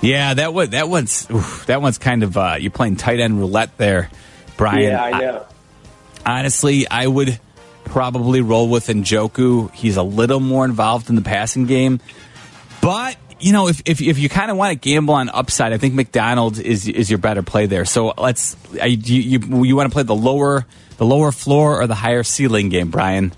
Yeah, 0.00 0.34
that 0.34 0.52
one, 0.52 0.68
that 0.70 0.90
one's 0.90 1.26
oof, 1.30 1.64
that 1.64 1.80
one's 1.80 1.96
kind 1.96 2.22
of 2.24 2.36
uh, 2.36 2.56
you're 2.60 2.70
playing 2.70 2.96
tight 2.96 3.20
end 3.20 3.38
roulette 3.38 3.74
there, 3.78 4.10
Brian. 4.58 4.82
Yeah, 4.82 5.02
I 5.02 5.18
know. 5.18 5.46
honestly, 6.26 6.86
I 6.86 7.06
would 7.06 7.40
probably 7.86 8.42
roll 8.42 8.68
with 8.68 8.88
Njoku. 8.88 9.72
He's 9.72 9.96
a 9.96 10.02
little 10.02 10.40
more 10.40 10.66
involved 10.66 11.08
in 11.08 11.16
the 11.16 11.22
passing 11.22 11.64
game, 11.64 12.00
but 12.82 13.16
you 13.40 13.52
know, 13.52 13.68
if 13.68 13.82
if, 13.84 14.00
if 14.00 14.18
you 14.18 14.28
kind 14.28 14.50
of 14.50 14.56
want 14.56 14.70
to 14.72 14.76
gamble 14.76 15.14
on 15.14 15.28
upside, 15.28 15.72
I 15.72 15.78
think 15.78 15.94
McDonald 15.94 16.58
is 16.58 16.88
is 16.88 17.10
your 17.10 17.18
better 17.18 17.42
play 17.42 17.66
there. 17.66 17.84
So 17.84 18.14
let's 18.16 18.56
I, 18.80 18.86
you 18.86 19.38
you, 19.38 19.64
you 19.64 19.76
want 19.76 19.90
to 19.90 19.92
play 19.92 20.02
the 20.02 20.14
lower 20.14 20.66
the 20.96 21.06
lower 21.06 21.32
floor 21.32 21.80
or 21.80 21.86
the 21.86 21.94
higher 21.94 22.22
ceiling 22.22 22.68
game, 22.68 22.90
Brian. 22.90 23.32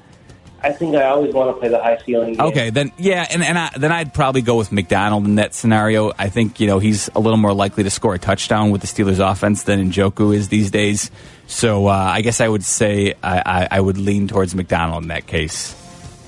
I 0.63 0.73
think 0.73 0.97
I 0.97 1.05
always 1.05 1.33
want 1.33 1.55
to 1.55 1.61
play 1.61 1.69
the 1.69 1.81
high 1.81 1.99
ceiling 2.05 2.33
game. 2.35 2.47
Okay, 2.47 2.71
then 2.71 2.91
yeah, 2.99 3.27
and 3.31 3.43
and 3.43 3.59
I, 3.59 3.71
then 3.77 3.93
I'd 3.93 4.13
probably 4.13 4.43
go 4.43 4.57
with 4.57 4.73
McDonald 4.73 5.25
in 5.25 5.37
that 5.37 5.55
scenario. 5.55 6.13
I 6.19 6.29
think 6.29 6.59
you 6.59 6.67
know 6.67 6.79
he's 6.79 7.09
a 7.15 7.21
little 7.21 7.37
more 7.37 7.55
likely 7.55 7.85
to 7.85 7.91
score 7.91 8.15
a 8.15 8.19
touchdown 8.19 8.71
with 8.71 8.81
the 8.81 8.87
Steelers' 8.87 9.21
offense 9.21 9.63
than 9.63 9.91
Njoku 9.91 10.35
is 10.35 10.49
these 10.49 10.71
days. 10.71 11.11
So 11.47 11.87
uh, 11.87 11.93
I 11.93 12.23
guess 12.23 12.41
I 12.41 12.49
would 12.49 12.65
say 12.65 13.15
I, 13.23 13.43
I, 13.47 13.69
I 13.71 13.81
would 13.81 13.99
lean 13.99 14.27
towards 14.27 14.55
McDonald 14.55 15.05
in 15.05 15.09
that 15.09 15.27
case. 15.27 15.75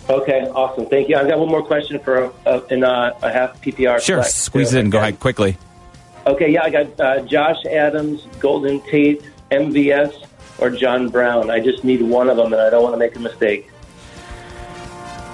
Okay, 0.09 0.41
awesome. 0.55 0.87
Thank 0.87 1.09
you. 1.09 1.17
I've 1.17 1.29
got 1.29 1.39
one 1.39 1.49
more 1.49 1.63
question 1.63 1.99
for 1.99 2.33
uh, 2.47 2.61
in 2.71 2.83
uh, 2.83 3.19
a 3.23 3.31
half 3.31 3.61
PPR. 3.61 4.01
Sure, 4.01 4.23
squeeze 4.23 4.73
it 4.73 4.81
in. 4.81 4.91
Go 4.91 4.99
ahead 4.99 5.21
quickly. 5.21 5.57
Okay, 6.27 6.51
yeah, 6.51 6.63
I 6.63 6.71
got 6.71 7.01
uh, 7.01 7.21
Josh 7.21 7.65
Adams, 7.67 8.27
Golden 8.39 8.81
Tate, 8.83 9.23
MVS, 9.51 10.27
or 10.59 10.71
John 10.71 11.09
Brown. 11.09 11.51
I 11.51 11.61
just 11.61 11.85
need 11.85 12.03
one 12.03 12.29
of 12.29 12.37
them, 12.37 12.53
and 12.53 12.61
I 12.61 12.71
don't 12.71 12.83
want 12.83 12.95
to 12.95 12.99
make 12.99 13.17
a 13.17 13.21
mistake. 13.21 13.71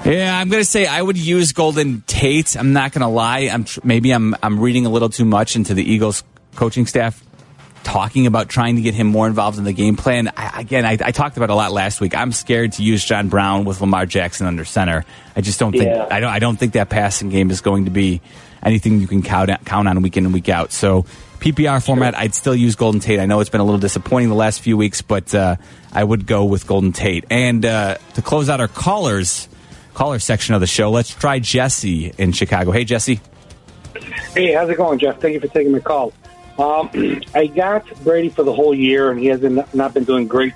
Yeah, 0.05 0.39
I'm 0.39 0.51
going 0.51 0.61
to 0.61 0.69
say 0.69 0.87
I 0.87 1.01
would 1.01 1.17
use 1.17 1.53
Golden 1.53 2.03
Tate. 2.03 2.57
I'm 2.57 2.73
not 2.73 2.93
going 2.93 3.01
to 3.01 3.09
lie. 3.09 3.49
I'm 3.51 3.65
tr- 3.65 3.81
maybe 3.85 4.11
I'm 4.11 4.35
I'm 4.43 4.61
reading 4.61 4.87
a 4.87 4.91
little 4.91 5.09
too 5.09 5.25
much 5.25 5.57
into 5.57 5.73
the 5.73 5.83
Eagles 5.83 6.25
coaching 6.57 6.87
staff 6.87 7.24
talking 7.85 8.27
about 8.27 8.49
trying 8.49 8.77
to 8.77 8.83
get 8.83 8.95
him 8.95 9.07
more 9.07 9.27
involved 9.27 9.59
in 9.59 9.65
the 9.65 9.73
game 9.73 9.97
plan. 9.97 10.33
I, 10.37 10.61
again, 10.61 10.85
I, 10.85 10.93
I 11.01 11.13
talked 11.13 11.37
about 11.37 11.51
it 11.51 11.53
a 11.53 11.57
lot 11.57 11.71
last 11.71 12.01
week. 12.01 12.17
I'm 12.17 12.33
scared 12.33 12.73
to 12.73 12.83
use 12.83 13.05
John 13.05 13.29
Brown 13.29 13.65
with 13.65 13.81
Lamar 13.81 14.07
Jackson 14.07 14.47
under 14.47 14.65
center. 14.65 15.05
I 15.37 15.41
just 15.41 15.61
don't 15.61 15.73
think 15.73 15.85
Yeah. 15.85 16.09
I 16.11 16.21
don't 16.21 16.31
I 16.31 16.39
don't 16.39 16.57
think 16.57 16.73
that 16.73 16.89
passing 16.89 17.29
game 17.29 17.51
is 17.51 17.61
going 17.61 17.85
to 17.85 17.91
be 17.91 18.21
anything 18.63 19.01
you 19.01 19.07
can 19.07 19.23
count 19.23 19.51
count 19.65 19.87
on 19.87 20.03
week 20.03 20.17
in 20.17 20.25
and 20.25 20.35
week 20.35 20.49
out. 20.49 20.73
So 20.73 21.05
PPR 21.39 21.85
format, 21.85 22.17
I'd 22.17 22.35
still 22.35 22.55
use 22.55 22.75
Golden 22.75 23.01
Tate. 23.01 23.21
I 23.21 23.27
know 23.27 23.41
it's 23.41 23.51
been 23.51 23.61
a 23.61 23.65
little 23.65 23.81
disappointing 23.81 24.31
the 24.31 24.35
last 24.35 24.61
few 24.63 24.77
weeks, 24.79 25.03
but 25.03 25.35
uh, 25.35 25.57
I 25.93 26.03
would 26.03 26.27
go 26.27 26.47
with 26.47 26.67
Golden 26.67 26.93
Tate. 26.93 27.27
And 27.29 27.65
uh, 27.67 27.99
to 28.15 28.23
close 28.23 28.49
out 28.49 28.61
our 28.61 28.69
callers 28.69 29.49
caller 29.93 30.19
section 30.19 30.55
of 30.55 30.61
the 30.61 30.67
show, 30.67 30.91
let's 30.91 31.11
try 31.11 31.39
Jesse 31.39 32.13
in 32.19 32.33
Chicago. 32.33 32.71
Hey, 32.73 32.85
Jesse. 32.85 33.21
Hey, 34.35 34.53
how's 34.53 34.69
it 34.69 34.77
going, 34.77 34.99
Jeff? 34.99 35.21
Thank 35.21 35.35
you 35.35 35.41
for 35.41 35.49
taking 35.49 35.73
my 35.73 35.81
call. 35.81 36.13
Um, 36.59 36.91
I 37.35 37.47
got 37.47 37.87
Brady 38.03 38.29
for 38.29 38.43
the 38.43 38.53
whole 38.53 38.75
year, 38.75 39.11
and 39.11 39.19
he 39.19 39.27
hasn't 39.27 39.75
not 39.75 39.95
been 39.95 40.05
doing 40.05 40.27
great 40.27 40.55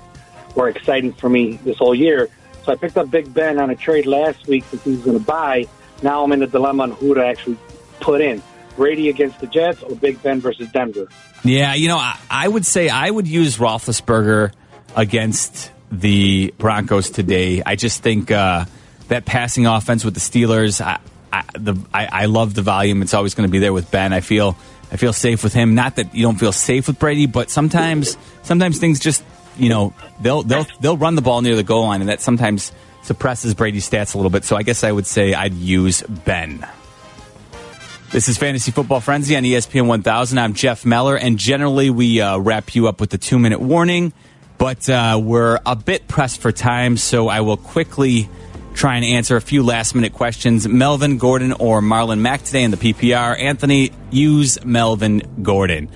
or 0.55 0.69
exciting 0.69 1.13
for 1.13 1.29
me 1.29 1.53
this 1.63 1.77
whole 1.77 1.95
year. 1.95 2.29
So 2.63 2.71
I 2.71 2.75
picked 2.75 2.97
up 2.97 3.09
Big 3.09 3.33
Ben 3.33 3.59
on 3.59 3.69
a 3.69 3.75
trade 3.75 4.05
last 4.05 4.47
week 4.47 4.63
since 4.65 4.83
he 4.83 4.91
was 4.91 5.01
going 5.01 5.17
to 5.17 5.23
bye. 5.23 5.67
Now 6.01 6.23
I'm 6.23 6.31
in 6.31 6.43
a 6.43 6.47
dilemma 6.47 6.83
on 6.83 6.91
who 6.91 7.13
to 7.13 7.25
actually 7.25 7.57
put 7.99 8.21
in: 8.21 8.41
Brady 8.75 9.09
against 9.09 9.39
the 9.39 9.47
Jets 9.47 9.81
or 9.83 9.95
Big 9.95 10.21
Ben 10.21 10.39
versus 10.39 10.69
Denver. 10.71 11.07
Yeah, 11.43 11.73
you 11.73 11.87
know, 11.87 11.97
I, 11.97 12.19
I 12.29 12.47
would 12.47 12.65
say 12.65 12.89
I 12.89 13.09
would 13.09 13.27
use 13.27 13.57
Roethlisberger 13.57 14.51
against 14.95 15.71
the 15.91 16.53
Broncos 16.57 17.09
today. 17.09 17.61
I 17.65 17.75
just 17.75 18.03
think 18.03 18.31
uh, 18.31 18.65
that 19.07 19.25
passing 19.25 19.65
offense 19.65 20.03
with 20.03 20.13
the 20.13 20.19
Steelers, 20.19 20.81
I, 20.81 20.99
I, 21.31 21.43
the, 21.57 21.75
I, 21.93 22.05
I 22.05 22.25
love 22.25 22.53
the 22.53 22.61
volume. 22.61 23.01
It's 23.01 23.13
always 23.13 23.35
going 23.35 23.47
to 23.47 23.51
be 23.51 23.59
there 23.59 23.73
with 23.73 23.89
Ben. 23.91 24.13
I 24.13 24.21
feel 24.21 24.57
I 24.91 24.97
feel 24.97 25.13
safe 25.13 25.43
with 25.43 25.53
him. 25.53 25.75
Not 25.75 25.97
that 25.97 26.15
you 26.15 26.23
don't 26.23 26.39
feel 26.39 26.51
safe 26.51 26.87
with 26.87 26.99
Brady, 26.99 27.27
but 27.27 27.49
sometimes 27.49 28.17
sometimes 28.43 28.79
things 28.79 28.99
just 28.99 29.23
you 29.57 29.69
know 29.69 29.93
they'll 30.21 30.43
they'll 30.43 30.65
they'll 30.79 30.97
run 30.97 31.15
the 31.15 31.21
ball 31.21 31.41
near 31.41 31.55
the 31.55 31.63
goal 31.63 31.83
line, 31.83 32.01
and 32.01 32.09
that 32.09 32.21
sometimes 32.21 32.71
suppresses 33.03 33.53
Brady's 33.53 33.89
stats 33.89 34.13
a 34.13 34.17
little 34.17 34.31
bit. 34.31 34.43
So 34.45 34.55
I 34.55 34.63
guess 34.63 34.83
I 34.83 34.91
would 34.91 35.05
say 35.05 35.33
I'd 35.33 35.53
use 35.53 36.01
Ben. 36.01 36.65
This 38.11 38.27
is 38.27 38.39
Fantasy 38.39 38.71
Football 38.71 39.01
Frenzy 39.01 39.35
on 39.35 39.43
ESPN 39.43 39.85
1000. 39.85 40.39
I'm 40.39 40.55
Jeff 40.55 40.83
Meller, 40.83 41.15
and 41.15 41.37
generally 41.37 41.91
we 41.91 42.19
uh, 42.19 42.39
wrap 42.39 42.73
you 42.73 42.87
up 42.87 42.99
with 42.99 43.11
the 43.11 43.19
two 43.19 43.37
minute 43.37 43.61
warning, 43.61 44.13
but 44.57 44.89
uh, 44.89 45.21
we're 45.21 45.59
a 45.63 45.75
bit 45.75 46.07
pressed 46.07 46.41
for 46.41 46.51
time, 46.51 46.97
so 46.97 47.27
I 47.27 47.41
will 47.41 47.57
quickly 47.57 48.27
try 48.79 48.95
and 48.95 49.03
answer 49.03 49.35
a 49.35 49.41
few 49.41 49.61
last 49.61 49.93
minute 49.93 50.13
questions. 50.13 50.65
Melvin 50.65 51.17
Gordon 51.17 51.51
or 51.51 51.81
Marlon 51.81 52.19
Mack 52.19 52.43
today 52.43 52.63
in 52.63 52.71
the 52.71 52.77
PPR. 52.77 53.37
Anthony, 53.37 53.91
use 54.09 54.63
Melvin 54.63 55.21
Gordon. 55.41 55.89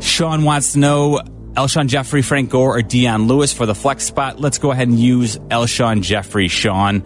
Sean 0.00 0.44
wants 0.44 0.74
to 0.74 0.80
know 0.80 1.20
Alshon 1.54 1.88
Jeffery, 1.88 2.20
Frank 2.20 2.50
Gore, 2.50 2.76
or 2.76 2.82
Dion 2.82 3.26
Lewis 3.26 3.54
for 3.54 3.64
the 3.64 3.74
flex 3.74 4.04
spot. 4.04 4.38
Let's 4.38 4.58
go 4.58 4.70
ahead 4.70 4.88
and 4.88 5.00
use 5.00 5.38
Alshon 5.38 6.02
Jeffery, 6.02 6.48
Sean. 6.48 7.04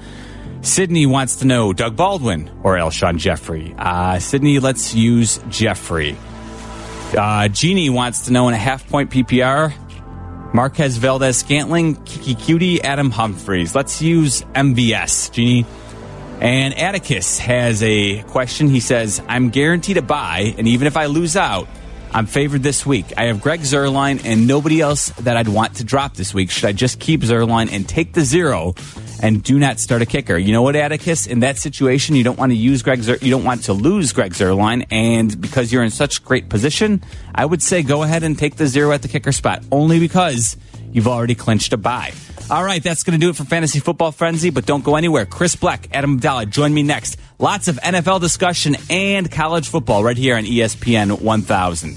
Sydney 0.63 1.07
wants 1.07 1.37
to 1.37 1.47
know 1.47 1.73
Doug 1.73 1.95
Baldwin 1.95 2.51
or 2.65 2.75
Alshon 2.75 3.19
Jeffery. 3.19 3.73
Uh, 3.79 4.19
Sydney, 4.19 4.59
let's 4.59 4.97
use 4.97 5.39
Jeffery. 5.49 6.17
Uh, 7.17 7.47
Jeannie 7.47 7.89
wants 7.89 8.25
to 8.25 8.33
know 8.33 8.49
in 8.49 8.55
a 8.55 8.59
half 8.59 8.89
point 8.89 9.13
PPR 9.13 9.73
Marquez 10.55 10.99
Valdez 10.99 11.37
Scantling, 11.37 11.97
Keke 11.97 12.37
Coutee, 12.37 12.79
Adam 12.85 13.11
Humphries. 13.11 13.75
Let's 13.75 14.01
use 14.01 14.43
MVS, 14.55 15.33
Jeannie. 15.33 15.67
And 16.41 16.79
Atticus 16.79 17.41
has 17.41 17.83
a 17.83 18.23
question. 18.23 18.69
He 18.69 18.79
says, 18.79 19.21
I'm 19.27 19.51
guaranteed 19.51 19.97
a 19.97 20.03
bye, 20.03 20.55
and 20.57 20.69
even 20.69 20.87
if 20.87 20.97
I 20.97 21.07
lose 21.07 21.37
out, 21.37 21.67
I'm 22.13 22.27
favored 22.27 22.63
this 22.63 22.87
week. 22.87 23.07
I 23.17 23.25
have 23.25 23.41
Greg 23.41 23.63
Zuerlein 23.63 24.25
and 24.25 24.47
nobody 24.47 24.81
else 24.81 25.09
that 25.23 25.37
I'd 25.37 25.49
want 25.49 25.77
to 25.77 25.85
drop 25.85 26.15
this 26.15 26.33
week. 26.33 26.53
Should 26.53 26.67
I 26.67 26.73
just 26.73 27.01
keep 27.01 27.23
Zuerlein 27.23 27.73
and 27.73 27.89
take 27.89 28.13
the 28.13 28.23
zero 28.23 28.75
and 29.25 29.43
do 29.43 29.59
not 29.59 29.81
start 29.81 30.03
a 30.03 30.07
kicker? 30.07 30.37
You 30.37 30.53
know 30.53 30.61
what, 30.61 30.77
Atticus? 30.77 31.27
In 31.27 31.41
that 31.41 31.57
situation, 31.57 32.15
you 32.15 32.23
don't 32.23 32.39
want 32.39 32.53
to 32.53 32.57
use 32.57 32.83
Greg. 32.83 33.01
Zer- 33.03 33.17
you 33.23 33.31
don't 33.31 33.43
want 33.43 33.65
to 33.65 33.73
lose 33.73 34.13
Greg 34.13 34.33
Zuerlein, 34.35 34.87
and 34.91 35.41
because 35.41 35.73
you're 35.73 35.83
in 35.83 35.89
such 35.89 36.23
great 36.23 36.51
position, 36.51 37.03
I 37.35 37.47
would 37.47 37.63
say 37.63 37.83
go 37.83 38.03
ahead 38.03 38.23
and 38.23 38.39
take 38.39 38.57
the 38.57 38.67
zero 38.67 38.93
at 38.93 39.01
the 39.01 39.09
kicker 39.09 39.33
spot. 39.33 39.65
Only 39.73 39.99
because 39.99 40.59
you've 40.93 41.09
already 41.09 41.35
clinched 41.35 41.73
a 41.73 41.79
bye. 41.79 42.13
All 42.51 42.63
right, 42.63 42.83
that's 42.83 43.03
going 43.03 43.19
to 43.19 43.25
do 43.25 43.31
it 43.31 43.37
for 43.37 43.45
Fantasy 43.45 43.81
Football 43.81 44.13
Frenzy, 44.13 44.51
but 44.51 44.67
don't 44.67 44.85
go 44.85 44.97
anywhere. 44.97 45.25
Chris 45.25 45.57
Black, 45.57 45.89
Adam 45.91 46.17
Abdallah, 46.17 46.45
join 46.45 46.75
me 46.75 46.83
next. 46.83 47.17
Lots 47.39 47.69
of 47.69 47.77
NFL 47.77 48.21
discussion 48.21 48.77
and 48.91 49.31
college 49.31 49.69
football 49.69 50.05
right 50.05 50.19
here 50.19 50.37
on 50.37 50.45
ESPN 50.45 51.23
1000. 51.23 51.97